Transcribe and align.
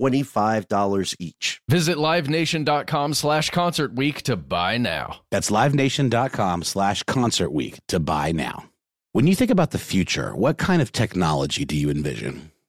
$25 0.00 1.16
each. 1.18 1.60
Visit 1.68 1.96
livenation.com 1.96 3.14
slash 3.14 3.50
concert 3.50 3.94
week 3.94 4.22
to 4.22 4.36
buy 4.36 4.78
now. 4.78 5.20
That's 5.30 5.50
livenation.com 5.50 6.62
slash 6.62 7.02
concert 7.04 7.50
week 7.50 7.78
to 7.88 8.00
buy 8.00 8.32
now. 8.32 8.64
When 9.12 9.26
you 9.26 9.34
think 9.34 9.50
about 9.50 9.72
the 9.72 9.78
future, 9.78 10.34
what 10.36 10.56
kind 10.56 10.80
of 10.80 10.92
technology 10.92 11.64
do 11.64 11.76
you 11.76 11.90
envision? 11.90 12.49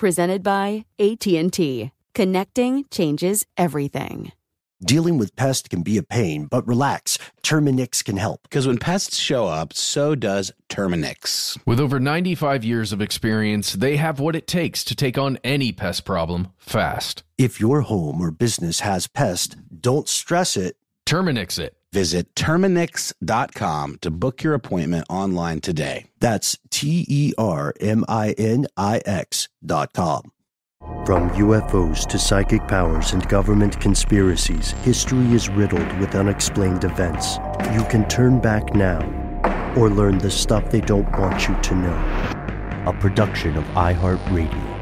Presented 0.00 0.42
by 0.42 0.86
AT&T. 0.98 1.92
Connecting 2.14 2.84
changes 2.90 3.44
everything. 3.58 4.32
Dealing 4.82 5.18
with 5.18 5.36
pests 5.36 5.68
can 5.68 5.82
be 5.82 5.98
a 5.98 6.02
pain, 6.02 6.46
but 6.46 6.66
relax. 6.66 7.18
Terminix 7.42 8.02
can 8.02 8.16
help. 8.16 8.44
Because 8.44 8.66
when 8.66 8.78
pests 8.78 9.18
show 9.18 9.46
up, 9.46 9.74
so 9.74 10.14
does 10.14 10.52
Terminix. 10.70 11.58
With 11.66 11.78
over 11.78 12.00
95 12.00 12.64
years 12.64 12.94
of 12.94 13.02
experience, 13.02 13.74
they 13.74 13.98
have 13.98 14.18
what 14.18 14.34
it 14.34 14.46
takes 14.46 14.82
to 14.84 14.94
take 14.94 15.18
on 15.18 15.38
any 15.44 15.70
pest 15.70 16.06
problem 16.06 16.48
fast. 16.56 17.22
If 17.36 17.60
your 17.60 17.82
home 17.82 18.22
or 18.22 18.30
business 18.30 18.80
has 18.80 19.06
pests, 19.06 19.54
don't 19.80 20.08
stress 20.08 20.56
it. 20.56 20.76
Terminix 21.04 21.58
it. 21.58 21.76
Visit 21.92 22.34
Terminix.com 22.36 23.96
to 24.00 24.10
book 24.12 24.44
your 24.44 24.54
appointment 24.54 25.06
online 25.10 25.60
today. 25.60 26.06
That's 26.20 26.56
T 26.70 27.04
E 27.08 27.32
R 27.36 27.74
M 27.80 28.04
I 28.08 28.30
N 28.38 28.68
I 28.76 29.02
X 29.04 29.48
dot 29.64 29.92
com. 29.92 30.30
From 31.04 31.30
UFOs 31.30 32.06
to 32.06 32.18
psychic 32.18 32.66
powers 32.68 33.12
and 33.12 33.28
government 33.28 33.80
conspiracies, 33.80 34.70
history 34.82 35.32
is 35.32 35.48
riddled 35.48 35.98
with 35.98 36.14
unexplained 36.14 36.84
events. 36.84 37.38
You 37.72 37.84
can 37.84 38.06
turn 38.08 38.38
back 38.40 38.72
now 38.74 39.00
or 39.76 39.90
learn 39.90 40.18
the 40.18 40.30
stuff 40.30 40.70
they 40.70 40.80
don't 40.80 41.10
want 41.18 41.48
you 41.48 41.60
to 41.60 41.74
know. 41.74 42.84
A 42.86 42.96
production 43.00 43.56
of 43.56 43.64
iHeartRadio. 43.64 44.79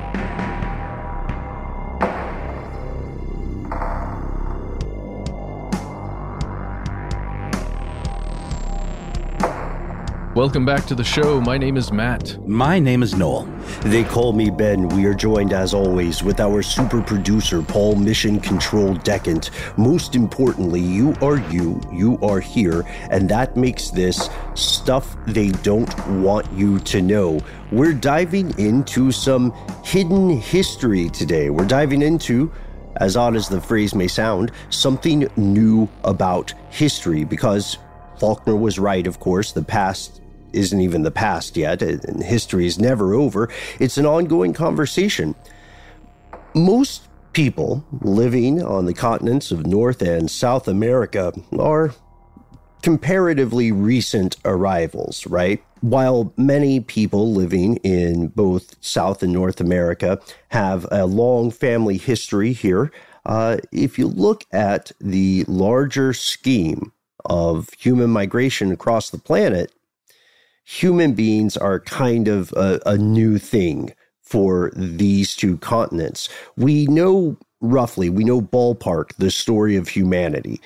Welcome 10.38 10.65
back 10.65 10.87
to 10.87 10.94
the 10.94 11.03
show. 11.03 11.41
My 11.41 11.59
name 11.59 11.76
is 11.76 11.91
Matt. 11.91 12.38
My 12.47 12.78
name 12.78 13.03
is 13.03 13.16
Noel. 13.16 13.43
They 13.82 14.04
call 14.04 14.32
me 14.32 14.50
Ben. 14.50 14.88
We 14.91 15.04
are 15.06 15.12
joined, 15.12 15.53
as 15.53 15.75
always, 15.75 16.22
with 16.22 16.38
our 16.38 16.62
super 16.62 17.03
producer, 17.03 17.60
Paul 17.60 17.97
Mission 17.97 18.38
Control 18.38 18.94
Decant. 18.94 19.50
Most 19.76 20.15
importantly, 20.15 20.81
you 20.81 21.12
are 21.22 21.38
you, 21.50 21.81
you 21.93 22.19
are 22.22 22.38
here, 22.38 22.84
and 23.10 23.28
that 23.28 23.56
makes 23.56 23.91
this 23.91 24.31
stuff 24.54 25.16
they 25.26 25.49
don't 25.49 25.93
want 26.22 26.49
you 26.53 26.78
to 26.78 27.03
know. 27.03 27.41
We're 27.72 27.93
diving 27.93 28.56
into 28.60 29.10
some 29.10 29.53
hidden 29.82 30.31
history 30.38 31.09
today. 31.09 31.50
We're 31.50 31.66
diving 31.66 32.00
into 32.00 32.53
as 32.99 33.16
odd 33.16 33.34
as 33.34 33.49
the 33.49 33.60
phrase 33.60 33.93
may 33.93 34.06
sound, 34.06 34.53
something 34.70 35.26
new 35.37 35.88
about 36.05 36.55
history 36.70 37.25
because 37.25 37.78
Faulkner 38.19 38.56
was 38.56 38.78
right, 38.78 39.06
of 39.06 39.19
course. 39.20 39.50
The 39.50 39.62
past 39.62 40.18
isn't 40.53 40.81
even 40.81 41.03
the 41.03 41.11
past 41.11 41.57
yet, 41.57 41.83
and 41.83 42.23
history 42.23 42.67
is 42.67 42.79
never 42.79 43.15
over. 43.15 43.49
It's 43.79 43.99
an 43.99 44.07
ongoing 44.07 44.53
conversation. 44.53 45.35
Most 46.55 47.03
people 47.33 47.85
living 48.01 48.63
on 48.63 48.87
the 48.87 48.95
continents 48.95 49.51
of 49.51 49.67
North 49.67 50.03
and 50.03 50.31
South 50.31 50.67
America 50.67 51.33
are 51.59 51.93
comparatively 52.83 53.73
recent 53.73 54.37
arrivals, 54.45 55.27
right? 55.27 55.63
While 55.81 56.33
many 56.37 56.81
people 56.81 57.33
living 57.33 57.77
in 57.77 58.29
both 58.29 58.75
South 58.81 59.23
and 59.23 59.33
North 59.33 59.61
America 59.61 60.21
have 60.49 60.87
a 60.91 61.07
long 61.07 61.51
family 61.51 61.97
history 61.97 62.53
here, 62.53 62.91
uh, 63.27 63.59
if 63.73 63.99
you 63.99 64.09
look 64.09 64.45
at 64.53 64.91
the 65.01 65.45
larger 65.47 66.13
scheme 66.13 66.93
of 67.25 67.69
human 67.79 68.11
migration 68.11 68.73
across 68.73 69.11
the 69.11 69.19
planet, 69.19 69.73
human 70.69 71.15
beings 71.15 71.56
are 71.56 71.81
kind 71.81 72.29
of 72.29 72.53
a, 72.53 72.79
a 72.84 72.99
new 72.99 73.39
thing 73.39 73.91
for 74.21 74.71
these 74.77 75.34
two 75.34 75.56
continents. 75.59 76.29
We 76.59 76.84
know 76.87 77.39
roughly, 77.62 78.11
we 78.11 78.23
know 78.23 78.43
ballpark 78.43 79.15
the 79.17 79.31
story 79.31 79.77
of 79.77 79.89
humanity. 79.89 80.61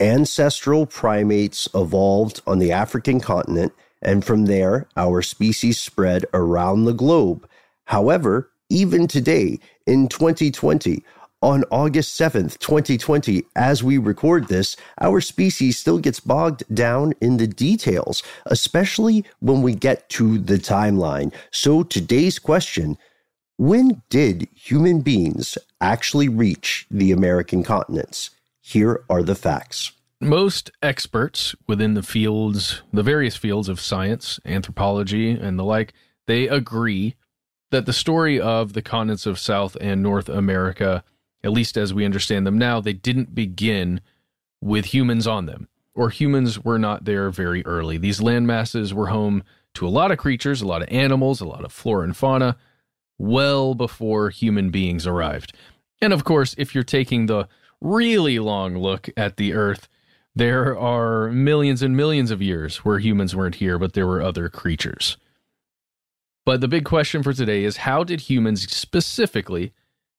Ancestral 0.00 0.84
primates 0.84 1.68
evolved 1.76 2.42
on 2.48 2.58
the 2.58 2.72
African 2.72 3.20
continent, 3.20 3.72
and 4.02 4.24
from 4.24 4.46
there, 4.46 4.88
our 4.96 5.22
species 5.22 5.78
spread 5.78 6.24
around 6.34 6.84
the 6.84 6.92
globe. 6.92 7.48
However, 7.84 8.50
even 8.68 9.06
today, 9.06 9.60
in 9.86 10.08
2020, 10.08 11.04
on 11.42 11.64
August 11.70 12.18
7th, 12.18 12.58
2020, 12.58 13.44
as 13.54 13.82
we 13.82 13.98
record 13.98 14.48
this, 14.48 14.76
our 15.00 15.20
species 15.20 15.78
still 15.78 15.98
gets 15.98 16.18
bogged 16.18 16.64
down 16.74 17.12
in 17.20 17.36
the 17.36 17.46
details, 17.46 18.22
especially 18.46 19.24
when 19.40 19.62
we 19.62 19.74
get 19.74 20.08
to 20.10 20.38
the 20.38 20.56
timeline. 20.56 21.32
So 21.50 21.82
today's 21.82 22.38
question 22.38 22.96
when 23.58 24.02
did 24.10 24.48
human 24.54 25.00
beings 25.00 25.56
actually 25.80 26.28
reach 26.28 26.86
the 26.90 27.10
American 27.10 27.62
continents? 27.62 28.30
Here 28.60 29.02
are 29.08 29.22
the 29.22 29.34
facts. 29.34 29.92
Most 30.20 30.70
experts 30.82 31.54
within 31.66 31.94
the 31.94 32.02
fields, 32.02 32.82
the 32.92 33.02
various 33.02 33.36
fields 33.36 33.68
of 33.68 33.80
science, 33.80 34.40
anthropology, 34.44 35.30
and 35.30 35.58
the 35.58 35.64
like, 35.64 35.94
they 36.26 36.48
agree 36.48 37.14
that 37.70 37.86
the 37.86 37.92
story 37.92 38.40
of 38.40 38.72
the 38.72 38.82
continents 38.82 39.26
of 39.26 39.38
South 39.38 39.76
and 39.80 40.02
North 40.02 40.28
America, 40.28 41.04
at 41.44 41.52
least 41.52 41.76
as 41.76 41.94
we 41.94 42.04
understand 42.04 42.46
them 42.46 42.58
now, 42.58 42.80
they 42.80 42.92
didn't 42.92 43.34
begin 43.34 44.00
with 44.60 44.86
humans 44.86 45.26
on 45.26 45.46
them, 45.46 45.68
or 45.94 46.10
humans 46.10 46.64
were 46.64 46.78
not 46.78 47.04
there 47.04 47.30
very 47.30 47.64
early. 47.64 47.98
These 47.98 48.20
land 48.20 48.46
masses 48.46 48.92
were 48.92 49.08
home 49.08 49.42
to 49.74 49.86
a 49.86 49.90
lot 49.90 50.10
of 50.10 50.18
creatures, 50.18 50.62
a 50.62 50.66
lot 50.66 50.82
of 50.82 50.88
animals, 50.88 51.40
a 51.40 51.46
lot 51.46 51.64
of 51.64 51.72
flora 51.72 52.04
and 52.04 52.16
fauna, 52.16 52.56
well 53.18 53.74
before 53.74 54.30
human 54.30 54.70
beings 54.70 55.06
arrived. 55.06 55.54
And 56.00 56.12
of 56.12 56.24
course, 56.24 56.54
if 56.58 56.74
you're 56.74 56.84
taking 56.84 57.26
the 57.26 57.48
really 57.80 58.38
long 58.38 58.76
look 58.76 59.08
at 59.16 59.36
the 59.36 59.54
Earth, 59.54 59.88
there 60.34 60.76
are 60.78 61.30
millions 61.30 61.82
and 61.82 61.96
millions 61.96 62.30
of 62.30 62.42
years 62.42 62.78
where 62.78 62.98
humans 62.98 63.34
weren't 63.34 63.56
here, 63.56 63.78
but 63.78 63.94
there 63.94 64.06
were 64.06 64.22
other 64.22 64.48
creatures. 64.48 65.16
But 66.44 66.60
the 66.60 66.68
big 66.68 66.84
question 66.84 67.22
for 67.22 67.32
today 67.32 67.64
is 67.64 67.78
how 67.78 68.04
did 68.04 68.22
humans 68.22 68.70
specifically 68.70 69.72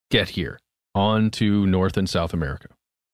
get 0.10 0.30
here 0.30 0.60
onto 0.98 1.66
North 1.66 1.98
and 1.98 2.10
South 2.10 2.34
America? 2.34 2.68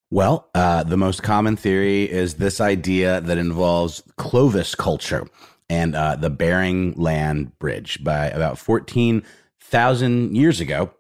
Well, 0.10 0.50
uh, 0.54 0.84
the 0.84 0.98
most 0.98 1.24
common 1.24 1.56
theory 1.56 2.04
is 2.04 2.36
this 2.36 2.62
idea 2.62 3.20
that 3.22 3.38
involves 3.38 4.04
Clovis 4.18 4.76
culture 4.76 5.28
and 5.70 5.96
uh, 5.96 6.16
the 6.16 6.30
Bering 6.30 6.94
Land 6.94 7.58
Bridge. 7.58 8.04
By 8.04 8.28
about 8.28 8.60
14,000 8.60 10.36
years 10.36 10.62
ago, 10.62 10.94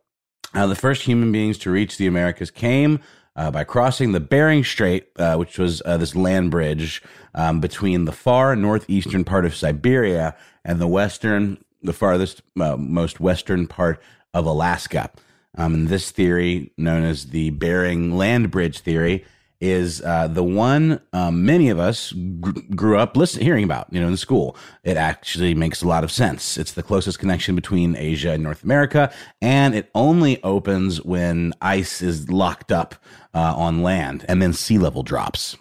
uh, 0.53 0.67
the 0.67 0.75
first 0.75 1.03
human 1.03 1.31
beings 1.31 1.57
to 1.59 1.71
reach 1.71 1.97
the 1.97 2.07
Americas 2.07 2.51
came 2.51 2.99
uh, 3.35 3.51
by 3.51 3.63
crossing 3.63 4.11
the 4.11 4.19
Bering 4.19 4.63
Strait, 4.63 5.07
uh, 5.17 5.35
which 5.35 5.57
was 5.57 5.81
uh, 5.85 5.97
this 5.97 6.15
land 6.15 6.51
bridge 6.51 7.01
um, 7.33 7.59
between 7.59 8.05
the 8.05 8.11
far 8.11 8.55
northeastern 8.55 9.23
part 9.23 9.45
of 9.45 9.55
Siberia 9.55 10.35
and 10.63 10.79
the 10.79 10.87
western, 10.87 11.63
the 11.81 11.93
farthest, 11.93 12.41
uh, 12.59 12.77
most 12.77 13.19
western 13.19 13.67
part 13.67 14.01
of 14.33 14.45
Alaska. 14.45 15.11
Um, 15.57 15.73
and 15.73 15.87
this 15.87 16.11
theory, 16.11 16.71
known 16.77 17.03
as 17.03 17.27
the 17.27 17.51
Bering 17.51 18.17
Land 18.17 18.51
Bridge 18.51 18.79
theory, 18.79 19.25
is 19.61 20.01
uh, 20.01 20.27
the 20.27 20.43
one 20.43 20.99
um, 21.13 21.45
many 21.45 21.69
of 21.69 21.79
us 21.79 22.11
gr- 22.41 22.51
grew 22.75 22.97
up 22.97 23.15
listening, 23.15 23.45
hearing 23.45 23.63
about, 23.63 23.87
you 23.91 24.01
know, 24.01 24.09
in 24.09 24.17
school. 24.17 24.57
It 24.83 24.97
actually 24.97 25.55
makes 25.55 25.81
a 25.81 25.87
lot 25.87 26.03
of 26.03 26.11
sense. 26.11 26.57
It's 26.57 26.73
the 26.73 26.83
closest 26.83 27.17
connection 27.17 27.55
between 27.55 27.95
Asia 27.95 28.31
and 28.31 28.43
North 28.43 28.63
America, 28.63 29.11
and 29.41 29.73
it 29.73 29.89
only 29.95 30.43
opens 30.43 31.01
when 31.01 31.53
ice 31.61 32.01
is 32.01 32.29
locked 32.29 32.73
up 32.73 32.95
uh, 33.33 33.53
on 33.55 33.81
land 33.81 34.25
and 34.27 34.41
then 34.41 34.51
sea 34.51 34.77
level 34.77 35.01
drops. 35.01 35.55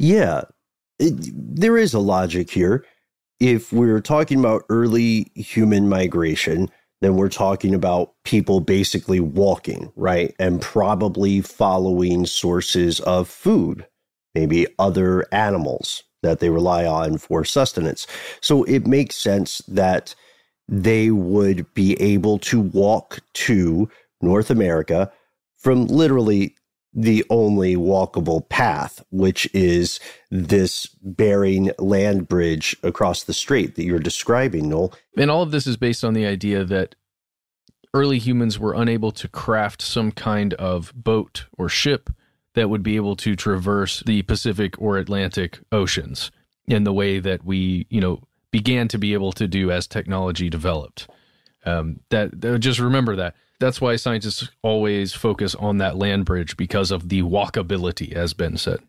Yeah, 0.00 0.42
it, 0.98 1.14
there 1.16 1.78
is 1.78 1.94
a 1.94 2.00
logic 2.00 2.50
here. 2.50 2.84
If 3.38 3.72
we're 3.72 4.00
talking 4.00 4.40
about 4.40 4.64
early 4.68 5.30
human 5.36 5.88
migration, 5.88 6.70
then 7.02 7.16
we're 7.16 7.28
talking 7.28 7.74
about 7.74 8.14
people 8.24 8.60
basically 8.60 9.18
walking, 9.18 9.92
right? 9.96 10.34
And 10.38 10.60
probably 10.60 11.40
following 11.40 12.26
sources 12.26 13.00
of 13.00 13.28
food, 13.28 13.84
maybe 14.36 14.68
other 14.78 15.26
animals 15.32 16.04
that 16.22 16.38
they 16.38 16.48
rely 16.48 16.86
on 16.86 17.18
for 17.18 17.44
sustenance. 17.44 18.06
So 18.40 18.62
it 18.64 18.86
makes 18.86 19.16
sense 19.16 19.58
that 19.66 20.14
they 20.68 21.10
would 21.10 21.66
be 21.74 22.00
able 22.00 22.38
to 22.38 22.60
walk 22.60 23.18
to 23.34 23.90
North 24.20 24.48
America 24.48 25.10
from 25.58 25.88
literally 25.88 26.54
the 26.94 27.24
only 27.30 27.74
walkable 27.74 28.46
path, 28.48 29.02
which 29.10 29.48
is 29.54 29.98
this 30.30 30.86
Bering 31.02 31.70
land 31.78 32.28
bridge 32.28 32.76
across 32.82 33.24
the 33.24 33.32
strait 33.32 33.76
that 33.76 33.84
you're 33.84 33.98
describing, 33.98 34.68
Noel. 34.68 34.92
And 35.16 35.30
all 35.30 35.42
of 35.42 35.50
this 35.50 35.66
is 35.66 35.76
based 35.76 36.04
on 36.04 36.14
the 36.14 36.26
idea 36.26 36.64
that 36.64 36.94
early 37.94 38.18
humans 38.18 38.58
were 38.58 38.74
unable 38.74 39.12
to 39.12 39.28
craft 39.28 39.82
some 39.82 40.12
kind 40.12 40.54
of 40.54 40.92
boat 40.94 41.46
or 41.56 41.68
ship 41.68 42.10
that 42.54 42.68
would 42.68 42.82
be 42.82 42.96
able 42.96 43.16
to 43.16 43.34
traverse 43.34 44.02
the 44.04 44.22
Pacific 44.22 44.74
or 44.78 44.98
Atlantic 44.98 45.60
oceans 45.70 46.30
in 46.66 46.84
the 46.84 46.92
way 46.92 47.18
that 47.18 47.44
we, 47.44 47.86
you 47.88 48.00
know, 48.00 48.22
began 48.50 48.88
to 48.88 48.98
be 48.98 49.14
able 49.14 49.32
to 49.32 49.48
do 49.48 49.70
as 49.70 49.86
technology 49.86 50.50
developed. 50.50 51.08
Um, 51.64 52.00
that 52.10 52.58
just 52.60 52.78
remember 52.78 53.16
that 53.16 53.34
that's 53.62 53.80
why 53.80 53.96
scientists 53.96 54.48
always 54.62 55.12
focus 55.12 55.54
on 55.54 55.78
that 55.78 55.96
land 55.96 56.24
bridge 56.24 56.56
because 56.56 56.90
of 56.90 57.08
the 57.08 57.22
walkability, 57.22 58.12
as 58.12 58.34
Ben 58.34 58.56
said. 58.56 58.80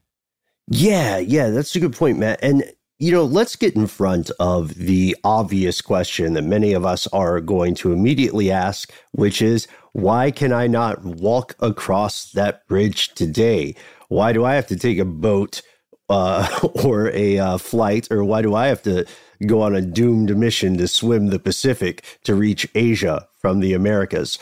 Yeah, 0.67 1.17
yeah, 1.19 1.49
that's 1.49 1.75
a 1.75 1.79
good 1.79 1.93
point, 1.93 2.17
Matt. 2.17 2.39
And 2.41 2.63
you 2.99 3.11
know, 3.11 3.25
let's 3.25 3.55
get 3.55 3.75
in 3.75 3.87
front 3.87 4.31
of 4.39 4.75
the 4.75 5.15
obvious 5.23 5.81
question 5.81 6.33
that 6.33 6.43
many 6.43 6.73
of 6.73 6.85
us 6.85 7.05
are 7.07 7.41
going 7.41 7.75
to 7.75 7.91
immediately 7.91 8.49
ask, 8.49 8.91
which 9.11 9.41
is 9.41 9.67
why 9.91 10.31
can 10.31 10.53
I 10.53 10.67
not 10.67 11.03
walk 11.03 11.55
across 11.59 12.31
that 12.31 12.65
bridge 12.67 13.13
today? 13.13 13.75
Why 14.07 14.31
do 14.31 14.45
I 14.45 14.55
have 14.55 14.67
to 14.67 14.77
take 14.77 14.99
a 14.99 15.05
boat 15.05 15.61
uh, 16.09 16.47
or 16.83 17.11
a 17.11 17.37
uh, 17.39 17.57
flight, 17.57 18.07
or 18.11 18.23
why 18.23 18.41
do 18.41 18.55
I 18.55 18.67
have 18.67 18.81
to 18.83 19.05
go 19.45 19.61
on 19.61 19.75
a 19.75 19.81
doomed 19.81 20.35
mission 20.37 20.77
to 20.77 20.87
swim 20.87 21.27
the 21.27 21.39
Pacific 21.39 22.03
to 22.23 22.35
reach 22.35 22.67
Asia 22.73 23.27
from 23.39 23.59
the 23.59 23.73
Americas? 23.73 24.39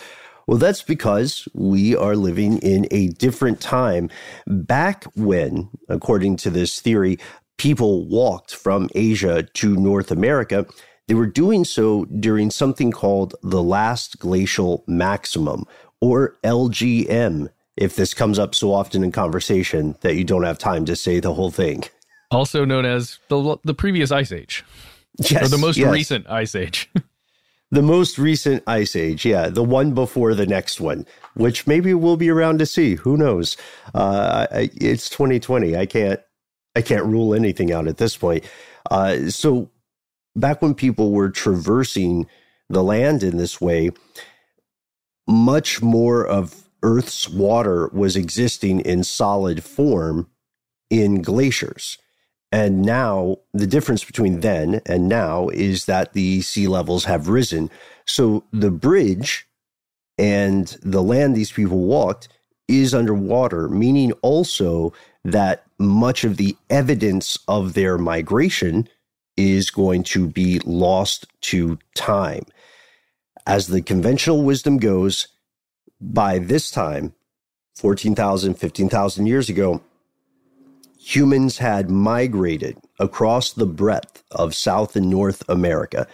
Well, 0.52 0.60
that's 0.60 0.82
because 0.82 1.48
we 1.54 1.96
are 1.96 2.18
living 2.18 2.58
in 2.58 2.86
a 2.92 3.08
different 3.08 3.62
time. 3.62 4.10
Back 4.46 5.06
when, 5.16 5.70
according 5.88 6.36
to 6.38 6.50
this 6.50 6.82
theory, 6.82 7.20
people 7.58 8.06
walked 8.06 8.54
from 8.54 8.90
Asia 8.94 9.44
to 9.44 9.76
North 9.78 10.12
America, 10.12 10.66
they 11.08 11.14
were 11.14 11.26
doing 11.26 11.64
so 11.64 12.04
during 12.04 12.52
something 12.52 12.92
called 12.92 13.34
the 13.42 13.64
last 13.64 14.20
glacial 14.20 14.84
maximum, 14.88 15.64
or 16.02 16.36
LGM, 16.44 17.48
if 17.78 17.96
this 17.96 18.14
comes 18.14 18.38
up 18.38 18.54
so 18.54 18.74
often 18.74 19.06
in 19.06 19.14
conversation 19.14 19.96
that 20.02 20.16
you 20.16 20.26
don't 20.26 20.44
have 20.44 20.58
time 20.58 20.84
to 20.84 20.98
say 20.98 21.22
the 21.22 21.34
whole 21.34 21.52
thing. 21.52 21.86
Also 22.30 22.66
known 22.66 22.86
as 22.86 23.20
the, 23.30 23.58
the 23.64 23.74
previous 23.74 24.12
ice 24.12 24.34
age. 24.34 24.66
Yes, 25.18 25.46
or 25.46 25.48
the 25.48 25.58
most 25.58 25.78
yes. 25.78 25.94
recent 25.94 26.30
ice 26.30 26.56
age. 26.56 26.90
the 27.72 27.82
most 27.82 28.18
recent 28.18 28.64
ice 28.68 28.96
age, 28.96 29.26
yeah, 29.26 29.48
the 29.48 29.64
one 29.64 29.94
before 29.94 30.36
the 30.36 30.46
next 30.46 30.82
one, 30.82 31.06
which 31.36 31.66
maybe 31.66 31.94
we'll 31.94 32.18
be 32.18 32.30
around 32.30 32.60
to 32.60 32.66
see. 32.66 32.96
Who 32.96 33.16
knows? 33.16 33.56
Uh, 33.96 34.48
it's 34.52 35.10
2020. 35.10 35.78
I 35.78 35.86
can't, 35.86 36.20
I 36.76 36.82
can't 36.82 37.06
rule 37.06 37.34
anything 37.34 37.72
out 37.72 37.88
at 37.88 37.98
this 37.98 38.18
point. 38.18 38.44
Uh, 38.90 39.30
so, 39.30 39.72
back 40.36 40.62
when 40.62 40.76
people 40.76 41.12
were 41.12 41.30
traversing 41.30 42.28
the 42.70 42.84
land 42.84 43.24
in 43.24 43.38
this 43.38 43.62
way, 43.62 43.92
much 45.28 45.82
more 45.82 46.26
of 46.26 46.70
Earth's 46.84 47.30
water 47.30 47.90
was 47.94 48.18
existing 48.18 48.82
in 48.82 49.04
solid 49.04 49.64
form 49.64 50.30
in 50.90 51.22
glaciers. 51.22 51.98
And 52.52 52.82
now 52.82 53.38
the 53.54 53.68
difference 53.68 54.04
between 54.04 54.42
then 54.42 54.82
and 54.86 55.08
now 55.08 55.50
is 55.50 55.86
that 55.86 56.14
the 56.14 56.42
sea 56.42 56.68
levels 56.68 57.06
have 57.06 57.30
risen. 57.30 57.70
So 58.06 58.44
the 58.52 58.72
bridge 58.72 59.48
and 60.18 60.68
the 60.82 61.02
land 61.02 61.36
these 61.36 61.52
people 61.52 61.80
walked 61.80 62.28
is 62.68 62.94
underwater, 62.94 63.70
meaning 63.70 64.12
also 64.22 64.94
that 65.24 65.64
much 65.78 66.24
of 66.24 66.38
the 66.38 66.58
evidence 66.70 67.38
of 67.48 67.74
their 67.74 67.98
migration 67.98 68.88
is 69.38 69.72
going 69.72 70.04
to 70.04 70.28
be 70.28 70.60
lost 70.60 71.28
to 71.42 71.80
time. 71.96 72.44
As 73.48 73.68
the 73.68 73.82
conventional 73.82 74.44
wisdom 74.44 74.78
goes, 74.78 75.28
by 76.00 76.40
this 76.40 76.70
time, 76.70 77.14
14,000, 77.76 78.56
15,000 78.56 79.26
years 79.26 79.50
ago, 79.50 79.82
humans 81.02 81.58
had 81.58 81.90
migrated 81.90 82.78
across 83.00 83.52
the 83.52 83.66
breadth 83.66 84.24
of 84.32 84.54
South 84.54 84.96
and 84.96 85.10
North 85.10 85.44
America. 85.50 86.08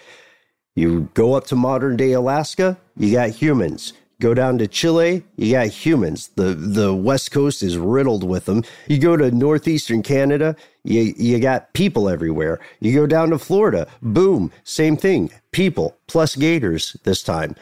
You 0.76 1.10
go 1.14 1.34
up 1.34 1.46
to 1.48 1.56
modern 1.56 1.98
day 1.98 2.14
Alaska, 2.14 2.78
you 2.96 3.12
got 3.12 3.32
humans. 3.32 3.94
Go 4.20 4.34
down 4.34 4.58
to 4.58 4.68
Chile, 4.68 5.24
you 5.36 5.52
got 5.52 5.68
humans. 5.68 6.30
The 6.36 6.56
the 6.56 6.96
west 6.96 7.32
coast 7.32 7.62
is 7.62 7.78
riddled 7.78 8.24
with 8.24 8.46
them. 8.46 8.64
You 8.88 8.98
go 8.98 9.18
to 9.18 9.30
northeastern 9.30 10.02
Canada, 10.02 10.56
you 10.84 11.14
you 11.18 11.40
got 11.40 11.74
people 11.74 12.10
everywhere. 12.10 12.60
You 12.80 12.94
go 12.96 13.06
down 13.06 13.30
to 13.32 13.38
Florida, 13.38 13.88
boom, 14.02 14.52
same 14.64 14.98
thing. 14.98 15.30
People 15.52 15.98
plus 16.08 16.36
gators 16.36 16.96
this 17.04 17.22
time. 17.22 17.56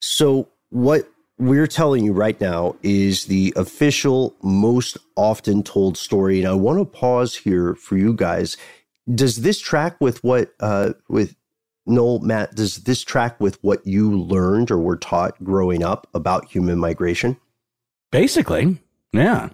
So 0.00 0.48
what 0.70 1.08
we're 1.38 1.66
telling 1.66 2.04
you 2.04 2.12
right 2.12 2.40
now 2.40 2.76
is 2.82 3.26
the 3.26 3.52
official, 3.56 4.34
most 4.42 4.96
often 5.16 5.62
told 5.62 5.96
story. 5.96 6.38
And 6.38 6.48
I 6.48 6.54
want 6.54 6.78
to 6.78 6.84
pause 6.84 7.34
here 7.34 7.74
for 7.74 7.96
you 7.96 8.14
guys. 8.14 8.56
Does 9.12 9.42
this 9.42 9.60
track 9.60 10.00
with 10.00 10.22
what, 10.22 10.52
uh, 10.60 10.92
with 11.08 11.36
Noel, 11.86 12.20
Matt, 12.20 12.54
does 12.54 12.84
this 12.84 13.02
track 13.02 13.40
with 13.40 13.62
what 13.62 13.86
you 13.86 14.18
learned 14.18 14.70
or 14.70 14.78
were 14.78 14.96
taught 14.96 15.42
growing 15.42 15.82
up 15.82 16.06
about 16.14 16.46
human 16.46 16.78
migration? 16.78 17.36
Basically, 18.10 18.78
yeah. 19.12 19.50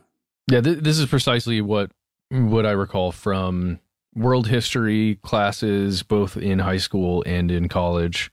Yeah, 0.51 0.61
th- 0.61 0.79
this 0.81 0.99
is 0.99 1.07
precisely 1.07 1.61
what 1.61 1.91
what 2.31 2.67
I 2.67 2.71
recall 2.71 3.11
from 3.11 3.81
world 4.15 4.47
history 4.49 5.19
classes, 5.23 6.03
both 6.03 6.37
in 6.37 6.61
high 6.61 6.77
school 6.77 7.25
and 7.27 7.51
in 7.51 7.69
college 7.69 8.31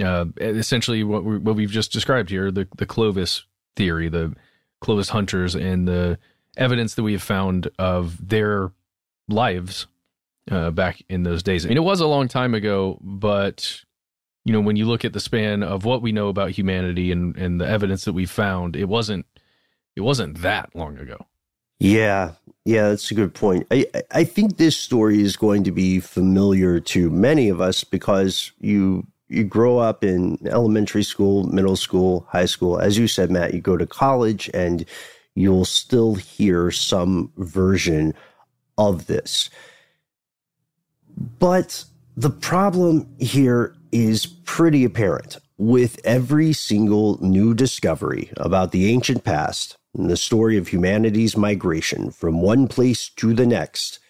uh, 0.00 0.26
essentially 0.38 1.04
what 1.04 1.24
we 1.24 1.38
what 1.38 1.56
we've 1.56 1.70
just 1.70 1.92
described 1.92 2.30
here 2.30 2.50
the 2.50 2.66
the 2.76 2.86
Clovis 2.86 3.44
theory, 3.76 4.08
the 4.08 4.34
Clovis 4.80 5.10
hunters, 5.10 5.54
and 5.54 5.86
the 5.86 6.18
evidence 6.56 6.94
that 6.94 7.02
we 7.02 7.12
have 7.12 7.22
found 7.22 7.68
of 7.78 8.28
their 8.28 8.72
lives 9.28 9.86
uh, 10.50 10.70
back 10.70 11.02
in 11.08 11.22
those 11.22 11.42
days. 11.42 11.64
I 11.64 11.68
mean, 11.68 11.78
it 11.78 11.84
was 11.84 12.00
a 12.00 12.06
long 12.06 12.28
time 12.28 12.54
ago, 12.54 12.98
but 13.00 13.82
you 14.44 14.52
know, 14.52 14.60
when 14.60 14.76
you 14.76 14.84
look 14.84 15.04
at 15.04 15.12
the 15.12 15.20
span 15.20 15.62
of 15.62 15.84
what 15.84 16.02
we 16.02 16.12
know 16.12 16.28
about 16.28 16.50
humanity 16.50 17.10
and 17.12 17.36
and 17.36 17.60
the 17.60 17.68
evidence 17.68 18.04
that 18.04 18.12
we 18.12 18.26
found, 18.26 18.76
it 18.76 18.88
wasn't 18.88 19.26
it 19.96 20.00
wasn't 20.00 20.42
that 20.42 20.74
long 20.74 20.98
ago. 20.98 21.26
Yeah, 21.80 22.32
yeah, 22.64 22.90
that's 22.90 23.10
a 23.10 23.14
good 23.14 23.34
point. 23.34 23.66
I 23.70 23.86
I 24.10 24.24
think 24.24 24.56
this 24.56 24.76
story 24.76 25.22
is 25.22 25.36
going 25.36 25.64
to 25.64 25.72
be 25.72 26.00
familiar 26.00 26.80
to 26.80 27.10
many 27.10 27.48
of 27.48 27.60
us 27.60 27.84
because 27.84 28.52
you 28.60 29.06
you 29.28 29.44
grow 29.44 29.78
up 29.78 30.04
in 30.04 30.38
elementary 30.46 31.02
school, 31.02 31.44
middle 31.44 31.76
school, 31.76 32.26
high 32.30 32.46
school. 32.46 32.78
As 32.78 32.98
you 32.98 33.08
said, 33.08 33.30
Matt, 33.30 33.54
you 33.54 33.60
go 33.60 33.76
to 33.76 33.86
college 33.86 34.50
and 34.52 34.84
you'll 35.34 35.64
still 35.64 36.14
hear 36.14 36.70
some 36.70 37.32
version 37.36 38.14
of 38.78 39.06
this. 39.06 39.50
But 41.38 41.84
the 42.16 42.30
problem 42.30 43.08
here 43.18 43.74
is 43.92 44.26
pretty 44.26 44.84
apparent. 44.84 45.38
With 45.56 46.00
every 46.04 46.52
single 46.52 47.16
new 47.24 47.54
discovery 47.54 48.32
about 48.36 48.72
the 48.72 48.90
ancient 48.90 49.22
past 49.22 49.76
and 49.96 50.10
the 50.10 50.16
story 50.16 50.56
of 50.56 50.68
humanity's 50.68 51.36
migration 51.36 52.10
from 52.10 52.42
one 52.42 52.66
place 52.66 53.08
to 53.10 53.32
the 53.32 53.46
next, 53.46 54.00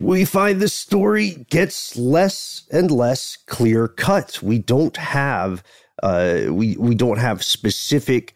we 0.00 0.24
find 0.24 0.60
the 0.60 0.68
story 0.68 1.46
gets 1.50 1.96
less 1.96 2.66
and 2.72 2.90
less 2.90 3.36
clear 3.46 3.88
cut. 3.88 4.42
We 4.42 4.58
don't 4.58 4.96
have 4.96 5.62
uh, 6.02 6.42
we 6.50 6.76
we 6.76 6.94
don't 6.94 7.18
have 7.18 7.44
specific 7.44 8.34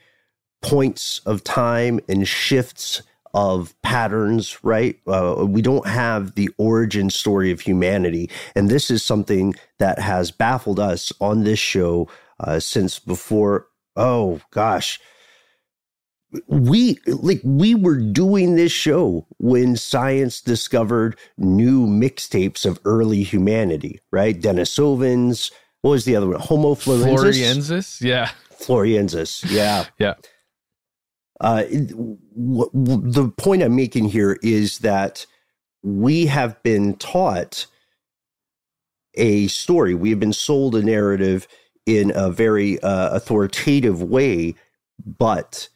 points 0.62 1.20
of 1.26 1.44
time 1.44 2.00
and 2.08 2.26
shifts 2.26 3.02
of 3.34 3.74
patterns, 3.82 4.58
right? 4.64 4.98
Uh, 5.06 5.44
we 5.46 5.62
don't 5.62 5.86
have 5.86 6.34
the 6.34 6.50
origin 6.58 7.10
story 7.10 7.50
of 7.50 7.60
humanity. 7.60 8.30
And 8.54 8.68
this 8.68 8.90
is 8.90 9.02
something 9.02 9.54
that 9.78 9.98
has 9.98 10.30
baffled 10.30 10.80
us 10.80 11.12
on 11.20 11.44
this 11.44 11.58
show 11.58 12.08
uh, 12.40 12.58
since 12.58 12.98
before, 12.98 13.66
oh 13.96 14.40
gosh. 14.50 14.98
We 16.49 16.99
like 17.06 17.40
we 17.44 17.75
were 17.75 17.99
doing 17.99 18.56
this 18.56 18.73
show 18.73 19.26
when 19.38 19.76
science 19.76 20.40
discovered 20.42 21.18
new 21.38 21.87
mixtapes 21.87 22.66
of 22.66 22.80
early 22.85 23.23
humanity, 23.25 24.00
right? 24.12 24.40
Denisovans. 24.40 25.52
What 25.82 25.92
was 25.92 26.04
the 26.06 26.16
other 26.16 26.28
one? 26.28 26.40
Homo 26.40 26.75
floresiensis. 26.75 27.58
Floriensis, 27.58 28.00
yeah. 28.02 28.30
Floriensis, 28.61 29.44
yeah. 29.50 29.87
yeah. 29.99 30.14
Uh, 31.40 31.64
w- 31.64 32.18
w- 32.73 33.12
the 33.12 33.28
point 33.38 33.62
I'm 33.62 33.76
making 33.76 34.08
here 34.11 34.38
is 34.42 34.80
that 34.80 35.26
we 35.82 36.26
have 36.26 36.62
been 36.62 36.97
taught 36.97 37.66
a 39.14 39.49
story. 39.49 39.94
We 39.94 40.11
have 40.11 40.20
been 40.20 40.35
sold 40.35 40.76
a 40.76 40.82
narrative 40.82 41.49
in 41.87 42.12
a 42.14 42.30
very 42.30 42.80
uh, 42.82 43.14
authoritative 43.16 44.02
way, 44.02 44.54
but 45.04 45.68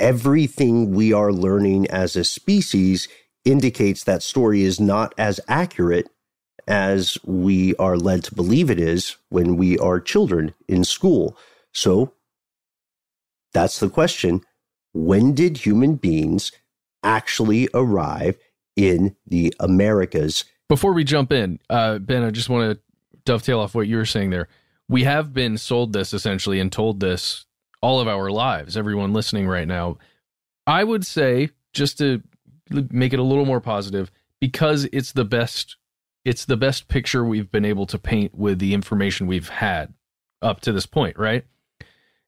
everything 0.00 0.92
we 0.92 1.12
are 1.12 1.32
learning 1.32 1.86
as 1.90 2.16
a 2.16 2.24
species 2.24 3.08
indicates 3.44 4.04
that 4.04 4.22
story 4.22 4.62
is 4.62 4.80
not 4.80 5.14
as 5.16 5.40
accurate 5.48 6.10
as 6.66 7.18
we 7.24 7.74
are 7.76 7.96
led 7.96 8.24
to 8.24 8.34
believe 8.34 8.70
it 8.70 8.78
is 8.80 9.16
when 9.28 9.56
we 9.56 9.78
are 9.78 10.00
children 10.00 10.54
in 10.68 10.84
school. 10.84 11.36
So 11.72 12.14
that's 13.52 13.80
the 13.80 13.88
question. 13.88 14.42
When 14.92 15.34
did 15.34 15.58
human 15.58 15.96
beings 15.96 16.52
actually 17.02 17.68
arrive 17.74 18.36
in 18.76 19.16
the 19.26 19.54
Americas? 19.58 20.44
Before 20.68 20.92
we 20.92 21.04
jump 21.04 21.32
in, 21.32 21.58
uh, 21.68 21.98
Ben, 21.98 22.22
I 22.22 22.30
just 22.30 22.48
want 22.48 22.72
to 22.72 22.80
dovetail 23.24 23.60
off 23.60 23.74
what 23.74 23.88
you 23.88 23.96
were 23.96 24.04
saying 24.04 24.30
there. 24.30 24.48
We 24.88 25.04
have 25.04 25.32
been 25.32 25.56
sold 25.56 25.92
this 25.92 26.12
essentially 26.12 26.60
and 26.60 26.70
told 26.70 27.00
this 27.00 27.46
all 27.80 28.00
of 28.00 28.08
our 28.08 28.30
lives, 28.30 28.76
everyone 28.76 29.12
listening 29.12 29.46
right 29.46 29.68
now. 29.68 29.98
I 30.66 30.84
would 30.84 31.06
say, 31.06 31.50
just 31.72 31.98
to 31.98 32.22
make 32.70 33.12
it 33.12 33.18
a 33.18 33.24
little 33.24 33.46
more 33.46 33.60
positive, 33.60 34.10
because 34.40 34.84
it's 34.92 35.12
the 35.12 35.24
best 35.24 35.76
it's 36.24 36.44
the 36.44 36.56
best 36.56 36.88
picture 36.88 37.24
we've 37.24 37.50
been 37.50 37.64
able 37.64 37.86
to 37.86 37.98
paint 37.98 38.34
with 38.34 38.58
the 38.58 38.74
information 38.74 39.26
we've 39.26 39.48
had 39.48 39.94
up 40.42 40.60
to 40.60 40.70
this 40.70 40.84
point, 40.84 41.18
right? 41.18 41.46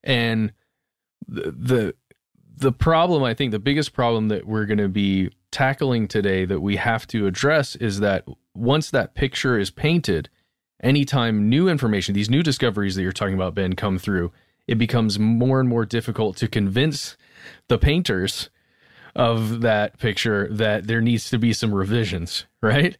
And 0.03 0.53
the 1.29 1.51
the 1.51 1.95
the 2.57 2.73
problem 2.73 3.23
i 3.23 3.35
think 3.35 3.51
the 3.51 3.59
biggest 3.59 3.93
problem 3.93 4.29
that 4.29 4.47
we're 4.47 4.67
going 4.67 4.79
to 4.79 4.89
be 4.89 5.31
tackling 5.51 6.09
today 6.09 6.45
that 6.45 6.61
we 6.61 6.77
have 6.77 7.07
to 7.07 7.27
address 7.27 7.77
is 7.77 8.01
that 8.01 8.25
once 8.55 8.91
that 8.91 9.15
picture 9.15 9.59
is 9.59 9.71
painted 9.71 10.29
anytime 10.83 11.49
new 11.49 11.69
information 11.69 12.15
these 12.15 12.31
new 12.31 12.43
discoveries 12.43 12.95
that 12.95 13.03
you're 13.03 13.13
talking 13.13 13.35
about 13.35 13.55
ben 13.55 13.75
come 13.75 13.99
through 13.99 14.33
it 14.67 14.77
becomes 14.77 15.19
more 15.19 15.61
and 15.61 15.69
more 15.69 15.85
difficult 15.85 16.37
to 16.37 16.49
convince 16.49 17.17
the 17.69 17.79
painters 17.79 18.51
of 19.15 19.61
that 19.61 19.99
picture 19.99 20.49
that 20.51 20.87
there 20.87 21.01
needs 21.01 21.29
to 21.31 21.39
be 21.39 21.53
some 21.53 21.75
revisions 21.75 22.47
right? 22.63 22.97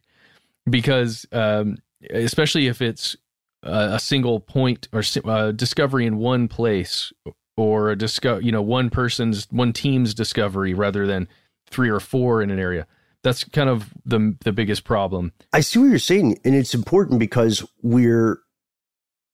Because 0.69 1.25
um, 1.31 1.77
especially 2.11 2.67
if 2.67 2.81
it's 2.81 3.15
a, 3.63 3.93
a 3.93 3.99
single 3.99 4.39
point 4.39 4.87
or 4.91 5.03
uh, 5.25 5.51
discovery 5.51 6.05
in 6.05 6.17
one 6.17 6.47
place 6.47 7.11
or 7.55 7.89
a 7.89 7.95
disco 7.95 8.39
you 8.39 8.51
know 8.51 8.61
one 8.61 8.89
person's 8.89 9.47
one 9.51 9.73
team's 9.73 10.13
discovery 10.13 10.73
rather 10.73 11.05
than 11.05 11.27
three 11.69 11.89
or 11.89 11.99
four 11.99 12.41
in 12.41 12.49
an 12.49 12.59
area 12.59 12.87
that's 13.23 13.43
kind 13.45 13.69
of 13.69 13.93
the 14.05 14.35
the 14.43 14.51
biggest 14.51 14.83
problem. 14.83 15.31
I 15.53 15.61
see 15.61 15.79
what 15.79 15.85
you're 15.85 15.99
saying 15.99 16.39
and 16.43 16.53
it's 16.53 16.75
important 16.75 17.19
because 17.19 17.65
we're 17.81 18.39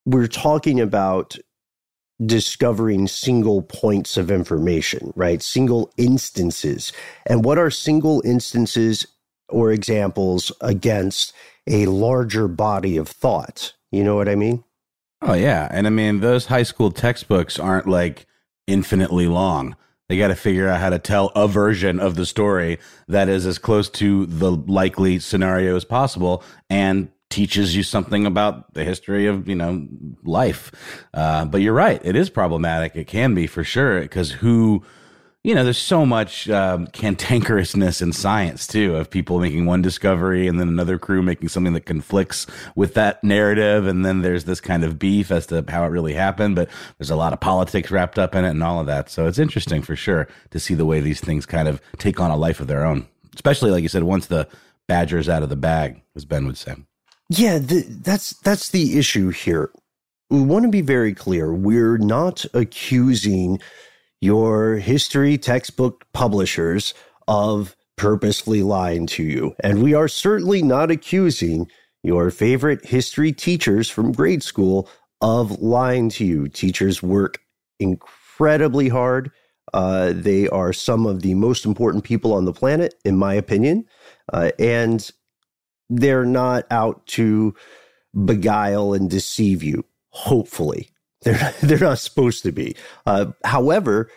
we're 0.06 0.28
talking 0.28 0.80
about 0.80 1.38
discovering 2.26 3.08
single 3.08 3.62
points 3.62 4.18
of 4.18 4.30
information 4.30 5.14
right? 5.16 5.42
Single 5.42 5.92
instances. 5.98 6.92
And 7.26 7.44
what 7.44 7.58
are 7.58 7.70
single 7.70 8.22
instances 8.26 9.06
or 9.48 9.72
examples 9.72 10.52
against 10.62 11.34
a 11.68 11.86
larger 11.88 12.48
body 12.48 12.98
of 12.98 13.08
thought? 13.08 13.74
You 13.92 14.04
know 14.04 14.16
what 14.16 14.30
i 14.30 14.36
mean? 14.36 14.64
Oh 15.22 15.34
yeah, 15.34 15.68
and 15.72 15.86
I 15.86 15.90
mean 15.90 16.22
those 16.22 16.46
high 16.46 16.64
school 16.64 16.92
textbooks 16.92 17.60
aren't 17.60 17.88
like 17.88 18.26
infinitely 18.68 19.28
long. 19.28 19.76
They 20.08 20.18
got 20.18 20.30
to 20.30 20.36
figure 20.36 20.68
out 20.68 20.80
how 20.80 20.90
to 20.90 21.00
tell 21.00 21.28
a 21.36 21.48
version 21.48 22.00
of 22.00 22.16
the 22.16 22.26
story 22.26 22.80
that 23.08 23.30
is 23.30 23.46
as 23.46 23.60
close 23.60 23.90
to 23.92 24.26
the 24.26 24.52
likely 24.52 25.20
scenario 25.20 25.76
as 25.76 25.86
possible 25.86 26.44
and 26.70 27.10
teaches 27.30 27.76
you 27.76 27.84
something 27.84 28.26
about 28.26 28.74
the 28.74 28.84
history 28.84 29.28
of 29.28 29.48
you 29.48 29.56
know 29.56 29.88
life. 30.24 30.72
Uh, 31.14 31.46
but 31.46 31.62
you're 31.62 31.74
right; 31.74 32.02
it 32.04 32.16
is 32.16 32.30
problematic. 32.30 32.96
It 32.96 33.08
can 33.08 33.34
be 33.34 33.48
for 33.48 33.64
sure 33.64 34.02
because 34.02 34.32
who 34.32 34.84
you 35.44 35.56
know, 35.56 35.64
there's 35.64 35.78
so 35.78 36.06
much 36.06 36.50
um, 36.50 36.88
cantankerousness 36.88 38.02
in 38.02 38.12
science 38.12 38.68
too, 38.68 38.96
of 38.98 39.10
people 39.10 39.40
making 39.40 39.66
one 39.66 39.82
discovery 39.82 40.48
and 40.48 40.60
then 40.60 40.68
another 40.68 41.00
crew 41.00 41.22
making 41.22 41.48
something 41.48 41.74
that 41.74 41.86
conflicts 41.86 42.46
with 42.76 42.94
that 42.96 43.24
narrative, 43.24 43.88
and 43.88 44.06
then 44.06 44.22
there's 44.22 44.44
this 44.44 44.60
kind 44.60 44.84
of 44.84 45.00
beef 45.00 45.32
as 45.32 45.46
to 45.48 45.64
how 45.70 45.86
it 45.86 45.90
really 45.90 46.14
happened. 46.14 46.56
But 46.56 46.70
there's 46.98 47.10
a 47.10 47.16
lot 47.16 47.32
of 47.32 47.40
politics 47.40 47.90
wrapped 47.90 48.20
up 48.20 48.36
in 48.36 48.44
it 48.44 48.50
and 48.50 48.64
all 48.64 48.82
of 48.82 48.88
that. 48.88 49.10
So 49.10 49.28
it's 49.28 49.40
interesting 49.40 49.82
for 49.82 49.96
sure 49.96 50.28
to 50.52 50.60
see 50.60 50.74
the 50.74 50.86
way 50.86 51.00
these 51.00 51.22
things 51.22 51.46
kind 51.46 51.70
of 51.70 51.82
take 51.98 52.20
on 52.20 52.32
a 52.32 52.38
life 52.38 52.60
of 52.60 52.68
their 52.68 52.86
own, 52.86 53.08
especially 53.34 53.72
like 53.72 53.84
you 53.84 53.90
said, 53.90 54.04
once 54.04 54.26
the 54.26 54.48
badger's 54.88 55.30
out 55.30 55.44
of 55.44 55.50
the 55.50 55.56
bag, 55.56 56.02
as 56.18 56.26
Ben 56.26 56.48
would 56.48 56.58
say. 56.58 56.76
Yeah, 57.30 57.60
the, 57.60 57.82
that's 57.88 58.32
that's 58.40 58.70
the 58.70 58.98
issue 58.98 59.30
here. 59.30 59.72
We 60.30 60.42
want 60.42 60.64
to 60.64 60.70
be 60.70 60.82
very 60.82 61.14
clear. 61.14 61.54
We're 61.54 61.98
not 61.98 62.46
accusing 62.54 63.60
your 64.22 64.78
history 64.78 65.38
textbook 65.38 66.06
publishers 66.14 66.94
of 67.28 67.76
purposely 67.98 68.64
lying 68.64 69.06
to 69.08 69.24
you. 69.24 69.56
And 69.62 69.84
we 69.84 69.94
are 69.94 70.08
certainly 70.08 70.62
not 70.64 70.92
accusing 70.92 71.68
your 72.04 72.32
favorite 72.32 72.86
history 72.86 73.32
teachers 73.32 73.90
from 73.90 74.12
grade 74.12 74.44
school 74.44 74.90
of 75.22 75.60
lying 75.62 76.10
to 76.10 76.26
you. 76.26 76.48
Teachers 76.48 77.04
work 77.04 77.40
incredibly 77.80 78.90
hard. 78.90 79.32
Uh, 79.74 80.14
they 80.16 80.48
are 80.50 80.74
some 80.74 81.06
of 81.06 81.22
the 81.22 81.36
most 81.36 81.66
important 81.66 82.04
people 82.04 82.34
on 82.34 82.46
the 82.46 82.54
planet, 82.54 82.96
in 83.06 83.18
my 83.18 83.34
opinion. 83.34 83.86
Uh, 84.32 84.52
and 84.58 85.12
they're 85.90 86.26
not 86.26 86.66
out 86.72 87.06
to 87.08 87.56
beguile 88.26 88.94
and 88.94 89.10
deceive 89.10 89.64
you, 89.64 89.86
hopefully. 90.10 90.90
They're 91.22 91.54
they're 91.62 91.80
not 91.80 92.00
supposed 92.00 92.44
to 92.44 92.54
be. 92.54 92.78
Uh, 93.06 93.34
however, 93.44 94.10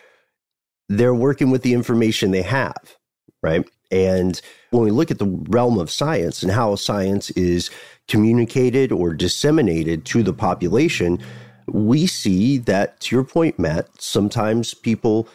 they're 0.87 1.13
working 1.13 1.51
with 1.51 1.61
the 1.61 1.73
information 1.73 2.31
they 2.31 2.43
have, 2.43 2.95
right? 3.41 3.69
And 3.91 4.39
when 4.71 4.83
we 4.83 4.91
look 4.91 5.11
at 5.11 5.19
the 5.19 5.27
realm 5.49 5.77
of 5.77 5.91
science 5.91 6.41
and 6.43 6.51
how 6.51 6.75
science 6.75 7.29
is 7.31 7.69
communicated 8.07 8.91
or 8.93 9.13
disseminated 9.13 10.05
to 10.05 10.23
the 10.23 10.33
population, 10.33 11.19
we 11.67 12.07
see 12.07 12.57
that, 12.59 12.99
to 13.01 13.15
your 13.15 13.23
point, 13.23 13.59
Matt, 13.59 14.01
sometimes 14.01 14.73
people 14.73 15.27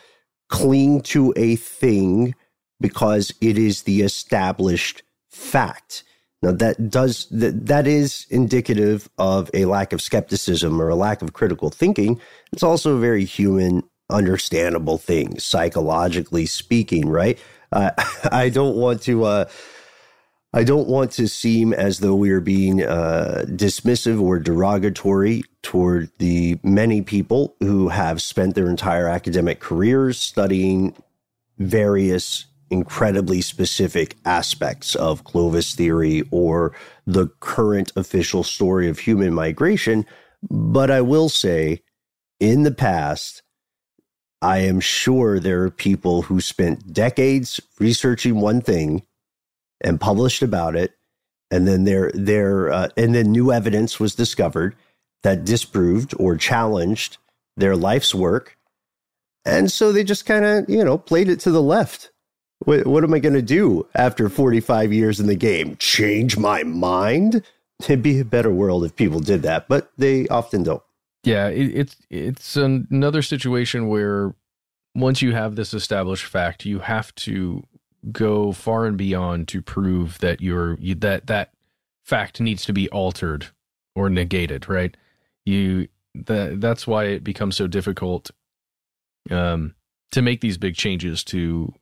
cling 0.48 1.02
to 1.02 1.32
a 1.36 1.56
thing 1.56 2.34
because 2.80 3.32
it 3.40 3.58
is 3.58 3.82
the 3.82 4.02
established 4.02 5.02
fact. 5.30 6.02
Now 6.42 6.52
that 6.52 6.90
does 6.90 7.26
that 7.30 7.66
that 7.66 7.86
is 7.86 8.26
indicative 8.30 9.08
of 9.18 9.50
a 9.54 9.64
lack 9.64 9.92
of 9.92 10.00
skepticism 10.00 10.80
or 10.80 10.88
a 10.88 10.94
lack 10.94 11.20
of 11.22 11.32
critical 11.32 11.70
thinking. 11.70 12.20
It's 12.52 12.62
also 12.62 12.96
a 12.96 13.00
very 13.00 13.24
human, 13.24 13.82
understandable 14.08 14.98
thing, 14.98 15.38
psychologically 15.40 16.46
speaking, 16.46 17.08
right? 17.08 17.38
Uh, 17.72 17.90
I 18.32 18.50
don't 18.50 18.76
want 18.76 19.02
to. 19.02 19.24
Uh, 19.24 19.44
I 20.54 20.64
don't 20.64 20.88
want 20.88 21.10
to 21.12 21.28
seem 21.28 21.74
as 21.74 21.98
though 21.98 22.14
we 22.14 22.30
are 22.30 22.40
being 22.40 22.82
uh, 22.82 23.44
dismissive 23.48 24.20
or 24.20 24.38
derogatory 24.38 25.42
toward 25.62 26.10
the 26.18 26.58
many 26.62 27.02
people 27.02 27.54
who 27.60 27.90
have 27.90 28.22
spent 28.22 28.54
their 28.54 28.68
entire 28.68 29.08
academic 29.08 29.60
careers 29.60 30.18
studying 30.18 30.96
various 31.58 32.46
incredibly 32.70 33.40
specific 33.40 34.16
aspects 34.24 34.94
of 34.94 35.24
Clovis 35.24 35.74
theory 35.74 36.22
or 36.30 36.74
the 37.06 37.28
current 37.40 37.92
official 37.96 38.42
story 38.42 38.88
of 38.88 38.98
human 38.98 39.32
migration. 39.34 40.06
But 40.50 40.90
I 40.90 41.00
will 41.00 41.28
say, 41.28 41.82
in 42.40 42.62
the 42.62 42.70
past, 42.70 43.42
I 44.40 44.58
am 44.58 44.80
sure 44.80 45.40
there 45.40 45.62
are 45.64 45.70
people 45.70 46.22
who 46.22 46.40
spent 46.40 46.92
decades 46.92 47.60
researching 47.80 48.40
one 48.40 48.60
thing 48.60 49.02
and 49.80 50.00
published 50.00 50.42
about 50.42 50.76
it, 50.76 50.92
and 51.50 51.66
then 51.66 51.84
there 51.84 52.12
there 52.14 52.70
uh, 52.70 52.88
and 52.96 53.14
then 53.14 53.32
new 53.32 53.52
evidence 53.52 53.98
was 53.98 54.14
discovered 54.14 54.76
that 55.22 55.44
disproved 55.44 56.14
or 56.18 56.36
challenged 56.36 57.16
their 57.56 57.74
life's 57.74 58.14
work, 58.14 58.56
and 59.44 59.72
so 59.72 59.90
they 59.90 60.04
just 60.04 60.24
kind 60.24 60.44
of 60.44 60.68
you 60.68 60.84
know 60.84 60.98
played 60.98 61.28
it 61.28 61.40
to 61.40 61.50
the 61.50 61.62
left. 61.62 62.12
What, 62.60 62.86
what 62.86 63.04
am 63.04 63.14
I 63.14 63.18
going 63.18 63.34
to 63.34 63.42
do 63.42 63.86
after 63.94 64.28
45 64.28 64.92
years 64.92 65.20
in 65.20 65.26
the 65.26 65.36
game? 65.36 65.76
Change 65.76 66.36
my 66.36 66.64
mind? 66.64 67.42
It'd 67.80 68.02
be 68.02 68.18
a 68.18 68.24
better 68.24 68.50
world 68.50 68.84
if 68.84 68.96
people 68.96 69.20
did 69.20 69.42
that, 69.42 69.68
but 69.68 69.92
they 69.96 70.26
often 70.28 70.64
don't. 70.64 70.82
Yeah, 71.24 71.48
it, 71.48 71.66
it's 71.74 71.96
it's 72.10 72.56
another 72.56 73.22
situation 73.22 73.88
where 73.88 74.34
once 74.94 75.22
you 75.22 75.32
have 75.32 75.56
this 75.56 75.74
established 75.74 76.24
fact, 76.24 76.64
you 76.64 76.80
have 76.80 77.14
to 77.16 77.64
go 78.10 78.52
far 78.52 78.86
and 78.86 78.96
beyond 78.96 79.48
to 79.48 79.62
prove 79.62 80.18
that 80.18 80.40
you're 80.40 80.76
you, 80.78 80.94
that 80.96 81.26
that 81.26 81.52
fact 82.04 82.40
needs 82.40 82.64
to 82.64 82.72
be 82.72 82.88
altered 82.90 83.48
or 83.94 84.08
negated, 84.08 84.68
right? 84.68 84.96
You 85.44 85.88
that 86.14 86.60
that's 86.60 86.86
why 86.86 87.04
it 87.04 87.22
becomes 87.24 87.56
so 87.56 87.66
difficult 87.66 88.30
um 89.30 89.74
to 90.10 90.22
make 90.22 90.40
these 90.40 90.56
big 90.56 90.74
changes 90.74 91.22
to 91.22 91.72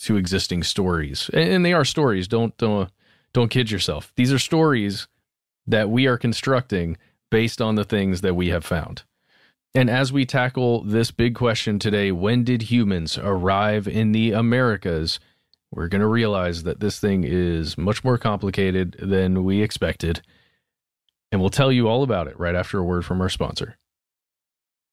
to 0.00 0.16
existing 0.16 0.62
stories. 0.62 1.30
And, 1.32 1.64
they 1.64 1.72
are 1.72 1.84
stories. 1.84 2.28
Don't 2.28 2.56
don't 2.58 2.82
uh, 2.82 2.88
don't 3.32 3.50
kid 3.50 3.70
yourself. 3.70 4.12
These 4.16 4.32
are 4.32 4.38
stories 4.38 5.08
that 5.66 5.90
we 5.90 6.06
are 6.06 6.16
constructing 6.16 6.96
based 7.30 7.60
on 7.60 7.74
the 7.74 7.84
things 7.84 8.20
that 8.20 8.34
we 8.34 8.48
have 8.48 8.64
found. 8.64 9.02
And 9.74 9.90
as 9.90 10.12
we 10.12 10.24
tackle 10.24 10.84
this 10.84 11.10
big 11.10 11.34
question 11.34 11.78
today, 11.78 12.10
when 12.10 12.44
did 12.44 12.62
humans 12.62 13.18
arrive 13.18 13.86
in 13.86 14.12
the 14.12 14.32
Americas? 14.32 15.20
We're 15.70 15.88
going 15.88 16.00
to 16.00 16.06
realize 16.06 16.62
that 16.62 16.80
this 16.80 16.98
thing 16.98 17.24
is 17.24 17.76
much 17.76 18.02
more 18.02 18.16
complicated 18.16 18.96
than 18.98 19.44
we 19.44 19.60
expected. 19.60 20.22
And 21.30 21.40
we'll 21.40 21.50
tell 21.50 21.70
you 21.70 21.88
all 21.88 22.02
about 22.02 22.28
it 22.28 22.38
right 22.38 22.54
after 22.54 22.78
a 22.78 22.84
word 22.84 23.04
from 23.04 23.20
our 23.20 23.28
sponsor. 23.28 23.76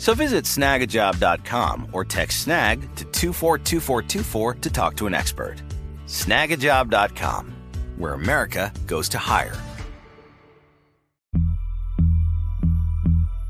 So 0.00 0.14
visit 0.14 0.46
snagajob.com 0.46 1.88
or 1.92 2.06
text 2.06 2.44
snag 2.44 2.80
to 2.80 3.04
242424 3.04 4.54
to 4.54 4.70
talk 4.70 4.96
to 4.96 5.06
an 5.06 5.12
expert. 5.12 5.56
Snagajob.com, 6.06 7.52
where 7.98 8.14
America 8.14 8.72
goes 8.86 9.10
to 9.10 9.18
hire. 9.18 9.54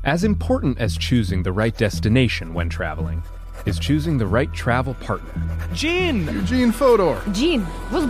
As 0.03 0.25
important 0.25 0.77
as 0.77 0.97
choosing 0.97 1.41
the 1.41 1.53
right 1.53 1.77
destination 1.77 2.53
when 2.53 2.67
traveling 2.67 3.23
is 3.65 3.79
choosing 3.79 4.17
the 4.17 4.27
right 4.27 4.51
travel 4.51 4.95
partner. 4.95 5.33
Gene! 5.73 6.27
Eugene 6.27 6.73
Fodor! 6.73 7.21
Gene, 7.31 7.65
was 7.93 8.05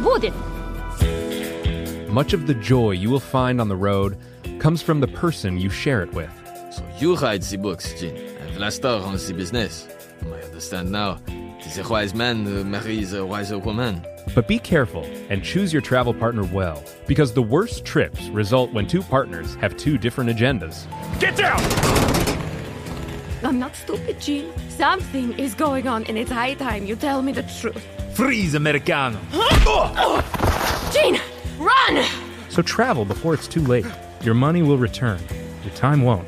Much 2.09 2.33
of 2.33 2.47
the 2.47 2.55
joy 2.55 2.91
you 2.91 3.11
will 3.11 3.19
find 3.19 3.61
on 3.61 3.67
the 3.67 3.75
road 3.75 4.17
comes 4.57 4.81
from 4.81 4.99
the 4.99 5.07
person 5.09 5.59
you 5.59 5.69
share 5.69 6.01
it 6.01 6.11
with. 6.13 6.40
So 7.01 7.07
you 7.07 7.15
write 7.15 7.41
the 7.41 7.57
books, 7.57 7.99
Gene, 7.99 8.15
and 8.15 8.55
Vlasta 8.55 9.03
runs 9.03 9.27
the 9.27 9.33
business. 9.33 9.87
I 10.23 10.39
understand 10.45 10.91
now. 10.91 11.17
It 11.25 11.65
is 11.65 11.79
a 11.79 11.89
wise 11.89 12.13
man 12.13 12.45
uh, 12.45 12.49
who 12.51 12.63
marries 12.63 13.13
a 13.13 13.25
wiser 13.25 13.57
woman. 13.57 14.05
But 14.35 14.47
be 14.47 14.59
careful 14.59 15.03
and 15.31 15.43
choose 15.43 15.73
your 15.73 15.81
travel 15.81 16.13
partner 16.13 16.43
well, 16.43 16.83
because 17.07 17.33
the 17.33 17.41
worst 17.41 17.85
trips 17.85 18.27
result 18.27 18.71
when 18.71 18.85
two 18.85 19.01
partners 19.01 19.55
have 19.55 19.75
two 19.77 19.97
different 19.97 20.29
agendas. 20.29 20.85
Get 21.19 21.35
down! 21.35 21.59
I'm 23.43 23.57
not 23.57 23.75
stupid, 23.75 24.21
Gene. 24.21 24.53
Something 24.69 25.33
is 25.39 25.55
going 25.55 25.87
on, 25.87 26.03
and 26.03 26.19
it's 26.19 26.29
high 26.29 26.53
time 26.53 26.85
you 26.85 26.95
tell 26.95 27.23
me 27.23 27.31
the 27.31 27.41
truth. 27.59 27.83
Freeze, 28.13 28.53
Americano! 28.53 29.19
Gene, 30.93 31.19
run! 31.57 32.05
So 32.49 32.61
travel 32.61 33.05
before 33.05 33.33
it's 33.33 33.47
too 33.47 33.61
late. 33.61 33.87
Your 34.21 34.35
money 34.35 34.61
will 34.61 34.77
return, 34.77 35.19
your 35.63 35.73
time 35.73 36.03
won't, 36.03 36.27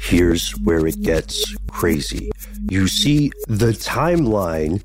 Here's 0.00 0.50
where 0.58 0.86
it 0.86 1.02
gets 1.02 1.54
crazy. 1.70 2.30
You 2.70 2.88
see, 2.88 3.30
the 3.48 3.72
timeline 3.72 4.82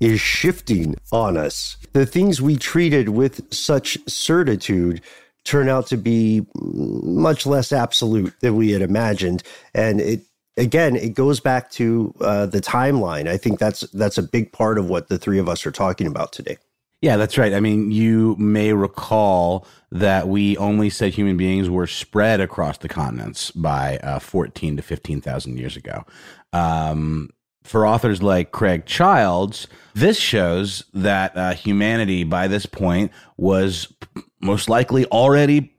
is 0.00 0.20
shifting 0.20 0.96
on 1.12 1.36
us. 1.36 1.76
The 1.92 2.06
things 2.06 2.42
we 2.42 2.56
treated 2.56 3.10
with 3.10 3.52
such 3.52 3.98
certitude 4.08 5.00
turn 5.44 5.68
out 5.68 5.86
to 5.88 5.96
be 5.96 6.46
much 6.54 7.46
less 7.46 7.72
absolute 7.72 8.34
than 8.40 8.56
we 8.56 8.70
had 8.70 8.82
imagined. 8.82 9.42
And 9.74 10.00
it, 10.00 10.22
again, 10.56 10.96
it 10.96 11.14
goes 11.14 11.40
back 11.40 11.70
to 11.72 12.14
uh, 12.20 12.46
the 12.46 12.60
timeline. 12.60 13.28
I 13.28 13.36
think 13.36 13.58
that's 13.58 13.80
that's 13.92 14.18
a 14.18 14.22
big 14.22 14.52
part 14.52 14.78
of 14.78 14.88
what 14.88 15.08
the 15.08 15.18
three 15.18 15.38
of 15.38 15.48
us 15.48 15.66
are 15.66 15.72
talking 15.72 16.06
about 16.06 16.32
today. 16.32 16.58
Yeah, 17.02 17.16
that's 17.16 17.36
right. 17.36 17.52
I 17.52 17.58
mean, 17.58 17.90
you 17.90 18.36
may 18.38 18.72
recall 18.72 19.66
that 19.90 20.28
we 20.28 20.56
only 20.56 20.88
said 20.88 21.12
human 21.12 21.36
beings 21.36 21.68
were 21.68 21.88
spread 21.88 22.40
across 22.40 22.78
the 22.78 22.88
continents 22.88 23.50
by 23.50 23.98
uh, 23.98 24.20
14 24.20 24.76
to 24.76 24.82
15,000 24.82 25.58
years 25.58 25.76
ago. 25.76 26.04
Um, 26.52 27.30
for 27.64 27.86
authors 27.86 28.22
like 28.22 28.52
Craig 28.52 28.86
Childs, 28.86 29.66
this 29.94 30.16
shows 30.16 30.84
that 30.94 31.36
uh, 31.36 31.54
humanity 31.54 32.22
by 32.22 32.46
this 32.46 32.66
point 32.66 33.10
was 33.36 33.92
most 34.40 34.68
likely 34.68 35.04
already 35.06 35.74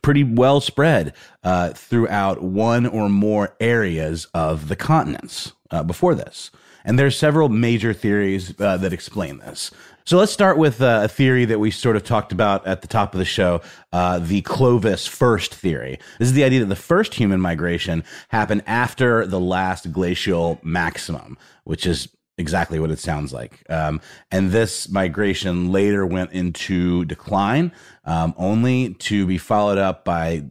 pretty 0.00 0.22
well 0.22 0.60
spread 0.60 1.12
uh, 1.42 1.70
throughout 1.70 2.42
one 2.42 2.86
or 2.86 3.08
more 3.08 3.56
areas 3.58 4.26
of 4.32 4.68
the 4.68 4.76
continents 4.76 5.52
uh, 5.72 5.82
before 5.82 6.14
this. 6.14 6.52
And 6.84 6.98
there's 6.98 7.18
several 7.18 7.48
major 7.48 7.92
theories 7.92 8.58
uh, 8.60 8.76
that 8.78 8.92
explain 8.92 9.38
this. 9.38 9.70
So 10.08 10.16
let's 10.16 10.32
start 10.32 10.56
with 10.56 10.80
uh, 10.80 11.00
a 11.02 11.08
theory 11.08 11.44
that 11.44 11.58
we 11.58 11.70
sort 11.70 11.94
of 11.94 12.02
talked 12.02 12.32
about 12.32 12.66
at 12.66 12.80
the 12.80 12.88
top 12.88 13.12
of 13.12 13.18
the 13.18 13.26
show 13.26 13.60
uh, 13.92 14.18
the 14.18 14.40
Clovis 14.40 15.06
first 15.06 15.54
theory. 15.54 15.98
This 16.18 16.28
is 16.28 16.32
the 16.32 16.44
idea 16.44 16.60
that 16.60 16.70
the 16.70 16.76
first 16.76 17.12
human 17.12 17.42
migration 17.42 18.02
happened 18.28 18.62
after 18.66 19.26
the 19.26 19.38
last 19.38 19.92
glacial 19.92 20.60
maximum, 20.62 21.36
which 21.64 21.84
is 21.84 22.08
exactly 22.38 22.80
what 22.80 22.90
it 22.90 22.98
sounds 22.98 23.34
like. 23.34 23.62
Um, 23.68 24.00
and 24.30 24.50
this 24.50 24.88
migration 24.88 25.72
later 25.72 26.06
went 26.06 26.32
into 26.32 27.04
decline, 27.04 27.70
um, 28.06 28.32
only 28.38 28.94
to 28.94 29.26
be 29.26 29.36
followed 29.36 29.76
up 29.76 30.06
by, 30.06 30.42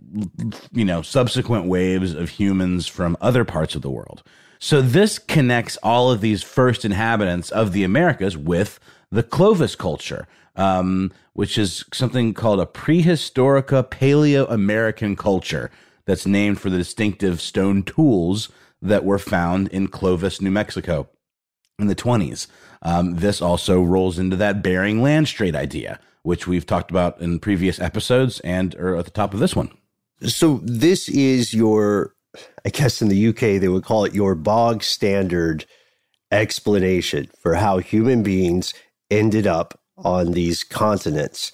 you 0.71 0.85
know, 0.85 1.01
subsequent 1.01 1.65
waves 1.65 2.13
of 2.13 2.29
humans 2.29 2.85
from 2.85 3.17
other 3.21 3.43
parts 3.43 3.73
of 3.73 3.81
the 3.81 3.89
world. 3.89 4.21
So 4.59 4.83
this 4.83 5.17
connects 5.17 5.77
all 5.77 6.11
of 6.11 6.21
these 6.21 6.43
first 6.43 6.85
inhabitants 6.85 7.49
of 7.49 7.73
the 7.73 7.83
Americas 7.83 8.37
with 8.37 8.79
the 9.11 9.23
Clovis 9.23 9.75
culture, 9.75 10.27
um, 10.55 11.11
which 11.33 11.57
is 11.57 11.85
something 11.93 12.33
called 12.33 12.59
a 12.59 12.65
prehistorica 12.65 13.87
Paleo 13.87 14.49
American 14.51 15.15
culture 15.15 15.71
that's 16.05 16.25
named 16.25 16.59
for 16.59 16.69
the 16.69 16.77
distinctive 16.77 17.41
stone 17.41 17.83
tools 17.83 18.49
that 18.81 19.03
were 19.03 19.19
found 19.19 19.67
in 19.69 19.87
Clovis, 19.87 20.41
New 20.41 20.51
Mexico 20.51 21.09
in 21.79 21.87
the 21.87 21.95
20s. 21.95 22.47
Um, 22.81 23.15
this 23.17 23.41
also 23.41 23.81
rolls 23.81 24.19
into 24.19 24.35
that 24.37 24.61
Bering 24.61 25.01
Land 25.01 25.27
Strait 25.27 25.55
idea, 25.55 25.99
which 26.23 26.47
we've 26.47 26.65
talked 26.65 26.91
about 26.91 27.19
in 27.19 27.39
previous 27.39 27.79
episodes 27.79 28.39
and 28.41 28.75
are 28.75 28.95
at 28.95 29.05
the 29.05 29.11
top 29.11 29.33
of 29.33 29.39
this 29.39 29.55
one. 29.55 29.71
So 30.21 30.59
this 30.63 31.09
is 31.09 31.53
your, 31.53 32.15
I 32.65 32.69
guess 32.69 33.01
in 33.01 33.09
the 33.09 33.27
UK 33.27 33.59
they 33.59 33.67
would 33.67 33.83
call 33.83 34.05
it 34.05 34.13
your 34.13 34.35
bog 34.35 34.83
standard 34.83 35.65
explanation 36.31 37.29
for 37.41 37.55
how 37.55 37.77
human 37.77 38.23
beings 38.23 38.73
ended 39.09 39.47
up 39.47 39.79
on 39.97 40.31
these 40.31 40.63
continents. 40.63 41.51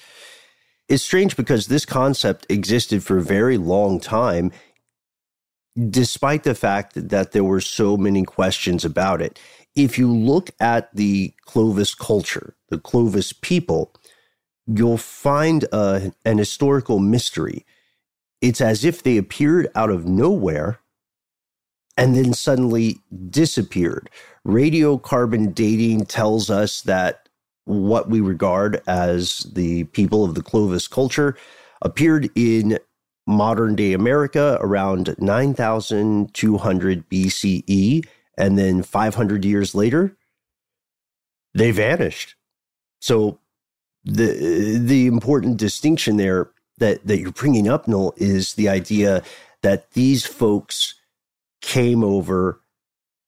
It's 0.89 1.03
strange 1.03 1.35
because 1.37 1.67
this 1.67 1.85
concept 1.85 2.45
existed 2.49 3.03
for 3.03 3.17
a 3.17 3.23
very 3.23 3.57
long 3.57 3.99
time, 3.99 4.51
despite 5.89 6.43
the 6.43 6.55
fact 6.55 7.09
that 7.09 7.31
there 7.31 7.43
were 7.43 7.61
so 7.61 7.97
many 7.97 8.23
questions 8.23 8.83
about 8.83 9.21
it. 9.21 9.39
If 9.75 9.97
you 9.97 10.11
look 10.11 10.51
at 10.59 10.93
the 10.93 11.33
Clovis 11.45 11.95
culture, 11.95 12.55
the 12.69 12.77
Clovis 12.77 13.33
people, 13.33 13.93
you'll 14.67 14.97
find 14.97 15.65
a, 15.71 16.13
an 16.25 16.37
historical 16.37 16.99
mystery. 16.99 17.65
It's 18.41 18.61
as 18.61 18.83
if 18.83 19.03
they 19.03 19.17
appeared 19.17 19.69
out 19.73 19.89
of 19.89 20.05
nowhere 20.05 20.79
and 21.97 22.15
then 22.15 22.33
suddenly 22.33 22.99
disappeared. 23.29 24.09
Radiocarbon 24.45 25.55
dating 25.55 26.05
tells 26.05 26.49
us 26.49 26.81
that 26.81 27.22
what 27.65 28.09
we 28.09 28.19
regard 28.21 28.81
as 28.87 29.39
the 29.53 29.85
people 29.85 30.23
of 30.23 30.35
the 30.35 30.43
Clovis 30.43 30.87
culture 30.87 31.37
appeared 31.81 32.29
in 32.35 32.79
modern 33.25 33.75
day 33.75 33.93
America 33.93 34.57
around 34.59 35.15
9200 35.17 37.09
BCE. 37.09 38.05
And 38.37 38.57
then 38.57 38.83
500 38.83 39.45
years 39.45 39.75
later, 39.75 40.17
they 41.53 41.71
vanished. 41.71 42.35
So 42.99 43.39
the 44.03 44.77
the 44.79 45.07
important 45.07 45.57
distinction 45.57 46.17
there 46.17 46.51
that 46.79 47.05
that 47.05 47.19
you're 47.19 47.31
bringing 47.31 47.69
up, 47.69 47.87
Noel, 47.87 48.13
is 48.17 48.55
the 48.55 48.69
idea 48.69 49.23
that 49.61 49.91
these 49.91 50.25
folks 50.25 50.95
came 51.61 52.03
over 52.03 52.59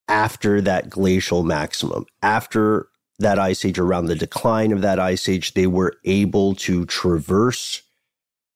after 0.08 0.62
that 0.62 0.90
glacial 0.90 1.44
maximum, 1.44 2.06
after 2.22 2.88
that 3.20 3.40
ice 3.40 3.64
age, 3.66 3.80
around 3.80 4.06
the 4.06 4.16
decline 4.16 4.72
of 4.72 4.82
that 4.82 5.00
ice 5.00 5.30
age, 5.30 5.54
they 5.54 5.68
were 5.68 5.98
able 6.04 6.56
to 6.56 6.86
traverse 6.86 7.82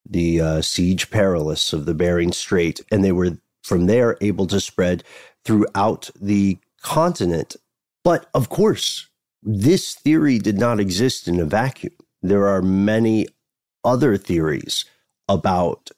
the 0.10 0.42
uh, 0.42 0.62
siege 0.62 1.10
perilous 1.10 1.72
of 1.74 1.86
the 1.86 1.94
Bering 1.94 2.32
Strait, 2.32 2.82
and 2.92 3.04
they 3.04 3.12
were 3.12 3.38
from 3.64 3.86
there 3.86 4.18
able 4.22 4.48
to 4.48 4.60
spread 4.60 5.04
throughout 5.46 6.10
the 6.20 6.58
continent. 6.82 7.56
But 8.04 8.28
of 8.34 8.50
course, 8.50 9.08
this 9.44 9.94
theory 9.94 10.40
did 10.40 10.58
not 10.58 10.80
exist 10.80 11.28
in 11.28 11.40
a 11.40 11.46
vacuum. 11.46 11.94
There 12.22 12.48
are 12.48 12.62
many 12.62 13.28
other 13.84 14.18
theories 14.18 14.86
about 15.28 15.92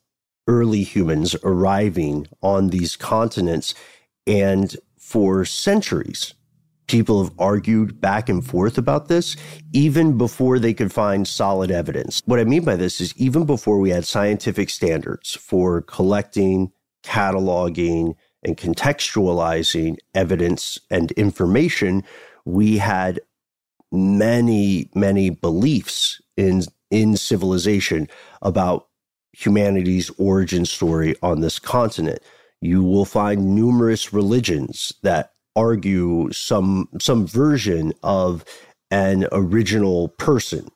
early 0.47 0.84
humans 0.84 1.36
arriving 1.43 2.28
on 2.41 2.69
these 2.69 2.95
continents. 2.95 3.74
And 4.28 4.76
for 4.97 5.45
centuries, 5.45 6.34
People 6.92 7.24
have 7.24 7.34
argued 7.40 8.02
back 8.02 8.28
and 8.28 8.46
forth 8.46 8.78
about 8.78 9.08
this 9.08 9.38
even 9.72 10.18
before 10.18 10.60
they 10.60 10.74
could 10.74 10.92
find 10.92 11.26
solid 11.26 11.72
evidence. 11.72 12.22
What 12.26 12.38
I 12.38 12.44
mean 12.44 12.66
by 12.66 12.76
this 12.76 13.00
is 13.00 13.16
even 13.16 13.46
before 13.46 13.80
we 13.80 13.92
had 13.92 14.06
scientific 14.06 14.70
standards 14.70 15.34
for 15.34 15.84
collecting, 15.84 16.74
cataloging, 17.02 18.16
and 18.44 18.58
contextualizing 18.58 20.00
evidence 20.14 20.80
and 20.90 21.14
information, 21.14 22.04
we 22.44 22.78
had 22.78 23.22
many, 23.90 24.90
many 24.94 25.30
beliefs 25.30 26.22
in, 26.36 26.64
in 26.90 27.16
civilization 27.16 28.10
about 28.42 28.90
humanity's 29.32 30.10
origin 30.18 30.66
story 30.66 31.16
on 31.24 31.40
this 31.40 31.58
continent. 31.58 32.20
You 32.60 32.84
will 32.84 33.06
find 33.06 33.56
numerous 33.56 34.12
religions 34.12 34.94
that 35.04 35.31
argue 35.56 36.32
some 36.32 36.88
some 37.00 37.28
version 37.28 37.94
of 38.04 38.46
an 38.90 39.28
original 39.32 40.10
person 40.10 40.70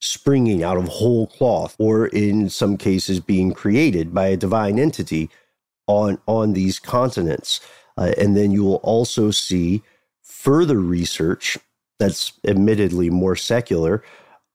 springing 0.00 0.62
out 0.62 0.76
of 0.76 0.86
whole 0.88 1.26
cloth 1.26 1.74
or 1.78 2.06
in 2.08 2.48
some 2.48 2.76
cases 2.76 3.20
being 3.20 3.52
created 3.52 4.14
by 4.14 4.26
a 4.26 4.36
divine 4.36 4.78
entity 4.78 5.28
on 5.86 6.18
on 6.26 6.52
these 6.52 6.78
continents. 6.78 7.60
Uh, 7.96 8.12
and 8.16 8.36
then 8.36 8.52
you 8.52 8.62
will 8.62 8.76
also 8.76 9.30
see 9.30 9.82
further 10.22 10.78
research 10.78 11.58
that's 11.98 12.32
admittedly 12.46 13.10
more 13.10 13.34
secular 13.34 14.04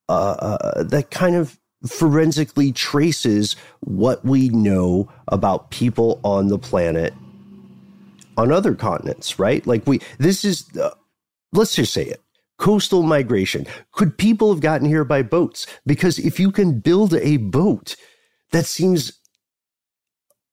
uh, 0.08 0.36
uh, 0.40 0.84
that 0.84 1.12
kind 1.12 1.36
of 1.36 1.60
forensically 1.86 2.72
traces 2.72 3.56
what 3.82 4.24
we 4.24 4.48
know 4.50 5.12
about 5.28 5.70
people 5.72 6.22
on 6.24 6.48
the 6.48 6.58
planet 6.58 7.14
on 8.38 8.52
other 8.52 8.76
continents, 8.76 9.40
right? 9.40 9.66
Like 9.68 9.86
we, 9.88 10.00
this 10.20 10.46
is, 10.46 10.66
uh, 10.78 10.92
let's 11.54 11.76
just 11.76 11.94
say 11.94 12.04
it. 12.06 12.22
coastal 12.60 13.04
migration. 13.04 13.66
Could 13.92 14.18
people 14.18 14.52
have 14.54 14.62
gotten 14.62 14.88
here 14.88 15.04
by 15.04 15.22
boats? 15.22 15.68
Because 15.86 16.20
if 16.20 16.40
you 16.40 16.52
can 16.52 16.80
build 16.80 17.14
a 17.16 17.38
boat, 17.38 17.96
that 18.52 18.66
seems 18.66 19.20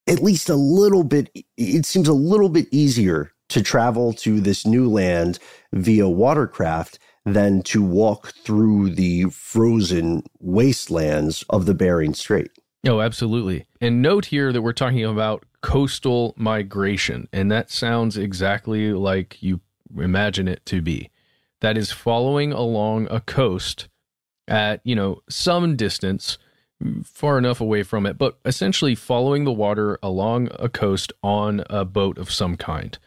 at 0.09 0.23
least 0.23 0.49
a 0.49 0.57
little 0.57 1.05
bit, 1.05 1.31
it 1.57 1.87
seems 1.87 2.09
a 2.09 2.13
little 2.13 2.49
bit 2.49 2.67
easier 2.73 3.33
to 3.51 3.63
travel 3.63 4.13
to 4.15 4.41
this 4.41 4.67
new 4.67 4.89
land 4.91 5.39
via 5.73 6.09
watercraft 6.09 6.99
than 7.25 7.63
to 7.63 7.83
walk 7.83 8.33
through 8.45 8.91
the 8.91 9.25
frozen 9.31 10.23
wastelands 10.41 11.45
of 11.51 11.67
the 11.67 11.75
Bering 11.75 12.15
Strait. 12.15 12.51
Oh, 12.87 13.01
absolutely. 13.01 13.67
And 13.81 14.01
note 14.01 14.27
here 14.27 14.53
that 14.53 14.63
we're 14.63 14.73
talking 14.73 15.05
about 15.05 15.45
coastal 15.61 16.35
migration, 16.37 17.29
and 17.33 17.51
that 17.51 17.71
sounds 17.71 18.17
exactly 18.17 18.93
like 18.93 19.43
you 19.43 19.61
imagine 19.99 20.49
it 20.49 20.65
to 20.67 20.81
be. 20.81 21.11
That 21.61 21.77
is 21.77 21.93
following 21.93 22.53
along 22.53 23.09
a 23.11 23.21
coast 23.21 23.89
at, 24.49 24.81
you 24.83 24.95
know, 24.95 25.21
some 25.29 25.77
distance, 25.77 26.39
far 27.05 27.37
enough 27.37 27.61
away 27.61 27.83
from 27.83 28.07
it, 28.07 28.17
but 28.17 28.39
essentially 28.47 28.95
following 28.95 29.45
the 29.45 29.53
water 29.53 29.99
along 30.03 30.49
a 30.59 30.71
coast 30.71 31.13
on 31.23 31.63
a 31.69 31.85
boat 31.85 32.17
of 32.17 32.31
some 32.31 32.57
kind. 32.57 32.99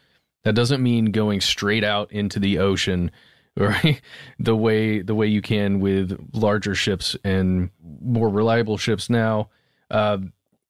That 0.44 0.54
doesn't 0.54 0.82
mean 0.82 1.06
going 1.06 1.40
straight 1.40 1.82
out 1.82 2.12
into 2.12 2.38
the 2.38 2.58
ocean 2.58 3.10
right 3.56 4.00
the 4.40 4.56
way 4.56 5.00
the 5.00 5.14
way 5.14 5.28
you 5.28 5.40
can 5.40 5.78
with 5.78 6.18
larger 6.32 6.74
ships 6.74 7.16
and 7.22 7.70
more 8.02 8.28
reliable 8.28 8.76
ships 8.76 9.08
now 9.08 9.48
uh, 9.94 10.18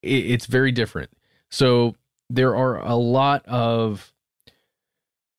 it, 0.01 0.25
it's 0.31 0.45
very 0.45 0.71
different. 0.71 1.09
So 1.49 1.95
there 2.29 2.55
are 2.55 2.79
a 2.79 2.95
lot 2.95 3.45
of 3.45 4.11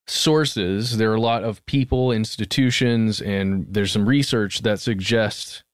sources 0.09 0.99
there 0.99 1.11
are 1.11 1.17
a 1.17 1.21
lot 1.21 1.43
of 1.43 1.67
people 1.67 2.13
institutions 2.13 3.21
and 3.21 3.67
there's 3.69 3.91
some 3.91 4.09
research 4.09 4.63
that 4.63 4.79
suggests 4.79 5.65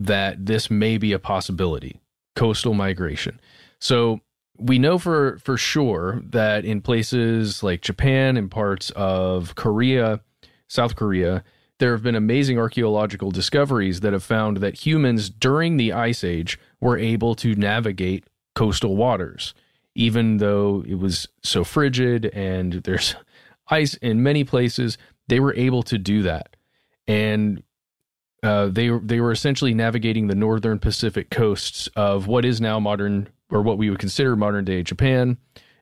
that 0.00 0.46
this 0.46 0.70
may 0.70 0.96
be 0.96 1.12
a 1.12 1.18
possibility 1.18 2.00
coastal 2.34 2.72
migration. 2.72 3.38
So 3.80 4.20
we 4.58 4.78
know 4.78 4.98
for 4.98 5.38
for 5.38 5.56
sure 5.56 6.22
that 6.30 6.64
in 6.64 6.80
places 6.80 7.62
like 7.62 7.82
Japan 7.82 8.36
and 8.36 8.50
parts 8.50 8.90
of 8.90 9.54
Korea 9.54 10.20
South 10.68 10.96
Korea, 10.96 11.44
there 11.78 11.92
have 11.92 12.02
been 12.02 12.14
amazing 12.14 12.58
archaeological 12.58 13.30
discoveries 13.30 14.00
that 14.00 14.12
have 14.12 14.24
found 14.24 14.58
that 14.58 14.84
humans 14.86 15.30
during 15.30 15.76
the 15.76 15.92
Ice 15.92 16.24
Age 16.24 16.58
were 16.80 16.98
able 16.98 17.34
to 17.36 17.54
navigate 17.54 18.24
coastal 18.54 18.96
waters, 18.96 19.54
even 19.94 20.38
though 20.38 20.84
it 20.86 20.96
was 20.96 21.28
so 21.42 21.64
frigid 21.64 22.26
and 22.26 22.72
there's 22.84 23.14
ice 23.68 23.94
in 23.94 24.22
many 24.22 24.44
places. 24.44 24.98
They 25.28 25.40
were 25.40 25.54
able 25.54 25.82
to 25.84 25.98
do 25.98 26.22
that, 26.22 26.56
and 27.06 27.62
uh, 28.42 28.68
they 28.68 28.88
they 28.88 29.20
were 29.20 29.32
essentially 29.32 29.74
navigating 29.74 30.26
the 30.26 30.34
northern 30.34 30.78
Pacific 30.78 31.30
coasts 31.30 31.88
of 31.94 32.26
what 32.26 32.44
is 32.44 32.60
now 32.60 32.80
modern 32.80 33.28
or 33.50 33.62
what 33.62 33.78
we 33.78 33.90
would 33.90 33.98
consider 33.98 34.36
modern 34.36 34.64
day 34.64 34.82
Japan 34.82 35.36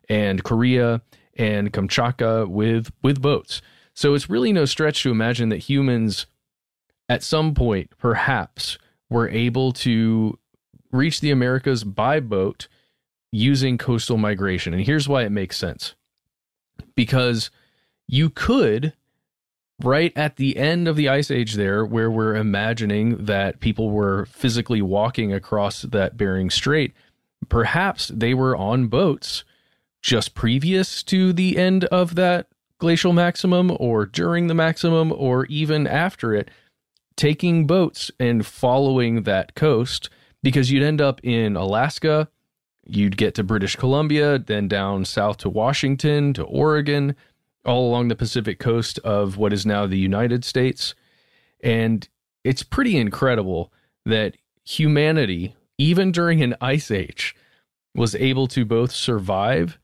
and 0.09 0.43
Korea 0.43 1.01
and 1.37 1.73
Kamchatka 1.73 2.49
with 2.49 2.91
with 3.03 3.23
boats. 3.23 3.63
So 3.97 4.13
it's 4.13 4.29
really 4.29 4.53
no 4.53 4.67
stretch 4.67 5.03
to 5.03 5.11
imagine 5.11 5.49
that 5.49 5.57
humans, 5.71 6.27
at 7.09 7.23
some 7.23 7.55
point, 7.55 7.91
perhaps, 7.99 8.79
were 9.09 9.29
able 9.31 9.73
to 9.73 10.39
reach 10.93 11.21
the 11.21 11.31
Americas 11.31 11.83
by 11.83 12.21
boat 12.21 12.69
using 13.33 13.79
coastal 13.79 14.19
migration. 14.19 14.75
And 14.75 14.85
here's 14.85 15.09
why 15.09 15.23
it 15.23 15.33
makes 15.33 15.57
sense 15.57 15.95
because 16.95 17.51
you 18.07 18.29
could, 18.29 18.93
right 19.83 20.13
at 20.15 20.37
the 20.37 20.59
end 20.59 20.89
of 20.89 20.97
the 20.97 21.09
ice 21.09 21.31
age, 21.31 21.55
there, 21.55 21.85
where 21.85 22.11
we're 22.11 22.37
imagining 22.37 23.25
that 23.25 23.61
people 23.61 23.91
were 23.91 24.27
physically 24.27 24.83
walking 24.83 25.33
across 25.33 25.83
that 25.83 26.19
Bering 26.19 26.51
Strait, 26.51 26.93
perhaps 27.49 28.09
they 28.09 28.35
were 28.35 28.55
on 28.55 28.89
boats 28.89 29.43
just 30.03 30.35
previous 30.35 31.03
to 31.05 31.33
the 31.33 31.57
end 31.57 31.85
of 31.87 32.15
that 32.15 32.49
glacial 32.79 33.13
maximum 33.13 33.75
or 33.79 34.07
during 34.07 34.47
the 34.47 34.55
maximum 34.55 35.13
or 35.13 35.47
even 35.47 35.87
after 35.87 36.35
it, 36.35 36.51
taking 37.17 37.67
boats 37.67 38.11
and 38.21 38.47
following 38.47 39.23
that 39.23 39.55
coast 39.55 40.11
because 40.43 40.71
you'd 40.71 40.83
end 40.83 41.01
up 41.01 41.21
in 41.25 41.57
Alaska, 41.57 42.29
you'd 42.87 43.17
get 43.17 43.35
to 43.35 43.43
British 43.43 43.77
Columbia, 43.77 44.39
then 44.39 44.69
down 44.69 45.05
south 45.05 45.39
to 45.39 45.49
Washington, 45.49 46.33
to 46.35 46.45
Oregon, 46.45 47.17
all 47.65 47.89
along 47.89 48.09
the 48.09 48.17
Pacific 48.17 48.59
coast 48.59 48.99
of 49.01 49.37
what 49.37 49.53
is 49.53 49.67
now 49.67 49.87
the 49.87 49.99
United 49.99 50.45
States. 50.45 50.95
And 51.63 52.09
it's 52.45 52.63
pretty 52.63 52.97
incredible 52.97 53.73
that 54.05 54.37
humanity, 54.65 55.57
even 55.79 56.13
during 56.13 56.43
an 56.43 56.55
ice 56.61 56.91
age, 56.91 57.35
was 57.95 58.15
able 58.15 58.47
to 58.49 58.65
both 58.65 58.93
survive 58.93 59.79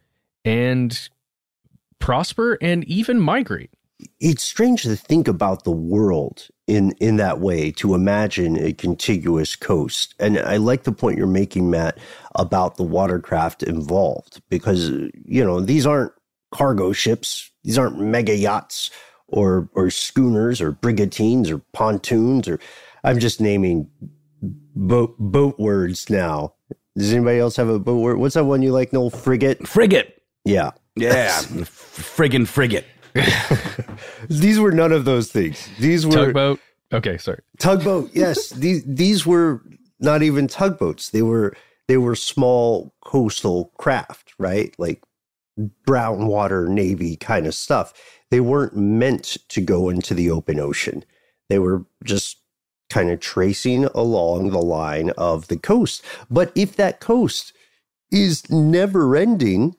and 0.45 1.09
prosper 2.03 2.59
and 2.61 2.85
even 2.85 3.21
migrate. 3.21 3.71
It's 4.19 4.43
strange 4.43 4.83
to 4.83 4.97
think 4.97 5.29
about 5.29 5.63
the 5.63 5.71
world 5.71 6.49
in 6.67 6.93
in 6.99 7.17
that 7.19 7.39
way 7.39 7.71
to 7.73 7.95
imagine 7.95 8.59
a 8.59 8.73
contiguous 8.73 9.55
coast. 9.55 10.17
And 10.19 10.41
I 10.41 10.57
like 10.57 10.83
the 10.83 10.91
point 10.91 11.17
you're 11.17 11.29
making 11.29 11.71
Matt 11.71 11.99
about 12.35 12.77
the 12.77 12.83
watercraft 12.83 13.63
involved 13.63 14.43
because 14.51 14.89
you 14.89 15.45
know, 15.45 15.61
these 15.61 15.87
aren't 15.87 16.13
cargo 16.51 16.93
ships, 16.93 17.51
these 17.63 17.79
aren't 17.79 18.01
mega 18.01 18.37
yachts 18.37 18.91
or 19.29 19.71
or 19.75 19.89
schooners 19.89 20.61
or 20.61 20.73
brigantines 20.73 21.49
or 21.51 21.59
pontoons 21.73 22.49
or 22.49 22.59
I'm 23.05 23.21
just 23.21 23.41
naming 23.41 23.89
boat 24.75 25.15
boat 25.21 25.57
words 25.61 26.11
now. 26.11 26.55
Does 26.99 27.13
anybody 27.13 27.39
else 27.39 27.55
have 27.57 27.69
a 27.69 27.79
boat 27.79 28.01
word? 28.01 28.19
What's 28.19 28.35
that 28.35 28.45
one 28.45 28.63
you 28.63 28.73
like, 28.73 28.93
Noel? 28.93 29.11
Frigate? 29.11 29.67
Frigate. 29.69 30.21
Yeah. 30.45 30.73
Yeah, 30.97 31.41
friggin' 31.41 32.47
frigate. 32.47 32.87
these 34.29 34.59
were 34.59 34.73
none 34.73 34.93
of 34.93 35.05
those 35.05 35.31
things. 35.31 35.69
These 35.79 36.07
were 36.07 36.13
tugboat. 36.13 36.61
Okay, 36.93 37.19
sorry. 37.19 37.41
Tugboat. 37.59 38.11
Yes, 38.13 38.51
these 38.57 38.85
these 38.85 39.27
were 39.27 39.63
not 40.01 40.23
even 40.23 40.49
tugboats. 40.49 41.11
They 41.11 41.23
were 41.23 41.55
they 41.89 41.97
were 41.97 42.15
small 42.15 42.95
coastal 43.05 43.73
craft, 43.79 44.35
right? 44.39 44.75
Like 44.79 45.03
brown 45.85 46.27
water 46.27 46.69
navy 46.69 47.17
kind 47.17 47.47
of 47.47 47.55
stuff. 47.55 47.93
They 48.31 48.41
weren't 48.41 48.77
meant 48.77 49.37
to 49.49 49.61
go 49.61 49.89
into 49.89 50.15
the 50.15 50.31
open 50.31 50.59
ocean. 50.59 51.05
They 51.49 51.59
were 51.59 51.85
just 52.05 52.39
kind 52.89 53.11
of 53.11 53.21
tracing 53.21 53.85
along 53.95 54.51
the 54.51 54.63
line 54.63 55.11
of 55.17 55.49
the 55.49 55.57
coast. 55.57 56.03
But 56.31 56.53
if 56.55 56.77
that 56.77 57.01
coast 57.01 57.53
is 58.11 58.49
never 58.51 59.17
ending, 59.17 59.77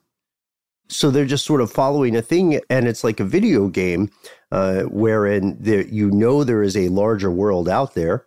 so 0.94 1.10
they're 1.10 1.24
just 1.24 1.44
sort 1.44 1.60
of 1.60 1.70
following 1.70 2.16
a 2.16 2.22
thing, 2.22 2.60
and 2.70 2.86
it's 2.86 3.04
like 3.04 3.20
a 3.20 3.24
video 3.24 3.68
game 3.68 4.10
uh, 4.52 4.82
wherein 4.82 5.56
there, 5.60 5.82
you 5.86 6.10
know 6.10 6.44
there 6.44 6.62
is 6.62 6.76
a 6.76 6.88
larger 6.88 7.30
world 7.30 7.68
out 7.68 7.94
there. 7.94 8.26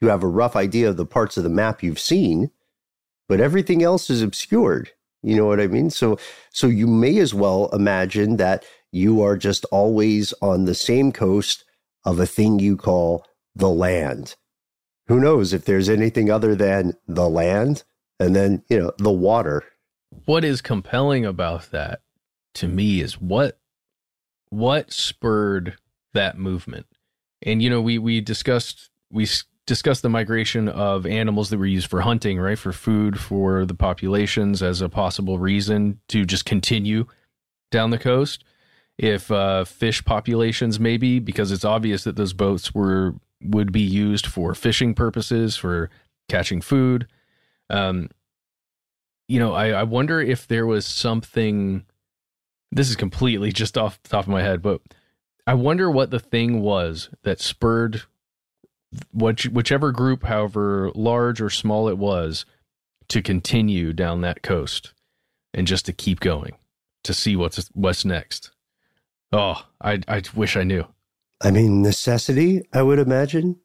You 0.00 0.08
have 0.08 0.22
a 0.22 0.28
rough 0.28 0.54
idea 0.54 0.88
of 0.88 0.96
the 0.96 1.06
parts 1.06 1.36
of 1.36 1.42
the 1.42 1.50
map 1.50 1.82
you've 1.82 1.98
seen, 1.98 2.50
but 3.28 3.40
everything 3.40 3.82
else 3.82 4.10
is 4.10 4.22
obscured. 4.22 4.90
You 5.22 5.36
know 5.36 5.46
what 5.46 5.60
I 5.60 5.66
mean? 5.66 5.90
So, 5.90 6.18
so 6.52 6.68
you 6.68 6.86
may 6.86 7.18
as 7.18 7.34
well 7.34 7.68
imagine 7.72 8.36
that 8.36 8.64
you 8.92 9.20
are 9.22 9.36
just 9.36 9.64
always 9.66 10.32
on 10.40 10.64
the 10.64 10.74
same 10.74 11.10
coast 11.10 11.64
of 12.04 12.20
a 12.20 12.26
thing 12.26 12.60
you 12.60 12.76
call 12.76 13.26
the 13.54 13.68
land. 13.68 14.36
Who 15.08 15.18
knows 15.18 15.52
if 15.52 15.64
there's 15.64 15.88
anything 15.88 16.30
other 16.30 16.54
than 16.54 16.94
the 17.08 17.28
land 17.28 17.82
and 18.20 18.36
then, 18.36 18.62
you 18.68 18.78
know, 18.78 18.92
the 18.98 19.10
water 19.10 19.64
what 20.24 20.44
is 20.44 20.60
compelling 20.60 21.24
about 21.24 21.70
that 21.70 22.00
to 22.54 22.68
me 22.68 23.00
is 23.00 23.20
what 23.20 23.58
what 24.50 24.92
spurred 24.92 25.76
that 26.14 26.38
movement. 26.38 26.86
And 27.42 27.62
you 27.62 27.70
know, 27.70 27.80
we 27.80 27.98
we 27.98 28.20
discussed 28.20 28.90
we 29.10 29.26
discussed 29.66 30.02
the 30.02 30.08
migration 30.08 30.68
of 30.68 31.06
animals 31.06 31.50
that 31.50 31.58
were 31.58 31.66
used 31.66 31.88
for 31.88 32.00
hunting, 32.00 32.40
right, 32.40 32.58
for 32.58 32.72
food 32.72 33.20
for 33.20 33.64
the 33.64 33.74
populations 33.74 34.62
as 34.62 34.80
a 34.80 34.88
possible 34.88 35.38
reason 35.38 36.00
to 36.08 36.24
just 36.24 36.44
continue 36.44 37.06
down 37.70 37.90
the 37.90 37.98
coast. 37.98 38.44
If 38.96 39.30
uh, 39.30 39.64
fish 39.64 40.04
populations, 40.04 40.80
maybe 40.80 41.20
because 41.20 41.52
it's 41.52 41.64
obvious 41.64 42.04
that 42.04 42.16
those 42.16 42.32
boats 42.32 42.74
were 42.74 43.14
would 43.40 43.70
be 43.70 43.82
used 43.82 44.26
for 44.26 44.54
fishing 44.54 44.94
purposes, 44.94 45.54
for 45.56 45.90
catching 46.28 46.60
food. 46.60 47.06
Um, 47.70 48.08
you 49.28 49.38
know, 49.38 49.52
I, 49.52 49.68
I 49.68 49.82
wonder 49.84 50.20
if 50.20 50.48
there 50.48 50.66
was 50.66 50.86
something. 50.86 51.84
This 52.72 52.90
is 52.90 52.96
completely 52.96 53.52
just 53.52 53.78
off 53.78 54.02
the 54.02 54.08
top 54.08 54.24
of 54.24 54.28
my 54.28 54.42
head, 54.42 54.60
but 54.60 54.80
I 55.46 55.54
wonder 55.54 55.90
what 55.90 56.10
the 56.10 56.20
thing 56.20 56.60
was 56.60 57.08
that 57.22 57.40
spurred 57.40 58.02
which, 59.12 59.44
whichever 59.44 59.92
group, 59.92 60.24
however 60.24 60.90
large 60.94 61.40
or 61.40 61.50
small 61.50 61.88
it 61.88 61.98
was, 61.98 62.44
to 63.08 63.22
continue 63.22 63.92
down 63.92 64.20
that 64.20 64.42
coast 64.42 64.92
and 65.54 65.66
just 65.66 65.86
to 65.86 65.92
keep 65.92 66.20
going 66.20 66.54
to 67.04 67.14
see 67.14 67.36
what's 67.36 67.68
what's 67.74 68.04
next. 68.04 68.50
Oh, 69.32 69.64
I 69.80 70.00
I 70.08 70.22
wish 70.34 70.56
I 70.56 70.64
knew. 70.64 70.86
I 71.42 71.50
mean, 71.50 71.82
necessity, 71.82 72.62
I 72.72 72.82
would 72.82 72.98
imagine. 72.98 73.56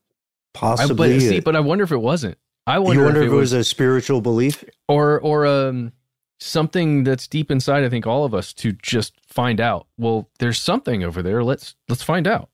I, 0.55 0.59
Possibly. 0.59 1.13
but, 1.15 1.21
see, 1.21 1.39
but 1.39 1.55
I 1.55 1.59
wonder 1.59 1.83
if 1.83 1.91
it 1.91 1.97
wasn't. 1.97 2.37
I 2.65 2.79
wonder, 2.79 3.01
you 3.01 3.05
wonder 3.05 3.21
if, 3.21 3.27
if 3.27 3.33
it 3.33 3.35
was 3.35 3.53
a 3.53 3.63
spiritual 3.63 4.21
belief? 4.21 4.63
or 4.87 5.19
or 5.19 5.45
um 5.45 5.91
something 6.39 7.03
that's 7.03 7.27
deep 7.27 7.49
inside. 7.49 7.83
I 7.83 7.89
think 7.89 8.05
all 8.05 8.25
of 8.25 8.33
us 8.33 8.53
to 8.53 8.73
just 8.73 9.13
find 9.25 9.61
out. 9.61 9.87
Well, 9.97 10.29
there's 10.39 10.61
something 10.61 11.03
over 11.03 11.21
there. 11.21 11.43
Let's 11.43 11.75
let's 11.89 12.03
find 12.03 12.27
out. 12.27 12.49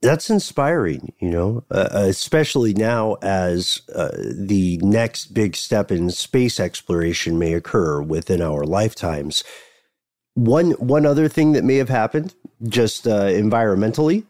That's 0.00 0.30
inspiring, 0.30 1.12
you 1.18 1.28
know, 1.28 1.64
uh, 1.72 1.88
especially 1.92 2.72
now 2.72 3.14
as 3.14 3.82
uh, 3.96 4.10
the 4.16 4.78
next 4.78 5.34
big 5.34 5.56
step 5.56 5.90
in 5.90 6.10
space 6.10 6.60
exploration 6.60 7.36
may 7.36 7.52
occur 7.52 8.00
within 8.00 8.40
our 8.40 8.62
lifetimes. 8.62 9.42
One 10.34 10.72
one 10.72 11.04
other 11.04 11.26
thing 11.28 11.52
that 11.52 11.64
may 11.64 11.76
have 11.76 11.88
happened, 11.88 12.34
just 12.68 13.08
uh, 13.08 13.24
environmentally, 13.24 14.24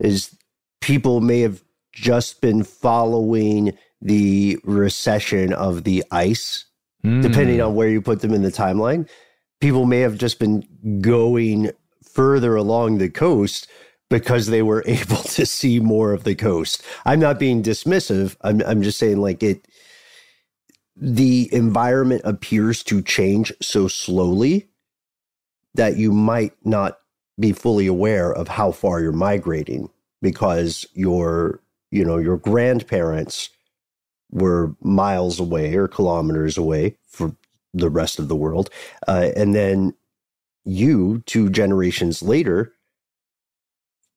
is 0.00 0.36
people 0.80 1.20
may 1.20 1.40
have 1.40 1.62
just 1.92 2.40
been 2.40 2.64
following 2.64 3.78
the 4.02 4.58
recession 4.64 5.52
of 5.52 5.84
the 5.84 6.04
ice, 6.10 6.66
depending 7.02 7.58
hmm. 7.58 7.66
on 7.66 7.74
where 7.74 7.88
you 7.88 8.02
put 8.02 8.20
them 8.20 8.34
in 8.34 8.42
the 8.42 8.50
timeline. 8.50 9.08
People 9.60 9.86
may 9.86 10.00
have 10.00 10.18
just 10.18 10.38
been 10.38 10.66
going 11.00 11.70
further 12.02 12.56
along 12.56 12.98
the 12.98 13.08
coast 13.08 13.68
because 14.10 14.48
they 14.48 14.62
were 14.62 14.82
able 14.86 15.16
to 15.16 15.46
see 15.46 15.80
more 15.80 16.12
of 16.12 16.24
the 16.24 16.34
coast. 16.34 16.84
I'm 17.04 17.20
not 17.20 17.38
being 17.38 17.62
dismissive. 17.62 18.36
I'm 18.42 18.60
I'm 18.62 18.82
just 18.82 18.98
saying 18.98 19.18
like 19.18 19.42
it 19.42 19.66
the 20.96 21.48
environment 21.52 22.20
appears 22.24 22.82
to 22.84 23.00
change 23.02 23.52
so 23.62 23.88
slowly 23.88 24.68
that 25.74 25.96
you 25.96 26.12
might 26.12 26.52
not 26.64 26.98
be 27.40 27.52
fully 27.52 27.86
aware 27.86 28.30
of 28.30 28.46
how 28.46 28.70
far 28.70 29.00
you're 29.00 29.10
migrating 29.10 29.88
because 30.20 30.86
your 30.92 31.62
you 31.90 32.04
know 32.04 32.18
your 32.18 32.36
grandparents 32.36 33.48
were 34.32 34.74
miles 34.80 35.38
away 35.38 35.74
or 35.74 35.88
kilometers 35.88 36.56
away 36.58 36.96
for 37.06 37.36
the 37.74 37.90
rest 37.90 38.18
of 38.18 38.28
the 38.28 38.36
world 38.36 38.70
uh, 39.08 39.30
and 39.36 39.54
then 39.54 39.94
you 40.64 41.22
two 41.26 41.50
generations 41.50 42.22
later 42.22 42.72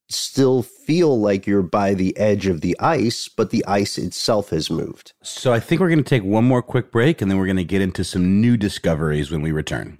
still 0.08 0.62
feel 0.62 1.20
like 1.20 1.48
you're 1.48 1.64
by 1.64 1.94
the 1.94 2.16
edge 2.18 2.46
of 2.46 2.62
the 2.62 2.78
ice 2.80 3.28
but 3.28 3.50
the 3.50 3.66
ice 3.66 3.98
itself 3.98 4.50
has 4.52 4.70
moved 4.70 5.14
So 5.24 5.52
I 5.52 5.60
think 5.60 5.82
we're 5.82 5.90
going 5.90 6.04
to 6.04 6.10
take 6.10 6.24
one 6.24 6.46
more 6.46 6.62
quick 6.62 6.92
break 6.92 7.22
and 7.22 7.30
then 7.32 7.38
we're 7.38 7.48
going 7.48 7.56
to 7.58 7.64
get 7.64 7.82
into 7.82 8.04
some 8.04 8.40
new 8.42 8.56
discoveries 8.58 9.32
when 9.32 9.42
we 9.42 9.52
return. 9.52 10.00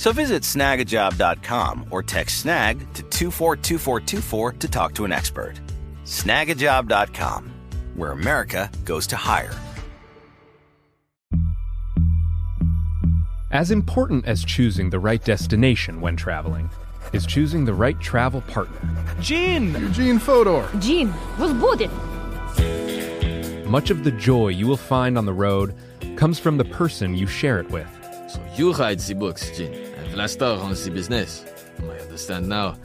So 0.00 0.12
visit 0.12 0.44
snagajob.com 0.44 1.88
or 1.90 2.02
text 2.02 2.40
snag 2.40 2.78
to 2.94 3.02
242424 3.02 4.52
to 4.52 4.66
talk 4.66 4.94
to 4.94 5.04
an 5.04 5.12
expert. 5.12 5.60
Snagajob.com, 6.06 7.52
where 7.96 8.12
America 8.12 8.70
goes 8.86 9.06
to 9.08 9.16
hire. 9.16 9.52
As 13.50 13.70
important 13.70 14.24
as 14.24 14.42
choosing 14.42 14.88
the 14.88 14.98
right 14.98 15.22
destination 15.22 16.00
when 16.00 16.16
traveling 16.16 16.70
is 17.12 17.26
choosing 17.26 17.66
the 17.66 17.74
right 17.74 18.00
travel 18.00 18.40
partner. 18.40 18.80
Gene! 19.20 19.74
Eugene 19.74 20.18
Fodor! 20.18 20.66
Gene, 20.78 21.12
was 21.38 21.52
Bulbudin! 21.52 21.90
Much 23.66 23.90
of 23.90 24.04
the 24.04 24.12
joy 24.12 24.48
you 24.48 24.66
will 24.66 24.78
find 24.78 25.18
on 25.18 25.26
the 25.26 25.34
road 25.34 25.74
comes 26.16 26.38
from 26.38 26.56
the 26.56 26.64
person 26.64 27.14
you 27.14 27.26
share 27.26 27.60
it 27.60 27.70
with. 27.70 27.86
So 28.30 28.40
you 28.56 28.72
hide 28.72 29.00
the 29.00 29.14
books, 29.14 29.54
Gene. 29.54 29.89
Vlasta 30.10 30.60
on 30.60 30.72
the 30.72 30.90
business. 30.90 31.44
I 31.82 32.02
understand 32.02 32.48
now. 32.48 32.76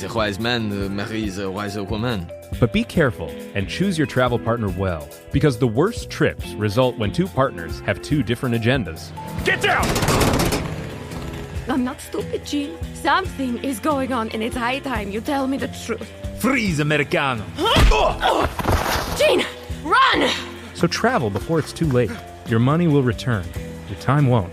The 0.00 0.12
wise 0.14 0.38
man 0.38 0.70
uh, 0.70 0.88
marries 0.88 1.38
a 1.38 1.50
wiser 1.50 1.82
woman. 1.82 2.30
But 2.60 2.72
be 2.72 2.84
careful 2.84 3.30
and 3.54 3.68
choose 3.68 3.98
your 3.98 4.06
travel 4.06 4.38
partner 4.38 4.68
well, 4.68 5.08
because 5.32 5.58
the 5.58 5.66
worst 5.66 6.08
trips 6.08 6.52
result 6.54 6.96
when 6.98 7.12
two 7.12 7.26
partners 7.26 7.80
have 7.80 8.00
two 8.00 8.22
different 8.22 8.54
agendas. 8.54 9.10
Get 9.44 9.60
down! 9.60 9.84
I'm 11.68 11.84
not 11.84 12.00
stupid, 12.00 12.46
Gene. 12.46 12.76
Something 12.94 13.62
is 13.64 13.80
going 13.80 14.12
on, 14.12 14.28
and 14.30 14.42
it's 14.42 14.56
high 14.56 14.78
time 14.78 15.10
you 15.10 15.20
tell 15.20 15.46
me 15.46 15.56
the 15.56 15.68
truth. 15.68 16.08
Freeze, 16.40 16.78
Americano. 16.78 17.44
Gene, 19.18 19.44
run! 19.82 20.30
So 20.74 20.86
travel 20.86 21.28
before 21.28 21.58
it's 21.58 21.72
too 21.72 21.86
late. 21.86 22.12
Your 22.46 22.60
money 22.60 22.86
will 22.86 23.02
return, 23.02 23.44
your 23.90 23.98
time 23.98 24.28
won't, 24.28 24.52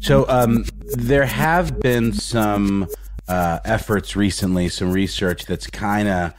So 0.00 0.28
um, 0.28 0.64
there 0.94 1.24
have 1.24 1.80
been 1.80 2.12
some 2.12 2.88
uh, 3.28 3.60
efforts 3.64 4.16
recently, 4.16 4.68
some 4.68 4.92
research 4.92 5.46
that's 5.46 5.68
kind 5.68 6.08
of 6.08 6.34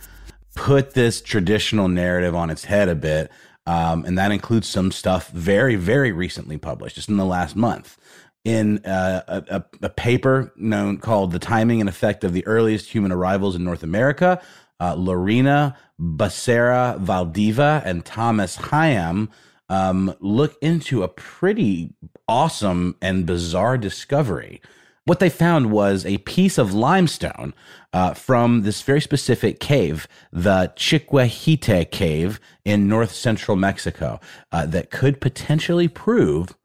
put 0.55 0.93
this 0.93 1.21
traditional 1.21 1.87
narrative 1.87 2.35
on 2.35 2.49
its 2.49 2.65
head 2.65 2.89
a 2.89 2.95
bit. 2.95 3.31
Um, 3.65 4.03
and 4.03 4.17
that 4.17 4.31
includes 4.31 4.67
some 4.67 4.91
stuff 4.91 5.29
very, 5.29 5.77
very 5.77 6.11
recently 6.11 6.57
published, 6.57 6.95
just 6.95 7.07
in 7.07 7.15
the 7.15 7.25
last 7.25 7.55
month, 7.55 7.97
in 8.43 8.83
uh, 8.85 9.21
a, 9.49 9.63
a, 9.81 9.89
paper 9.89 10.51
known 10.57 10.97
called 10.97 11.31
"The 11.31 11.39
Timing 11.39 11.79
and 11.79 11.87
Effect 11.87 12.25
of 12.25 12.33
the 12.33 12.45
Earliest 12.45 12.89
Human 12.89 13.13
Arrivals 13.13 13.55
in 13.55 13.63
North 13.63 13.81
America." 13.81 14.41
Uh, 14.83 14.95
Lorena 14.95 15.77
Becerra 15.97 16.99
Valdivia 16.99 17.81
and 17.85 18.03
Thomas 18.03 18.57
Higham 18.57 19.29
um, 19.69 20.13
look 20.19 20.57
into 20.61 21.03
a 21.03 21.07
pretty 21.07 21.93
awesome 22.27 22.97
and 23.01 23.25
bizarre 23.25 23.77
discovery. 23.77 24.61
What 25.05 25.21
they 25.21 25.29
found 25.29 25.71
was 25.71 26.05
a 26.05 26.17
piece 26.17 26.57
of 26.57 26.73
limestone 26.73 27.53
uh, 27.93 28.13
from 28.13 28.63
this 28.63 28.81
very 28.81 28.99
specific 28.99 29.61
cave, 29.61 30.05
the 30.33 30.73
Chiquihuite 30.75 31.89
Cave 31.89 32.41
in 32.65 32.89
north 32.89 33.13
central 33.13 33.55
Mexico, 33.55 34.19
uh, 34.51 34.65
that 34.65 34.91
could 34.91 35.21
potentially 35.21 35.87
prove 35.87 36.57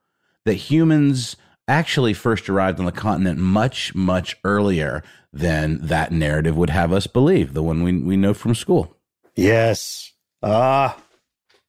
that 0.45 0.55
humans 0.55 1.37
actually 1.69 2.15
first 2.15 2.49
arrived 2.49 2.81
on 2.81 2.87
the 2.87 2.93
continent 2.93 3.39
much, 3.39 3.95
much 3.95 4.37
earlier 4.43 5.03
than 5.33 5.79
that 5.87 6.11
narrative 6.11 6.57
would 6.57 6.71
have 6.71 6.93
us 6.93 7.07
believe, 7.07 7.53
the 7.53 7.63
one 7.63 7.83
we, 7.83 7.99
we 7.99 8.17
know 8.17 8.35
from 8.35 8.55
school. 8.55 8.97
Yes. 9.37 10.13
Ah, 10.43 10.97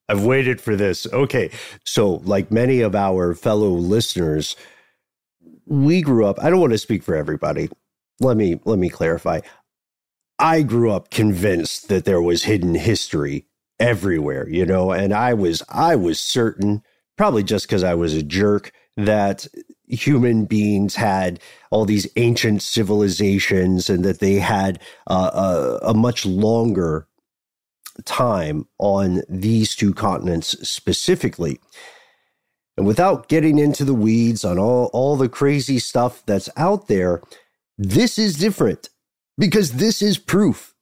I've 0.08 0.24
waited 0.24 0.62
for 0.62 0.76
this. 0.76 1.06
Okay. 1.12 1.52
So, 1.86 2.16
like 2.24 2.52
many 2.52 2.82
of 2.82 2.96
our 2.96 3.36
fellow 3.36 3.70
listeners, 3.70 4.56
we 5.66 6.02
grew 6.02 6.26
up, 6.26 6.42
I 6.42 6.50
don't 6.50 6.62
want 6.62 6.74
to 6.74 6.80
speak 6.80 7.04
for 7.04 7.16
everybody. 7.16 7.70
Let 8.20 8.38
me 8.38 8.60
let 8.66 8.80
me 8.80 8.90
clarify. 8.90 9.42
I 10.40 10.62
grew 10.62 10.92
up 10.92 11.10
convinced 11.10 11.90
that 11.90 12.06
there 12.06 12.22
was 12.22 12.44
hidden 12.44 12.76
history 12.76 13.46
everywhere, 13.80 14.48
you 14.50 14.66
know, 14.66 14.92
and 14.92 15.14
I 15.14 15.34
was 15.34 15.64
I 15.70 15.96
was 15.96 16.20
certain, 16.20 16.82
probably 17.18 17.44
just 17.44 17.68
because 17.68 17.84
I 17.84 17.94
was 17.94 18.14
a 18.14 18.24
jerk, 18.24 18.72
that 18.98 19.48
human 19.90 20.46
beings 20.46 20.96
had 20.96 21.40
all 21.72 21.86
these 21.86 22.08
ancient 22.16 22.62
civilizations 22.62 23.90
and 23.90 24.06
that 24.06 24.20
they 24.20 24.36
had 24.36 24.80
uh, 25.08 25.80
a, 25.82 25.90
a 25.90 25.94
much 25.94 26.26
longer 26.26 27.08
time 28.06 28.68
on 28.78 29.24
these 29.28 29.76
two 29.76 29.94
continents 29.94 30.50
specifically. 30.68 31.60
And 32.78 32.88
without 32.88 33.28
getting 33.28 33.60
into 33.60 33.84
the 33.84 33.94
weeds 33.94 34.46
on 34.46 34.58
all, 34.58 34.90
all 34.94 35.18
the 35.18 35.28
crazy 35.28 35.80
stuff 35.80 36.24
that's 36.26 36.50
out 36.56 36.88
there, 36.88 37.22
this 37.78 38.18
is 38.18 38.38
different 38.38 38.90
because 39.38 39.74
this 39.74 40.02
is 40.02 40.18
proof. 40.18 40.74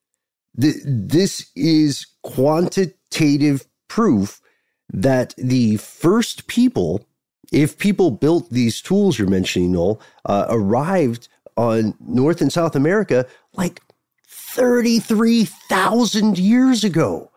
This 0.53 1.51
is 1.55 2.07
quantitative 2.23 3.65
proof 3.87 4.41
that 4.89 5.33
the 5.37 5.77
first 5.77 6.47
people, 6.47 7.05
if 7.51 7.77
people 7.77 8.11
built 8.11 8.49
these 8.49 8.81
tools 8.81 9.17
you're 9.17 9.27
mentioning, 9.27 9.71
Noel, 9.71 10.01
uh, 10.25 10.45
arrived 10.49 11.27
on 11.55 11.93
North 11.99 12.41
and 12.41 12.51
South 12.51 12.75
America 12.75 13.25
like 13.53 13.81
33,000 14.27 16.37
years 16.37 16.83
ago. 16.83 17.31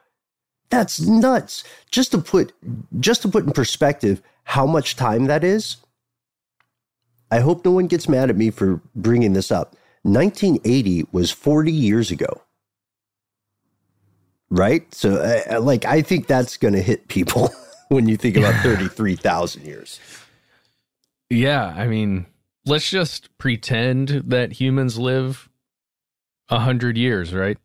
That's 0.70 1.00
nuts. 1.00 1.64
Just 1.90 2.12
to 2.12 2.18
put 2.18 2.52
just 3.00 3.22
to 3.22 3.28
put 3.28 3.44
in 3.44 3.52
perspective 3.52 4.22
how 4.44 4.66
much 4.66 4.96
time 4.96 5.26
that 5.26 5.42
is. 5.42 5.78
I 7.30 7.40
hope 7.40 7.64
no 7.64 7.72
one 7.72 7.86
gets 7.86 8.08
mad 8.08 8.30
at 8.30 8.36
me 8.36 8.50
for 8.50 8.80
bringing 8.94 9.32
this 9.32 9.50
up. 9.50 9.76
1980 10.02 11.06
was 11.12 11.30
40 11.30 11.72
years 11.72 12.10
ago. 12.10 12.42
Right? 14.48 14.92
So 14.94 15.16
uh, 15.16 15.60
like 15.60 15.84
I 15.84 16.02
think 16.02 16.26
that's 16.26 16.56
going 16.56 16.74
to 16.74 16.82
hit 16.82 17.08
people 17.08 17.50
when 17.90 18.08
you 18.08 18.16
think 18.16 18.36
about 18.36 18.54
33,000 18.62 19.64
years. 19.64 20.00
Yeah, 21.28 21.66
I 21.66 21.86
mean, 21.86 22.26
let's 22.64 22.88
just 22.88 23.36
pretend 23.38 24.08
that 24.26 24.52
humans 24.52 24.98
live 24.98 25.48
a 26.48 26.58
hundred 26.58 26.96
years, 26.96 27.34
right? 27.34 27.58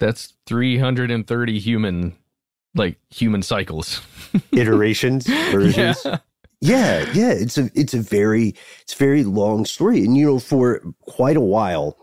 That's 0.00 0.34
330 0.46 1.58
human, 1.58 2.16
like 2.74 2.98
human 3.10 3.42
cycles, 3.42 4.02
iterations, 4.52 5.26
versions. 5.26 6.04
Yeah. 6.04 6.18
yeah, 6.60 7.10
yeah. 7.12 7.30
It's 7.30 7.56
a 7.56 7.70
it's 7.74 7.94
a 7.94 8.00
very 8.00 8.54
it's 8.82 8.92
a 8.92 8.96
very 8.96 9.24
long 9.24 9.64
story, 9.64 10.04
and 10.04 10.16
you 10.16 10.26
know, 10.26 10.38
for 10.38 10.82
quite 11.06 11.36
a 11.36 11.40
while, 11.40 11.96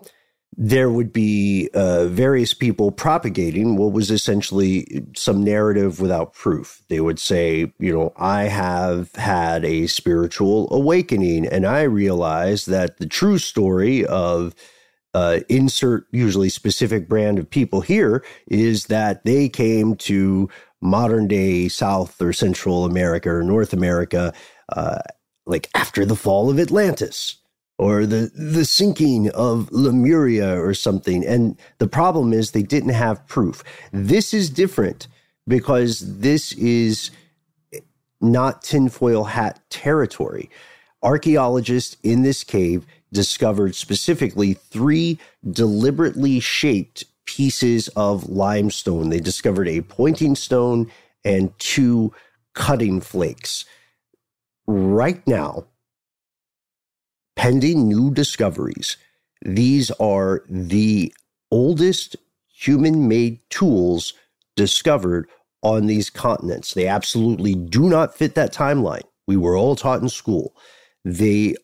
there 0.57 0.89
would 0.89 1.13
be 1.13 1.69
uh, 1.73 2.05
various 2.07 2.53
people 2.53 2.91
propagating 2.91 3.77
what 3.77 3.93
was 3.93 4.11
essentially 4.11 5.05
some 5.15 5.43
narrative 5.43 6.01
without 6.01 6.33
proof. 6.33 6.81
They 6.89 6.99
would 6.99 7.19
say, 7.19 7.71
you 7.79 7.93
know, 7.93 8.13
I 8.17 8.43
have 8.43 9.15
had 9.15 9.63
a 9.63 9.87
spiritual 9.87 10.67
awakening, 10.73 11.47
and 11.47 11.65
I 11.65 11.83
realize 11.83 12.65
that 12.65 12.97
the 12.97 13.07
true 13.07 13.37
story 13.37 14.05
of 14.05 14.53
uh, 15.13 15.39
insert 15.47 16.05
usually 16.11 16.49
specific 16.49 17.07
brand 17.07 17.39
of 17.39 17.49
people 17.49 17.81
here 17.81 18.23
is 18.47 18.85
that 18.85 19.23
they 19.23 19.47
came 19.47 19.95
to 19.95 20.49
modern 20.81 21.27
day 21.27 21.69
South 21.69 22.21
or 22.21 22.33
Central 22.33 22.85
America 22.85 23.29
or 23.29 23.43
North 23.43 23.71
America, 23.71 24.33
uh, 24.69 24.99
like 25.45 25.69
after 25.75 26.05
the 26.05 26.15
fall 26.15 26.49
of 26.49 26.59
Atlantis 26.59 27.40
or 27.81 28.05
the 28.05 28.31
the 28.35 28.63
sinking 28.63 29.31
of 29.31 29.71
Lemuria 29.71 30.61
or 30.61 30.75
something. 30.75 31.25
And 31.25 31.57
the 31.79 31.87
problem 31.87 32.31
is 32.31 32.51
they 32.51 32.61
didn't 32.61 32.91
have 32.93 33.25
proof. 33.27 33.63
This 33.91 34.35
is 34.35 34.51
different 34.51 35.07
because 35.47 36.19
this 36.19 36.51
is 36.53 37.09
not 38.21 38.61
tinfoil 38.61 39.23
hat 39.23 39.59
territory. 39.71 40.47
Archaeologists 41.01 41.97
in 42.03 42.21
this 42.21 42.43
cave 42.43 42.85
discovered 43.11 43.73
specifically 43.73 44.53
three 44.53 45.17
deliberately 45.49 46.39
shaped 46.39 47.05
pieces 47.25 47.87
of 47.95 48.29
limestone. 48.29 49.09
They 49.09 49.19
discovered 49.19 49.67
a 49.67 49.81
pointing 49.81 50.35
stone 50.35 50.91
and 51.25 51.57
two 51.57 52.13
cutting 52.53 53.01
flakes. 53.01 53.65
Right 54.67 55.25
now, 55.27 55.65
pending 57.41 57.87
new 57.87 58.11
discoveries, 58.11 58.97
these 59.41 59.89
are 59.99 60.43
the 60.47 61.11
oldest 61.49 62.15
human 62.53 63.07
made 63.07 63.39
tools 63.49 64.13
discovered 64.55 65.27
on 65.63 65.87
these 65.87 66.11
continents. 66.11 66.75
They 66.75 66.85
absolutely 66.85 67.55
do 67.55 67.89
not 67.89 68.15
fit 68.15 68.35
that 68.35 68.53
timeline. 68.53 69.01
We 69.25 69.37
were 69.37 69.57
all 69.57 69.75
taught 69.75 70.03
in 70.03 70.09
school. 70.09 70.55
They 71.03 71.55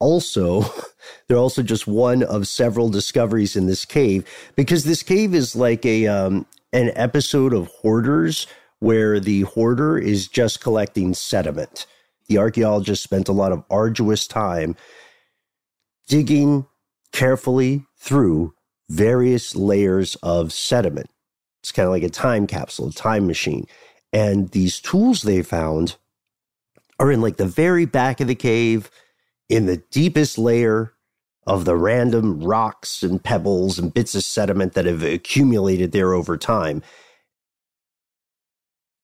also 0.00 0.64
they're 1.28 1.36
also 1.36 1.62
just 1.62 1.86
one 1.86 2.22
of 2.22 2.48
several 2.48 2.88
discoveries 2.88 3.54
in 3.54 3.66
this 3.66 3.84
cave 3.84 4.26
because 4.56 4.84
this 4.84 5.02
cave 5.02 5.34
is 5.34 5.54
like 5.54 5.84
a 5.84 6.06
um, 6.06 6.46
an 6.72 6.90
episode 6.94 7.52
of 7.52 7.66
hoarders 7.66 8.46
where 8.78 9.20
the 9.20 9.42
hoarder 9.42 9.98
is 9.98 10.26
just 10.26 10.62
collecting 10.62 11.12
sediment 11.12 11.84
the 12.28 12.38
archaeologist 12.38 13.02
spent 13.02 13.28
a 13.28 13.32
lot 13.32 13.52
of 13.52 13.64
arduous 13.70 14.26
time 14.26 14.76
digging 16.08 16.66
carefully 17.12 17.84
through 17.96 18.54
various 18.90 19.54
layers 19.54 20.16
of 20.16 20.52
sediment 20.52 21.10
it's 21.62 21.72
kind 21.72 21.86
of 21.86 21.92
like 21.92 22.02
a 22.02 22.08
time 22.08 22.46
capsule 22.46 22.88
a 22.88 22.92
time 22.92 23.26
machine 23.26 23.66
and 24.12 24.50
these 24.50 24.80
tools 24.80 25.22
they 25.22 25.42
found 25.42 25.96
are 26.98 27.12
in 27.12 27.20
like 27.20 27.36
the 27.36 27.46
very 27.46 27.84
back 27.84 28.20
of 28.20 28.26
the 28.26 28.34
cave 28.34 28.90
in 29.48 29.66
the 29.66 29.78
deepest 29.90 30.38
layer 30.38 30.94
of 31.46 31.64
the 31.64 31.76
random 31.76 32.40
rocks 32.42 33.02
and 33.02 33.22
pebbles 33.22 33.78
and 33.78 33.94
bits 33.94 34.14
of 34.14 34.22
sediment 34.22 34.74
that 34.74 34.84
have 34.84 35.02
accumulated 35.02 35.92
there 35.92 36.12
over 36.12 36.36
time. 36.36 36.82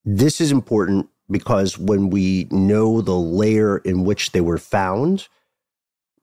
This 0.04 0.40
is 0.40 0.52
important 0.52 1.08
because 1.30 1.78
when 1.78 2.10
we 2.10 2.46
know 2.50 3.00
the 3.00 3.16
layer 3.16 3.78
in 3.78 4.04
which 4.04 4.32
they 4.32 4.42
were 4.42 4.58
found, 4.58 5.28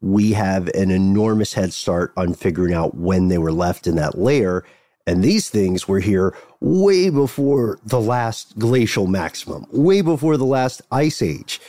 we 0.02 0.34
have 0.34 0.68
an 0.70 0.91
enormous 0.91 1.54
head 1.54 1.74
start 1.74 2.12
on 2.18 2.34
figuring 2.34 2.74
out 2.74 2.95
when 2.95 3.28
they 3.28 3.38
were 3.38 3.52
left 3.52 3.88
in 3.88 3.95
that 3.95 4.18
layer. 4.18 4.64
And 5.08 5.24
these 5.24 5.49
things 5.49 5.88
were 5.88 5.99
here 5.99 6.36
way 6.60 7.10
before 7.10 7.80
the 7.84 7.99
last 8.02 8.58
glacial 8.58 9.08
maximum, 9.08 9.66
way 9.72 10.02
before 10.02 10.38
the 10.38 10.45
last 10.45 10.82
ice 10.91 11.22
age. 11.22 11.60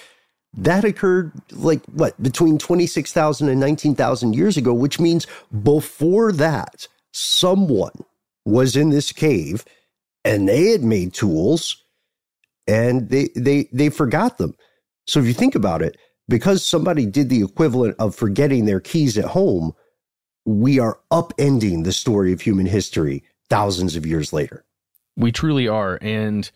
That 0.54 0.84
occurred 0.84 1.32
like 1.50 1.84
what, 1.86 2.20
between 2.22 2.58
26,000 2.58 3.48
and 3.48 3.58
19,000 3.60 4.34
years 4.34 4.56
ago, 4.56 4.74
which 4.74 5.00
means 5.00 5.26
before 5.62 6.30
that, 6.32 6.88
someone 7.12 8.04
was 8.44 8.76
in 8.76 8.90
this 8.90 9.12
cave 9.12 9.64
and 10.24 10.48
they 10.48 10.70
had 10.70 10.82
made 10.82 11.14
tools 11.14 11.82
and 12.66 13.08
they 13.08 13.28
they 13.34 13.68
they 13.72 13.88
forgot 13.88 14.38
them. 14.38 14.54
So 15.06 15.20
if 15.20 15.26
you 15.26 15.34
think 15.34 15.54
about 15.54 15.82
it, 15.82 15.96
because 16.32 16.64
somebody 16.64 17.04
did 17.04 17.28
the 17.28 17.42
equivalent 17.42 17.94
of 17.98 18.14
forgetting 18.14 18.64
their 18.64 18.80
keys 18.80 19.18
at 19.18 19.26
home, 19.26 19.74
we 20.46 20.78
are 20.78 20.98
upending 21.10 21.84
the 21.84 21.92
story 21.92 22.32
of 22.32 22.40
human 22.40 22.64
history 22.64 23.22
thousands 23.50 23.96
of 23.96 24.06
years 24.06 24.32
later. 24.32 24.64
We 25.14 25.30
truly 25.30 25.68
are. 25.68 25.98
And 26.00 26.50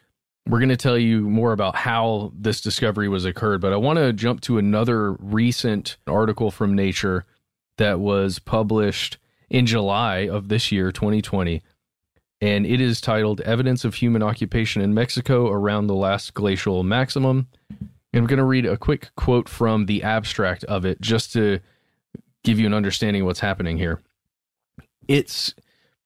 we're 0.49 0.61
going 0.61 0.71
to 0.71 0.79
tell 0.79 0.97
you 0.97 1.29
more 1.29 1.53
about 1.53 1.77
how 1.77 2.33
this 2.35 2.63
discovery 2.63 3.07
was 3.07 3.27
occurred. 3.27 3.61
But 3.61 3.75
I 3.75 3.77
want 3.77 3.99
to 3.99 4.15
jump 4.15 4.41
to 4.43 4.57
another 4.57 5.13
recent 5.13 5.99
article 6.07 6.51
from 6.51 6.75
Nature 6.75 7.27
that 7.77 8.01
was 8.01 8.39
published 8.39 9.19
in 9.51 9.67
July 9.67 10.27
of 10.27 10.49
this 10.49 10.73
year, 10.73 10.91
2020. 10.91 11.63
And 12.41 12.65
it 12.65 12.81
is 12.81 13.03
titled 13.03 13.43
Evidence 13.43 13.85
of 13.85 13.97
Human 13.97 14.23
Occupation 14.23 14.81
in 14.81 14.95
Mexico 14.95 15.51
Around 15.51 15.89
the 15.89 15.95
Last 15.95 16.33
Glacial 16.33 16.83
Maximum. 16.83 17.49
And 18.17 18.23
I'm 18.23 18.29
going 18.29 18.39
to 18.39 18.45
read 18.45 18.65
a 18.65 18.79
quick 18.79 19.11
quote 19.15 19.47
from 19.47 19.85
the 19.85 20.03
abstract 20.03 20.65
of 20.65 20.87
it 20.87 21.03
just 21.03 21.35
to 21.35 21.61
give 22.45 22.59
you 22.59 22.65
an 22.65 22.73
understanding 22.73 23.21
of 23.21 23.27
what's 23.27 23.41
happening 23.41 23.77
here. 23.77 24.01
It's 25.07 25.53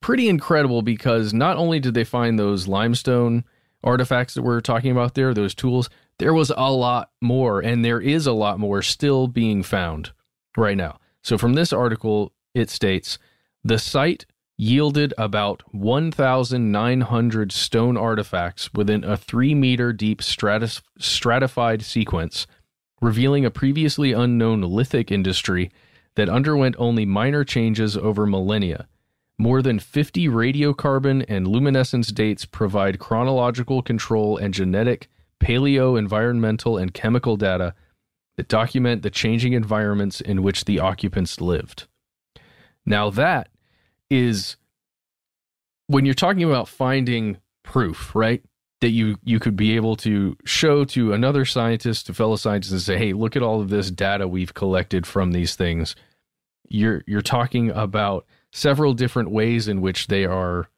pretty 0.00 0.28
incredible 0.28 0.82
because 0.82 1.32
not 1.32 1.56
only 1.56 1.78
did 1.78 1.94
they 1.94 2.02
find 2.02 2.36
those 2.36 2.66
limestone 2.66 3.44
artifacts 3.84 4.34
that 4.34 4.42
we're 4.42 4.60
talking 4.60 4.90
about 4.90 5.14
there, 5.14 5.32
those 5.32 5.54
tools, 5.54 5.88
there 6.18 6.34
was 6.34 6.50
a 6.56 6.72
lot 6.72 7.10
more, 7.20 7.60
and 7.60 7.84
there 7.84 8.00
is 8.00 8.26
a 8.26 8.32
lot 8.32 8.58
more 8.58 8.82
still 8.82 9.28
being 9.28 9.62
found 9.62 10.10
right 10.56 10.76
now. 10.76 10.98
So, 11.22 11.38
from 11.38 11.54
this 11.54 11.72
article, 11.72 12.32
it 12.54 12.70
states 12.70 13.20
the 13.62 13.78
site 13.78 14.26
yielded 14.60 15.14
about 15.16 15.62
1,900 15.74 17.50
stone 17.50 17.96
artifacts 17.96 18.70
within 18.74 19.02
a 19.04 19.16
three 19.16 19.54
meter 19.54 19.90
deep 19.90 20.20
stratified 20.22 21.82
sequence, 21.82 22.46
revealing 23.00 23.46
a 23.46 23.50
previously 23.50 24.12
unknown 24.12 24.60
lithic 24.60 25.10
industry 25.10 25.70
that 26.14 26.28
underwent 26.28 26.76
only 26.78 27.06
minor 27.06 27.42
changes 27.42 27.96
over 27.96 28.26
millennia. 28.26 28.86
More 29.38 29.62
than 29.62 29.78
50 29.78 30.28
radiocarbon 30.28 31.24
and 31.26 31.46
luminescence 31.46 32.08
dates 32.08 32.44
provide 32.44 32.98
chronological 32.98 33.80
control 33.80 34.36
and 34.36 34.52
genetic, 34.52 35.08
paleo, 35.42 35.98
environmental, 35.98 36.76
and 36.76 36.92
chemical 36.92 37.38
data 37.38 37.74
that 38.36 38.48
document 38.48 39.00
the 39.00 39.08
changing 39.08 39.54
environments 39.54 40.20
in 40.20 40.42
which 40.42 40.66
the 40.66 40.78
occupants 40.78 41.40
lived. 41.40 41.86
Now, 42.84 43.08
that 43.08 43.48
is 44.10 44.56
when 45.86 46.04
you're 46.04 46.14
talking 46.14 46.44
about 46.44 46.68
finding 46.68 47.38
proof, 47.62 48.14
right? 48.14 48.42
That 48.80 48.90
you 48.90 49.16
you 49.22 49.38
could 49.38 49.56
be 49.56 49.76
able 49.76 49.96
to 49.96 50.36
show 50.44 50.84
to 50.86 51.12
another 51.12 51.44
scientist, 51.44 52.06
to 52.06 52.14
fellow 52.14 52.36
scientists, 52.36 52.72
and 52.72 52.80
say, 52.80 52.96
"Hey, 52.96 53.12
look 53.12 53.36
at 53.36 53.42
all 53.42 53.60
of 53.60 53.68
this 53.68 53.90
data 53.90 54.26
we've 54.26 54.54
collected 54.54 55.06
from 55.06 55.32
these 55.32 55.54
things." 55.54 55.94
You're 56.68 57.02
you're 57.06 57.20
talking 57.20 57.70
about 57.70 58.26
several 58.52 58.94
different 58.94 59.30
ways 59.30 59.68
in 59.68 59.80
which 59.80 60.06
they 60.06 60.24
are 60.24 60.68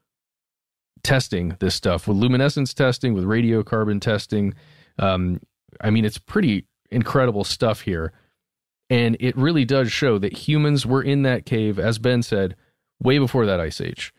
testing 1.02 1.56
this 1.60 1.74
stuff 1.74 2.06
with 2.08 2.16
luminescence 2.16 2.74
testing, 2.74 3.14
with 3.14 3.24
radiocarbon 3.24 4.00
testing. 4.00 4.54
Um, 4.98 5.40
I 5.80 5.90
mean, 5.90 6.04
it's 6.04 6.18
pretty 6.18 6.66
incredible 6.90 7.44
stuff 7.44 7.82
here. 7.82 8.12
And 8.90 9.16
it 9.20 9.36
really 9.36 9.64
does 9.64 9.90
show 9.90 10.18
that 10.18 10.48
humans 10.48 10.84
were 10.84 11.02
in 11.02 11.22
that 11.22 11.46
cave, 11.46 11.78
as 11.78 11.98
Ben 11.98 12.22
said, 12.22 12.56
way 13.02 13.18
before 13.18 13.46
that 13.46 13.60
ice 13.60 13.80
age. 13.80 14.12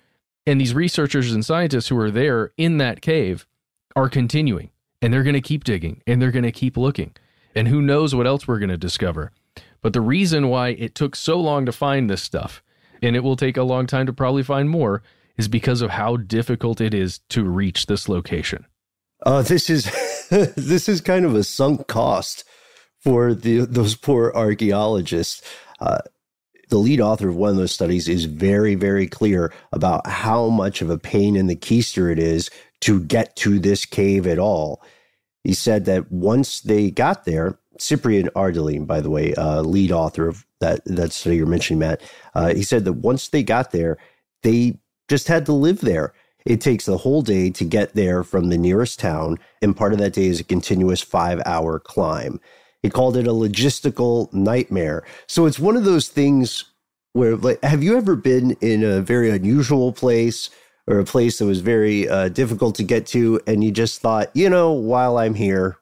And 0.46 0.60
these 0.60 0.74
researchers 0.74 1.32
and 1.32 1.46
scientists 1.46 1.88
who 1.88 1.98
are 2.00 2.12
there 2.12 2.52
in 2.58 2.78
that 2.78 3.02
cave 3.02 3.48
are 3.96 4.10
continuing 4.10 4.72
and 5.02 5.14
they're 5.14 5.24
going 5.24 5.34
to 5.34 5.42
keep 5.42 5.64
digging 5.64 6.02
and 6.06 6.22
they're 6.22 6.32
going 6.32 6.44
to 6.44 6.52
keep 6.52 6.78
looking. 6.78 7.16
And 7.56 7.68
who 7.68 7.82
knows 7.82 8.16
what 8.16 8.28
else 8.28 8.48
we're 8.48 8.60
going 8.60 8.70
to 8.70 8.78
discover. 8.78 9.32
But 9.82 9.94
the 9.94 10.02
reason 10.02 10.50
why 10.50 10.70
it 10.70 10.96
took 10.96 11.16
so 11.16 11.40
long 11.40 11.66
to 11.66 11.72
find 11.72 12.10
this 12.10 12.24
stuff, 12.24 12.64
and 13.02 13.16
it 13.16 13.20
will 13.20 13.36
take 13.36 13.58
a 13.58 13.64
long 13.64 13.86
time 13.86 14.06
to 14.06 14.14
probably 14.14 14.44
find 14.44 14.70
more, 14.70 15.04
is 15.38 15.48
because 15.48 15.82
of 15.82 15.92
how 15.92 16.18
difficult 16.18 16.80
it 16.80 16.94
is 16.94 17.20
to 17.30 17.44
reach 17.44 17.86
this 17.86 18.08
location. 18.08 18.66
Uh, 19.26 19.42
this 19.42 19.70
is 19.70 19.86
this 20.30 20.90
is 20.90 21.02
kind 21.02 21.26
of 21.26 21.36
a 21.36 21.44
sunk 21.44 21.88
cost 21.88 22.44
for 23.00 23.34
the 23.34 23.60
those 23.60 23.96
poor 23.96 24.32
archaeologists. 24.34 25.42
Uh, 25.80 26.00
the 26.70 26.78
lead 26.78 27.00
author 27.00 27.30
of 27.30 27.36
one 27.36 27.52
of 27.52 27.58
those 27.58 27.72
studies 27.72 28.08
is 28.08 28.26
very, 28.26 28.76
very 28.76 29.08
clear 29.08 29.54
about 29.72 30.08
how 30.08 30.50
much 30.50 30.82
of 30.82 30.90
a 30.90 30.98
pain 30.98 31.36
in 31.36 31.48
the 31.48 31.56
keister 31.56 32.12
it 32.12 32.20
is 32.20 32.50
to 32.82 33.00
get 33.00 33.36
to 33.38 33.60
this 33.60 33.86
cave 33.86 34.28
at 34.28 34.40
all. 34.40 34.82
He 35.44 35.54
said 35.54 35.86
that 35.86 36.12
once 36.12 36.62
they 36.62 36.90
got 36.90 37.26
there, 37.26 37.60
Ciprian 37.80 38.30
Ardelean, 38.36 38.88
by 38.88 39.02
the 39.02 39.10
way, 39.10 39.34
uh, 39.36 39.62
lead 39.62 39.92
author 39.92 40.28
of 40.28 40.46
that 40.60 40.84
that 40.86 41.12
study 41.12 41.38
you're 41.38 41.46
mentioning, 41.46 41.80
Matt, 41.80 42.02
uh, 42.36 42.54
he 42.54 42.64
said 42.64 42.86
that 42.86 42.94
once 42.94 43.30
they 43.30 43.44
got 43.44 43.72
there, 43.72 43.98
they 44.44 44.80
just 45.10 45.28
had 45.28 45.46
to 45.48 45.54
live 45.54 45.82
there. 45.82 46.14
It 46.46 46.62
takes 46.62 46.86
the 46.86 46.98
whole 46.98 47.22
day 47.22 47.50
to 47.52 47.66
get 47.66 47.94
there 47.94 48.24
from 48.24 48.50
the 48.50 48.58
nearest 48.58 49.00
town, 49.00 49.40
and 49.62 49.76
part 49.76 49.94
of 49.94 50.00
that 50.00 50.14
day 50.14 50.26
is 50.26 50.40
a 50.40 50.46
continuous 50.46 51.02
five 51.02 51.42
hour 51.46 51.80
climb. 51.80 52.40
He 52.84 52.90
called 52.90 53.18
it 53.18 53.26
a 53.26 53.32
logistical 53.32 54.32
nightmare. 54.34 55.04
So 55.28 55.46
it's 55.46 55.58
one 55.58 55.76
of 55.76 55.86
those 55.86 56.10
things 56.10 56.66
where, 57.14 57.36
like, 57.36 57.64
have 57.64 57.82
you 57.82 57.98
ever 57.98 58.16
been 58.16 58.52
in 58.62 58.84
a 58.84 59.02
very 59.02 59.32
unusual 59.32 59.94
place 59.94 60.50
or 60.88 61.00
a 61.00 61.06
place 61.06 61.38
that 61.38 61.46
was 61.46 61.62
very 61.62 62.10
uh, 62.10 62.30
difficult 62.30 62.76
to 62.76 62.84
get 62.84 63.08
to, 63.08 63.40
and 63.48 63.64
you 63.64 63.72
just 63.72 64.02
thought, 64.02 64.30
you 64.34 64.50
know, 64.50 64.74
while 64.74 65.18
I'm 65.18 65.34
here, 65.34 65.78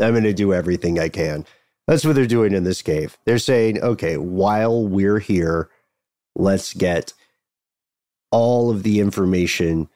I'm 0.00 0.12
going 0.12 0.24
to 0.24 0.34
do 0.34 0.52
everything 0.52 0.98
I 0.98 1.08
can. 1.08 1.46
That's 1.86 2.04
what 2.04 2.14
they're 2.14 2.26
doing 2.26 2.52
in 2.52 2.64
this 2.64 2.82
cave. 2.82 3.16
They're 3.24 3.38
saying, 3.38 3.80
okay, 3.80 4.18
while 4.18 4.86
we're 4.86 5.20
here, 5.20 5.70
let's 6.36 6.74
get 6.74 7.14
all 8.30 8.70
of 8.70 8.82
the 8.82 9.00
information 9.00 9.88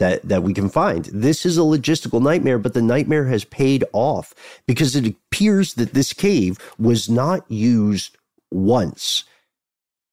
that 0.00 0.22
that 0.28 0.42
we 0.42 0.52
can 0.52 0.68
find. 0.68 1.04
This 1.06 1.46
is 1.46 1.56
a 1.56 1.60
logistical 1.60 2.20
nightmare, 2.20 2.58
but 2.58 2.74
the 2.74 2.82
nightmare 2.82 3.26
has 3.26 3.44
paid 3.44 3.84
off 3.92 4.34
because 4.66 4.96
it 4.96 5.06
appears 5.06 5.74
that 5.74 5.94
this 5.94 6.12
cave 6.12 6.58
was 6.78 7.08
not 7.08 7.48
used 7.48 8.16
once. 8.50 9.24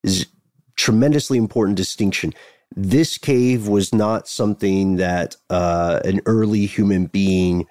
Is 0.03 0.27
tremendously 0.75 1.37
important 1.37 1.77
distinction. 1.77 2.33
This 2.75 3.17
cave 3.17 3.67
was 3.67 3.93
not 3.93 4.27
something 4.27 4.97
that 4.97 5.35
uh, 5.49 6.01
an 6.05 6.21
early 6.25 6.65
human 6.65 7.07
being 7.07 7.65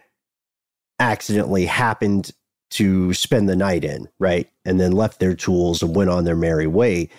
accidentally 0.98 1.66
happened 1.66 2.32
to 2.70 3.14
spend 3.14 3.48
the 3.48 3.56
night 3.56 3.84
in, 3.84 4.08
right? 4.18 4.50
And 4.64 4.80
then 4.80 4.92
left 4.92 5.20
their 5.20 5.34
tools 5.34 5.82
and 5.82 5.94
went 5.94 6.10
on 6.10 6.24
their 6.24 6.34
merry 6.34 6.66
way 6.66 7.10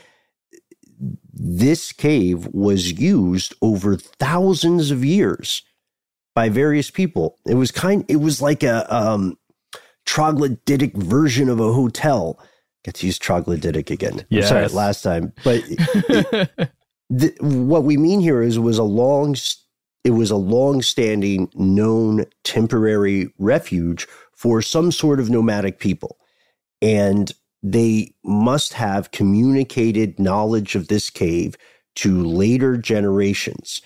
this 1.34 1.92
cave 1.92 2.48
was 2.48 2.94
used 3.00 3.54
over 3.62 3.96
thousands 3.96 4.92
of 4.92 5.06
years 5.06 5.64
by 6.34 6.50
various 6.50 6.90
people. 6.90 7.38
It 7.46 7.56
was 7.56 7.72
kind 7.72 8.06
it 8.08 8.18
was 8.18 8.42
like 8.42 8.64
a 8.64 8.94
um, 8.94 9.38
troglodytic 10.06 10.96
version 10.96 11.50
of 11.50 11.60
a 11.60 11.74
hotel. 11.74 12.40
Get 12.84 12.96
to 12.96 13.06
use 13.06 13.20
troglodytic 13.20 13.90
again. 13.90 14.26
Yes. 14.30 14.50
sorry, 14.50 14.68
last 14.70 15.02
time, 15.02 15.34
but 15.44 15.62
it, 15.68 16.72
the, 17.10 17.36
what 17.42 17.84
we 17.84 17.98
mean 17.98 18.20
here 18.20 18.42
is 18.42 18.58
was 18.60 18.78
a 18.78 18.84
long 18.84 19.36
it 20.04 20.12
was 20.12 20.32
a 20.32 20.38
long-standing 20.38 21.50
known 21.56 22.26
temporary 22.46 23.30
refuge 23.40 24.08
for 24.34 24.62
some 24.62 24.92
sort 24.92 25.20
of 25.20 25.30
nomadic 25.30 25.80
people. 25.80 26.18
And 26.82 27.32
they 27.72 28.14
must 28.24 28.74
have 28.74 29.12
communicated 29.12 30.20
knowledge 30.20 30.76
of 30.76 30.88
this 30.88 31.10
cave 31.10 31.58
to 31.96 32.24
later 32.24 32.78
generations, 32.78 33.82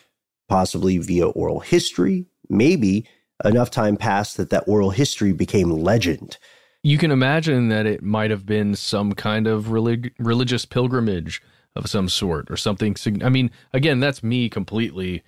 possibly 0.50 0.98
via 0.98 1.28
oral 1.30 1.62
history, 1.62 2.26
maybe 2.50 3.08
enough 3.44 3.72
time 3.72 3.98
passed 3.98 4.38
that 4.38 4.50
that 4.50 4.64
oral 4.68 4.92
history 4.92 5.32
became 5.32 5.70
legend. 5.72 6.38
You 6.84 6.98
can 6.98 7.12
imagine 7.12 7.70
that 7.70 7.86
it 7.86 8.04
might 8.04 8.32
have 8.32 8.46
been 8.46 8.76
some 8.76 9.14
kind 9.14 9.48
of 9.48 9.72
relig- 9.72 10.14
religious 10.20 10.66
pilgrimage 10.66 11.42
of 11.76 11.90
some 11.90 12.10
sort 12.10 12.52
or 12.52 12.58
something. 12.58 12.96
I 13.24 13.30
mean, 13.30 13.52
again, 13.72 14.00
that's 14.00 14.24
me 14.24 14.50
completely 14.50 15.24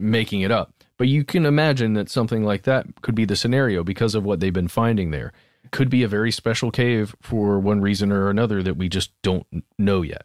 making 0.00 0.40
it 0.40 0.50
up. 0.50 0.72
But 0.96 1.08
you 1.08 1.24
can 1.24 1.46
imagine 1.46 1.94
that 1.94 2.10
something 2.10 2.44
like 2.44 2.62
that 2.62 2.86
could 3.02 3.14
be 3.14 3.24
the 3.24 3.36
scenario 3.36 3.84
because 3.84 4.14
of 4.14 4.24
what 4.24 4.40
they've 4.40 4.52
been 4.52 4.68
finding 4.68 5.10
there 5.10 5.32
could 5.74 5.90
be 5.90 6.04
a 6.04 6.08
very 6.08 6.30
special 6.30 6.70
cave 6.70 7.16
for 7.20 7.58
one 7.58 7.80
reason 7.80 8.12
or 8.12 8.30
another 8.30 8.62
that 8.62 8.76
we 8.76 8.88
just 8.88 9.10
don't 9.22 9.44
know 9.76 10.02
yet. 10.02 10.24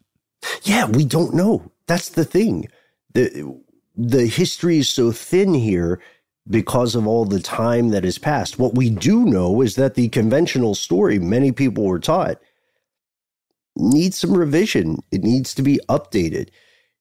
Yeah, 0.62 0.86
we 0.86 1.04
don't 1.04 1.34
know. 1.34 1.72
That's 1.88 2.10
the 2.10 2.24
thing. 2.24 2.68
The, 3.16 3.60
the 3.98 4.28
history 4.28 4.78
is 4.78 4.88
so 4.88 5.12
thin 5.12 5.56
here 5.56 6.00
because 6.48 6.94
of 6.94 7.08
all 7.08 7.26
the 7.26 7.40
time 7.40 7.90
that 7.90 8.04
has 8.04 8.20
passed. 8.20 8.60
What 8.60 8.76
we 8.76 8.92
do 8.92 9.26
know 9.26 9.62
is 9.62 9.74
that 9.76 9.96
the 9.96 10.10
conventional 10.10 10.76
story 10.76 11.18
many 11.18 11.52
people 11.52 11.84
were 11.84 12.00
taught 12.00 12.40
needs 13.76 14.20
some 14.20 14.38
revision. 14.38 15.00
It 15.12 15.24
needs 15.24 15.56
to 15.56 15.64
be 15.64 15.80
updated. 15.90 16.50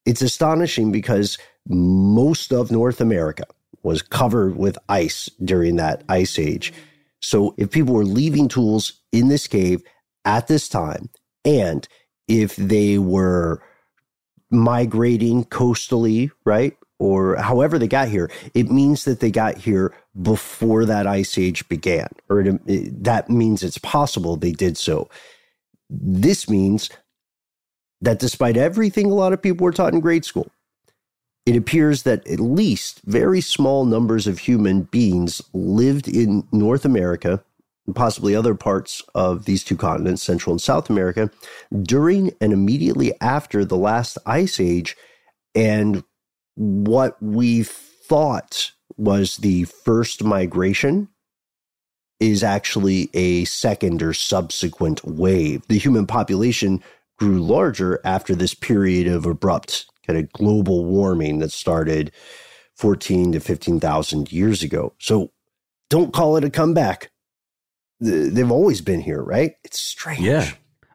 It's 0.06 0.22
astonishing 0.22 0.90
because 0.90 1.36
most 1.68 2.50
of 2.54 2.70
North 2.70 3.02
America 3.02 3.44
was 3.82 4.00
covered 4.00 4.56
with 4.56 4.78
ice 4.88 5.28
during 5.44 5.76
that 5.76 6.02
ice 6.08 6.38
age. 6.38 6.72
So 7.20 7.54
if 7.56 7.70
people 7.70 7.94
were 7.94 8.04
leaving 8.04 8.48
tools 8.48 9.00
in 9.12 9.28
this 9.28 9.46
cave 9.46 9.82
at 10.24 10.46
this 10.48 10.68
time, 10.68 11.10
and 11.44 11.86
if 12.28 12.56
they 12.56 12.98
were 12.98 13.62
migrating 14.50 15.44
coastally, 15.44 16.30
right? 16.44 16.76
Or 16.98 17.36
however 17.36 17.78
they 17.78 17.88
got 17.88 18.08
here, 18.08 18.30
it 18.54 18.70
means 18.70 19.04
that 19.04 19.20
they 19.20 19.30
got 19.30 19.56
here 19.56 19.94
before 20.20 20.84
that 20.84 21.06
ice 21.06 21.38
age 21.38 21.68
began, 21.68 22.08
or 22.28 22.40
it, 22.40 22.60
it, 22.66 23.04
that 23.04 23.30
means 23.30 23.62
it's 23.62 23.78
possible 23.78 24.36
they 24.36 24.52
did 24.52 24.76
so. 24.76 25.08
This 25.88 26.48
means 26.48 26.90
that 28.00 28.18
despite 28.18 28.56
everything 28.56 29.06
a 29.06 29.14
lot 29.14 29.32
of 29.32 29.42
people 29.42 29.64
were 29.64 29.72
taught 29.72 29.94
in 29.94 30.00
grade 30.00 30.24
school, 30.24 30.50
it 31.48 31.56
appears 31.56 32.02
that 32.02 32.28
at 32.28 32.40
least 32.40 33.00
very 33.06 33.40
small 33.40 33.86
numbers 33.86 34.26
of 34.26 34.40
human 34.40 34.82
beings 34.82 35.40
lived 35.54 36.06
in 36.06 36.46
North 36.52 36.84
America 36.84 37.42
and 37.86 37.96
possibly 37.96 38.36
other 38.36 38.54
parts 38.54 39.02
of 39.14 39.46
these 39.46 39.64
two 39.64 39.74
continents, 39.74 40.22
Central 40.22 40.52
and 40.52 40.60
South 40.60 40.90
America, 40.90 41.30
during 41.84 42.34
and 42.42 42.52
immediately 42.52 43.14
after 43.22 43.64
the 43.64 43.78
last 43.78 44.18
ice 44.26 44.60
age. 44.60 44.94
And 45.54 46.04
what 46.54 47.16
we 47.22 47.62
thought 47.62 48.72
was 48.98 49.38
the 49.38 49.64
first 49.64 50.22
migration 50.22 51.08
is 52.20 52.44
actually 52.44 53.08
a 53.14 53.46
second 53.46 54.02
or 54.02 54.12
subsequent 54.12 55.02
wave. 55.02 55.66
The 55.68 55.78
human 55.78 56.06
population 56.06 56.82
grew 57.18 57.40
larger 57.40 58.02
after 58.04 58.34
this 58.34 58.52
period 58.52 59.06
of 59.06 59.24
abrupt 59.24 59.86
kind 60.08 60.18
of 60.18 60.32
global 60.32 60.84
warming 60.84 61.38
that 61.38 61.52
started 61.52 62.10
14 62.76 63.32
to 63.32 63.40
15,000 63.40 64.32
years 64.32 64.62
ago. 64.62 64.94
So 64.98 65.32
don't 65.90 66.12
call 66.12 66.36
it 66.36 66.44
a 66.44 66.50
comeback. 66.50 67.10
They've 68.00 68.50
always 68.50 68.80
been 68.80 69.00
here, 69.00 69.22
right? 69.22 69.54
It's 69.64 69.78
strange. 69.78 70.20
Yeah. 70.20 70.50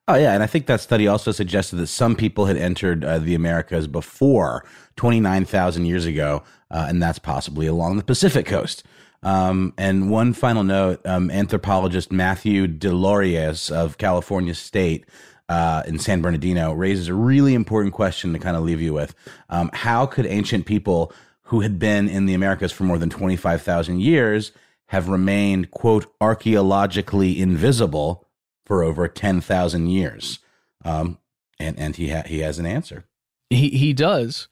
Oh, 0.07 0.15
yeah. 0.15 0.33
And 0.33 0.41
I 0.41 0.47
think 0.47 0.65
that 0.65 0.81
study 0.81 1.07
also 1.07 1.31
suggested 1.31 1.77
that 1.77 1.87
some 1.87 2.15
people 2.15 2.45
had 2.45 2.57
entered 2.57 3.05
uh, 3.05 3.19
the 3.19 3.35
Americas 3.35 3.87
before 3.87 4.65
29,000 4.95 5.85
years 5.85 6.05
ago, 6.05 6.43
uh, 6.71 6.85
and 6.89 7.01
that's 7.01 7.19
possibly 7.19 7.67
along 7.67 7.97
the 7.97 8.03
Pacific 8.03 8.45
coast. 8.45 8.83
Um, 9.21 9.73
and 9.77 10.09
one 10.09 10.33
final 10.33 10.63
note 10.63 11.05
um, 11.05 11.31
anthropologist 11.31 12.11
Matthew 12.11 12.67
Des 12.67 12.89
Lauriers 12.89 13.71
of 13.71 13.97
California 13.97 14.53
State 14.53 15.05
uh, 15.49 15.83
in 15.85 15.99
San 15.99 16.21
Bernardino 16.21 16.73
raises 16.73 17.07
a 17.07 17.13
really 17.13 17.53
important 17.53 17.93
question 17.93 18.33
to 18.33 18.39
kind 18.39 18.55
of 18.55 18.63
leave 18.63 18.81
you 18.81 18.93
with. 18.93 19.13
Um, 19.49 19.69
how 19.73 20.05
could 20.05 20.25
ancient 20.25 20.65
people 20.65 21.11
who 21.43 21.61
had 21.61 21.77
been 21.77 22.07
in 22.07 22.25
the 22.25 22.33
Americas 22.33 22.71
for 22.71 22.83
more 22.83 22.97
than 22.97 23.09
25,000 23.09 23.99
years 23.99 24.51
have 24.87 25.09
remained, 25.09 25.71
quote, 25.71 26.11
archaeologically 26.21 27.39
invisible 27.39 28.27
for 28.65 28.83
over 28.83 29.07
10,000 29.07 29.87
years? 29.87 30.39
Um, 30.85 31.19
and 31.59 31.79
and 31.79 31.95
he, 31.95 32.09
ha- 32.09 32.23
he 32.25 32.39
has 32.39 32.59
an 32.59 32.65
answer. 32.65 33.05
He, 33.49 33.69
he 33.69 33.93
does. 33.93 34.47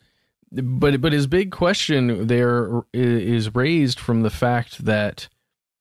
But, 0.52 1.00
but 1.00 1.14
his 1.14 1.28
big 1.28 1.52
question 1.52 2.28
there 2.28 2.84
is 2.94 3.56
raised 3.56 4.00
from 4.00 4.22
the 4.22 4.30
fact 4.30 4.84
that 4.86 5.30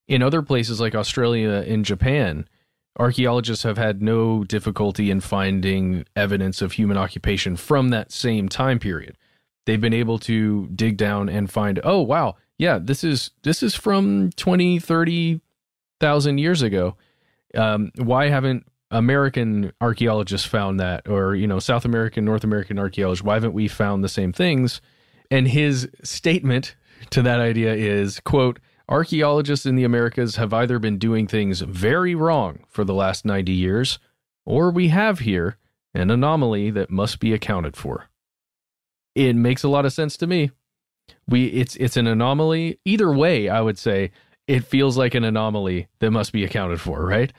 in 0.06 0.22
other 0.22 0.42
places 0.42 0.80
like 0.80 0.94
Australia 0.94 1.64
and 1.66 1.84
Japan, 1.84 2.48
archaeologists 2.98 3.64
have 3.64 3.78
had 3.78 4.02
no 4.02 4.44
difficulty 4.44 5.10
in 5.10 5.20
finding 5.20 6.04
evidence 6.16 6.60
of 6.60 6.72
human 6.72 6.96
occupation 6.96 7.56
from 7.56 7.90
that 7.90 8.12
same 8.12 8.48
time 8.48 8.78
period. 8.78 9.16
They've 9.66 9.80
been 9.80 9.94
able 9.94 10.18
to 10.20 10.66
dig 10.68 10.96
down 10.96 11.28
and 11.28 11.50
find, 11.50 11.80
oh 11.84 12.00
wow, 12.00 12.36
yeah, 12.58 12.78
this 12.80 13.04
is 13.04 13.30
this 13.42 13.62
is 13.62 13.74
from 13.74 14.30
20, 14.36 14.78
30,000 14.78 16.38
years 16.38 16.62
ago. 16.62 16.96
Um, 17.54 17.90
why 17.96 18.28
haven't 18.28 18.66
American 18.90 19.72
archaeologists 19.80 20.46
found 20.46 20.80
that, 20.80 21.08
or 21.08 21.34
you 21.34 21.46
know, 21.46 21.58
South 21.58 21.84
American, 21.84 22.24
North 22.24 22.44
American 22.44 22.78
archaeologists? 22.78 23.24
Why 23.24 23.34
haven't 23.34 23.54
we 23.54 23.68
found 23.68 24.02
the 24.02 24.08
same 24.08 24.32
things? 24.32 24.80
And 25.30 25.46
his 25.46 25.88
statement 26.02 26.74
to 27.10 27.22
that 27.22 27.40
idea 27.40 27.72
is, 27.74 28.20
"quote 28.20 28.58
Archaeologists 28.90 29.66
in 29.66 29.76
the 29.76 29.84
Americas 29.84 30.36
have 30.36 30.52
either 30.52 30.80
been 30.80 30.98
doing 30.98 31.28
things 31.28 31.60
very 31.60 32.16
wrong 32.16 32.64
for 32.68 32.84
the 32.84 32.92
last 32.92 33.24
90 33.24 33.52
years, 33.52 34.00
or 34.44 34.70
we 34.70 34.88
have 34.88 35.20
here 35.20 35.56
an 35.94 36.10
anomaly 36.10 36.70
that 36.70 36.90
must 36.90 37.20
be 37.20 37.32
accounted 37.32 37.76
for. 37.76 38.06
It 39.14 39.36
makes 39.36 39.62
a 39.62 39.68
lot 39.68 39.86
of 39.86 39.92
sense 39.92 40.16
to 40.18 40.26
me. 40.26 40.50
We 41.28 41.46
it's 41.46 41.76
it's 41.76 41.96
an 41.96 42.06
anomaly. 42.06 42.78
Either 42.84 43.12
way, 43.12 43.48
I 43.48 43.60
would 43.60 43.78
say 43.78 44.10
it 44.46 44.64
feels 44.64 44.96
like 44.96 45.14
an 45.14 45.24
anomaly 45.24 45.88
that 46.00 46.10
must 46.10 46.32
be 46.32 46.44
accounted 46.44 46.80
for, 46.80 47.04
right? 47.04 47.32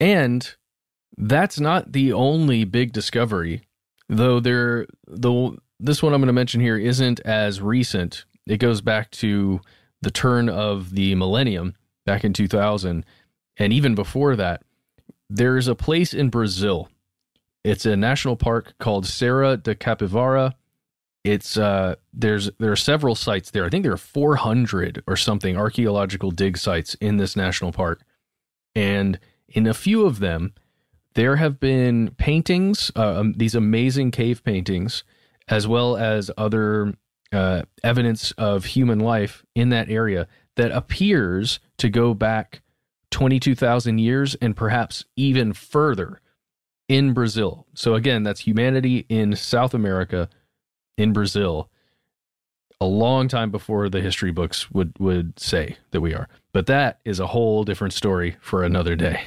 And 0.00 0.48
that's 1.16 1.60
not 1.60 1.92
the 1.92 2.12
only 2.12 2.64
big 2.64 2.92
discovery, 2.92 3.62
though 4.08 4.40
there 4.40 4.86
the 5.06 5.56
this 5.80 6.02
one 6.02 6.12
I'm 6.12 6.20
going 6.20 6.28
to 6.28 6.32
mention 6.32 6.60
here 6.60 6.76
isn't 6.76 7.20
as 7.20 7.60
recent. 7.60 8.24
It 8.46 8.58
goes 8.58 8.80
back 8.80 9.10
to 9.12 9.60
the 10.02 10.10
turn 10.10 10.48
of 10.48 10.90
the 10.90 11.14
millennium 11.14 11.74
back 12.06 12.24
in 12.24 12.32
2000 12.32 13.04
and 13.56 13.72
even 13.72 13.94
before 13.94 14.36
that 14.36 14.62
there's 15.28 15.68
a 15.68 15.74
place 15.74 16.14
in 16.14 16.30
brazil. 16.30 16.88
It's 17.64 17.84
a 17.84 17.96
national 17.96 18.36
park 18.36 18.74
called 18.78 19.06
serra 19.06 19.56
da 19.56 19.74
capivara. 19.74 20.54
It's 21.24 21.56
uh 21.58 21.96
there's 22.12 22.50
there 22.58 22.72
are 22.72 22.76
several 22.76 23.14
sites 23.14 23.50
there. 23.50 23.64
I 23.64 23.68
think 23.68 23.82
there 23.82 23.92
are 23.92 23.96
400 23.98 25.02
or 25.06 25.16
something 25.16 25.56
archaeological 25.56 26.30
dig 26.30 26.56
sites 26.56 26.94
in 26.94 27.16
this 27.16 27.36
national 27.36 27.72
park. 27.72 28.02
And 28.74 29.18
in 29.48 29.66
a 29.66 29.74
few 29.74 30.06
of 30.06 30.20
them 30.20 30.54
there 31.14 31.36
have 31.36 31.58
been 31.58 32.14
paintings 32.16 32.92
uh, 32.96 33.20
um, 33.20 33.32
these 33.36 33.54
amazing 33.54 34.12
cave 34.12 34.44
paintings 34.44 35.04
as 35.48 35.66
well 35.66 35.96
as 35.96 36.30
other 36.38 36.94
uh, 37.32 37.62
evidence 37.82 38.32
of 38.32 38.64
human 38.64 38.98
life 38.98 39.44
in 39.54 39.68
that 39.70 39.90
area 39.90 40.26
that 40.56 40.70
appears 40.70 41.60
to 41.78 41.88
go 41.88 42.14
back 42.14 42.62
22,000 43.10 43.98
years 43.98 44.34
and 44.36 44.56
perhaps 44.56 45.04
even 45.16 45.52
further 45.52 46.20
in 46.88 47.12
Brazil. 47.12 47.66
So, 47.74 47.94
again, 47.94 48.22
that's 48.22 48.40
humanity 48.40 49.06
in 49.08 49.36
South 49.36 49.74
America, 49.74 50.28
in 50.96 51.12
Brazil, 51.12 51.70
a 52.80 52.86
long 52.86 53.28
time 53.28 53.50
before 53.50 53.88
the 53.88 54.00
history 54.00 54.30
books 54.30 54.70
would, 54.70 54.98
would 54.98 55.38
say 55.38 55.76
that 55.90 56.00
we 56.00 56.14
are. 56.14 56.28
But 56.52 56.66
that 56.66 57.00
is 57.04 57.20
a 57.20 57.26
whole 57.26 57.64
different 57.64 57.92
story 57.92 58.36
for 58.40 58.64
another 58.64 58.96
day. 58.96 59.22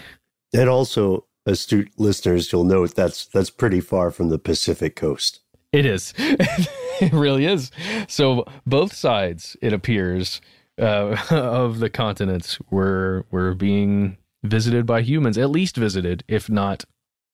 And 0.54 0.70
also, 0.70 1.26
astute 1.45 1.91
listeners, 1.97 2.52
you'll 2.52 2.64
note 2.64 2.95
that's 2.95 3.26
that's 3.26 3.49
pretty 3.49 3.80
far 3.80 4.12
from 4.12 4.30
the 4.30 4.39
Pacific 4.39 4.95
coast. 4.95 5.39
It 5.72 5.86
is. 5.86 6.14
it 6.18 7.14
really 7.14 7.46
is. 7.46 7.72
So 8.08 8.46
both 8.66 8.94
sides, 8.94 9.56
it 9.62 9.74
appears, 9.74 10.42
uh, 10.80 11.16
of 11.32 11.80
the 11.80 11.90
continents 11.90 12.60
were 12.70 13.26
were 13.32 13.54
being 13.54 14.18
visited 14.44 14.86
by 14.86 15.02
humans, 15.02 15.38
at 15.38 15.50
least 15.50 15.78
visited, 15.78 16.24
if 16.28 16.50
not 16.50 16.86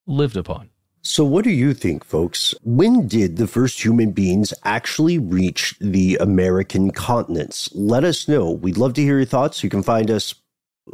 lived 0.06 0.38
upon. 0.38 0.70
So, 1.02 1.24
what 1.24 1.46
do 1.46 1.52
you 1.52 1.74
think, 1.74 2.04
folks? 2.04 2.54
When 2.64 3.08
did 3.08 3.38
the 3.38 3.48
first 3.48 3.84
human 3.84 4.12
beings 4.12 4.54
actually 4.66 5.18
reach 5.18 5.76
the 5.80 6.18
American 6.20 6.92
continents? 6.92 7.70
Let 7.74 8.04
us 8.04 8.28
know. 8.28 8.52
We'd 8.52 8.78
love 8.78 8.94
to 8.96 9.02
hear 9.02 9.18
your 9.18 9.26
thoughts. 9.26 9.64
You 9.64 9.70
can 9.70 9.84
find 9.84 10.12
us 10.12 10.36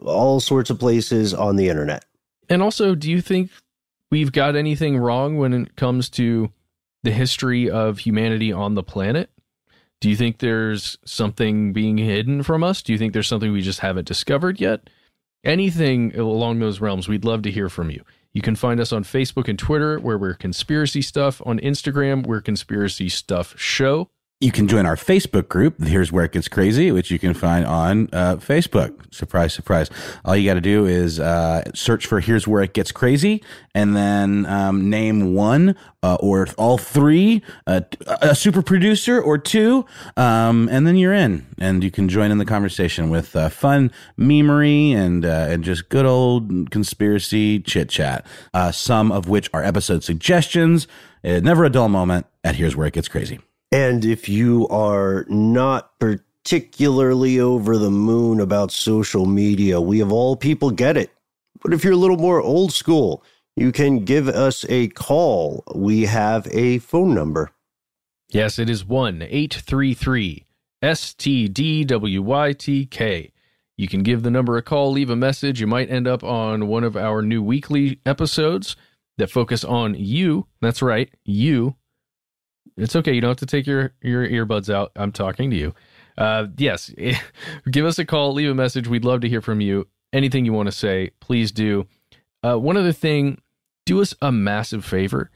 all 0.05 0.39
sorts 0.39 0.69
of 0.69 0.79
places 0.79 1.33
on 1.33 1.55
the 1.55 1.67
internet. 1.67 2.05
And 2.47 2.61
also, 2.61 2.93
do 2.93 3.09
you 3.09 3.21
think 3.21 3.49
we've 4.11 4.31
got 4.31 4.55
anything 4.55 4.97
wrong 4.97 5.37
when 5.37 5.53
it 5.53 5.75
comes 5.75 6.09
to 6.11 6.51
the 7.03 7.11
history 7.11 7.69
of 7.69 7.99
humanity 7.99 8.51
on 8.51 8.75
the 8.75 8.83
planet? 8.83 9.29
Do 10.01 10.09
you 10.09 10.15
think 10.15 10.39
there's 10.39 10.97
something 11.05 11.71
being 11.71 11.97
hidden 11.97 12.43
from 12.43 12.63
us? 12.63 12.81
Do 12.81 12.91
you 12.91 12.99
think 12.99 13.13
there's 13.13 13.27
something 13.27 13.51
we 13.51 13.61
just 13.61 13.79
haven't 13.79 14.07
discovered 14.07 14.59
yet? 14.59 14.89
Anything 15.43 16.17
along 16.17 16.59
those 16.59 16.81
realms, 16.81 17.07
we'd 17.07 17.25
love 17.25 17.41
to 17.43 17.51
hear 17.51 17.69
from 17.69 17.89
you. 17.89 18.03
You 18.33 18.41
can 18.41 18.55
find 18.55 18.79
us 18.79 18.91
on 18.91 19.03
Facebook 19.03 19.47
and 19.47 19.59
Twitter, 19.59 19.99
where 19.99 20.17
we're 20.17 20.33
Conspiracy 20.33 21.01
Stuff. 21.01 21.41
On 21.45 21.59
Instagram, 21.59 22.25
we're 22.25 22.41
Conspiracy 22.41 23.07
Stuff 23.07 23.57
Show. 23.59 24.09
You 24.43 24.51
can 24.51 24.67
join 24.67 24.85
our 24.85 24.97
Facebook 24.97 25.47
group. 25.47 25.81
Here's 25.81 26.11
where 26.11 26.25
it 26.25 26.33
gets 26.33 26.49
crazy, 26.49 26.91
which 26.91 27.09
you 27.09 27.17
can 27.17 27.33
find 27.33 27.65
on 27.65 28.09
uh, 28.11 28.35
Facebook. 28.35 29.13
Surprise, 29.13 29.53
surprise. 29.53 29.89
All 30.25 30.35
you 30.35 30.49
got 30.49 30.55
to 30.55 30.61
do 30.61 30.85
is 30.85 31.17
uh, 31.17 31.63
search 31.73 32.07
for 32.07 32.19
Here's 32.19 32.45
Where 32.45 32.61
It 32.61 32.73
Gets 32.73 32.91
Crazy 32.91 33.41
and 33.73 33.95
then 33.95 34.45
um, 34.47 34.89
name 34.89 35.33
one 35.33 35.77
uh, 36.03 36.15
or 36.19 36.45
all 36.57 36.77
three, 36.77 37.41
uh, 37.67 37.81
a 38.21 38.35
super 38.35 38.61
producer 38.61 39.21
or 39.21 39.37
two, 39.37 39.85
um, 40.17 40.67
and 40.69 40.85
then 40.85 40.97
you're 40.97 41.13
in. 41.13 41.45
And 41.57 41.81
you 41.81 41.89
can 41.89 42.09
join 42.09 42.29
in 42.29 42.37
the 42.37 42.45
conversation 42.45 43.09
with 43.09 43.37
uh, 43.37 43.47
fun 43.47 43.93
memery 44.19 44.91
and, 44.91 45.23
uh, 45.23 45.47
and 45.51 45.63
just 45.63 45.87
good 45.87 46.05
old 46.05 46.69
conspiracy 46.69 47.61
chit 47.61 47.87
chat, 47.87 48.25
some 48.73 49.09
of 49.09 49.29
which 49.29 49.49
are 49.53 49.63
episode 49.63 50.03
suggestions. 50.03 50.85
Never 51.23 51.63
a 51.63 51.69
dull 51.69 51.87
moment 51.87 52.25
at 52.43 52.57
Here's 52.57 52.75
Where 52.75 52.87
It 52.87 52.93
Gets 52.93 53.07
Crazy. 53.07 53.39
And 53.73 54.05
if 54.05 54.29
you 54.29 54.67
are 54.67 55.25
not 55.27 55.97
particularly 55.97 57.39
over 57.39 57.79
the 57.79 57.89
moon 57.89 58.39
about 58.39 58.71
social 58.71 59.25
media, 59.25 59.81
we 59.81 59.99
of 59.99 60.13
all 60.13 60.35
people 60.35 60.69
get 60.69 60.95
it. 60.95 61.09
But 61.63 61.73
if 61.73 61.83
you're 61.83 61.93
a 61.93 61.97
little 61.97 62.17
more 62.17 62.39
old 62.39 62.71
school, 62.71 63.23
you 63.55 63.71
can 63.71 64.05
give 64.05 64.27
us 64.27 64.63
a 64.69 64.89
call. 64.89 65.63
We 65.73 66.03
have 66.03 66.47
a 66.51 66.77
phone 66.77 67.15
number. 67.15 67.49
Yes, 68.29 68.59
it 68.59 68.69
is 68.69 68.85
1 68.85 69.23
833 69.23 70.45
STDWYTK. 70.83 71.71
You 73.75 73.87
can 73.87 74.03
give 74.03 74.21
the 74.21 74.29
number 74.29 74.55
a 74.55 74.61
call, 74.61 74.91
leave 74.91 75.09
a 75.09 75.15
message. 75.15 75.59
You 75.59 75.65
might 75.65 75.89
end 75.89 76.07
up 76.07 76.23
on 76.23 76.67
one 76.67 76.83
of 76.83 76.95
our 76.95 77.23
new 77.23 77.41
weekly 77.41 77.99
episodes 78.05 78.75
that 79.17 79.31
focus 79.31 79.63
on 79.63 79.95
you. 79.95 80.45
That's 80.61 80.83
right, 80.83 81.09
you. 81.23 81.75
It's 82.77 82.95
okay. 82.95 83.13
You 83.13 83.21
don't 83.21 83.29
have 83.29 83.37
to 83.37 83.45
take 83.45 83.67
your, 83.67 83.93
your 84.01 84.27
earbuds 84.27 84.73
out. 84.73 84.91
I'm 84.95 85.11
talking 85.11 85.49
to 85.51 85.55
you. 85.55 85.73
Uh, 86.17 86.47
yes, 86.57 86.93
give 87.71 87.85
us 87.85 87.99
a 87.99 88.05
call, 88.05 88.33
leave 88.33 88.49
a 88.49 88.55
message. 88.55 88.87
We'd 88.87 89.05
love 89.05 89.21
to 89.21 89.29
hear 89.29 89.41
from 89.41 89.61
you. 89.61 89.87
Anything 90.11 90.45
you 90.45 90.53
want 90.53 90.67
to 90.67 90.71
say, 90.71 91.11
please 91.19 91.51
do. 91.51 91.87
Uh, 92.43 92.57
one 92.57 92.77
other 92.77 92.91
thing, 92.91 93.41
do 93.85 94.01
us 94.01 94.13
a 94.21 94.31
massive 94.31 94.85
favor. 94.85 95.31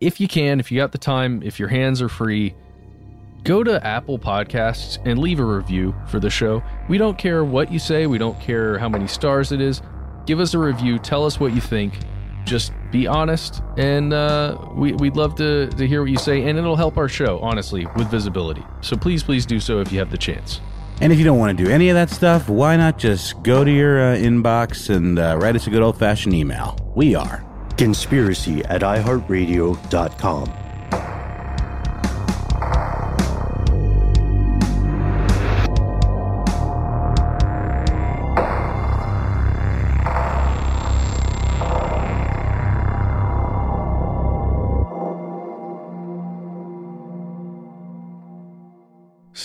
If 0.00 0.20
you 0.20 0.26
can, 0.26 0.58
if 0.58 0.72
you 0.72 0.80
got 0.80 0.92
the 0.92 0.98
time, 0.98 1.42
if 1.44 1.60
your 1.60 1.68
hands 1.68 2.02
are 2.02 2.08
free, 2.08 2.54
go 3.44 3.62
to 3.62 3.84
Apple 3.86 4.18
Podcasts 4.18 4.98
and 5.04 5.20
leave 5.20 5.38
a 5.38 5.44
review 5.44 5.94
for 6.08 6.18
the 6.18 6.30
show. 6.30 6.62
We 6.88 6.98
don't 6.98 7.16
care 7.16 7.44
what 7.44 7.72
you 7.72 7.78
say, 7.78 8.06
we 8.06 8.18
don't 8.18 8.40
care 8.40 8.78
how 8.78 8.88
many 8.88 9.06
stars 9.06 9.52
it 9.52 9.60
is. 9.60 9.82
Give 10.26 10.40
us 10.40 10.54
a 10.54 10.58
review, 10.58 10.98
tell 10.98 11.24
us 11.24 11.38
what 11.38 11.54
you 11.54 11.60
think. 11.60 11.94
Just 12.44 12.72
be 12.90 13.06
honest, 13.06 13.62
and 13.76 14.12
uh, 14.12 14.58
we, 14.74 14.92
we'd 14.92 15.16
love 15.16 15.34
to, 15.36 15.68
to 15.68 15.86
hear 15.86 16.02
what 16.02 16.10
you 16.10 16.18
say, 16.18 16.48
and 16.48 16.58
it'll 16.58 16.76
help 16.76 16.96
our 16.98 17.08
show, 17.08 17.38
honestly, 17.40 17.86
with 17.96 18.10
visibility. 18.10 18.64
So 18.80 18.96
please, 18.96 19.22
please 19.22 19.46
do 19.46 19.60
so 19.60 19.80
if 19.80 19.92
you 19.92 19.98
have 19.98 20.10
the 20.10 20.18
chance. 20.18 20.60
And 21.00 21.12
if 21.12 21.18
you 21.18 21.24
don't 21.24 21.38
want 21.38 21.56
to 21.56 21.64
do 21.64 21.70
any 21.70 21.88
of 21.88 21.94
that 21.94 22.10
stuff, 22.10 22.48
why 22.48 22.76
not 22.76 22.98
just 22.98 23.42
go 23.42 23.64
to 23.64 23.70
your 23.70 24.00
uh, 24.00 24.16
inbox 24.16 24.94
and 24.94 25.18
uh, 25.18 25.36
write 25.40 25.56
us 25.56 25.66
a 25.66 25.70
good 25.70 25.82
old 25.82 25.98
fashioned 25.98 26.34
email? 26.34 26.78
We 26.94 27.14
are 27.14 27.44
conspiracy 27.76 28.64
at 28.66 28.82
iHeartRadio.com. 28.82 30.52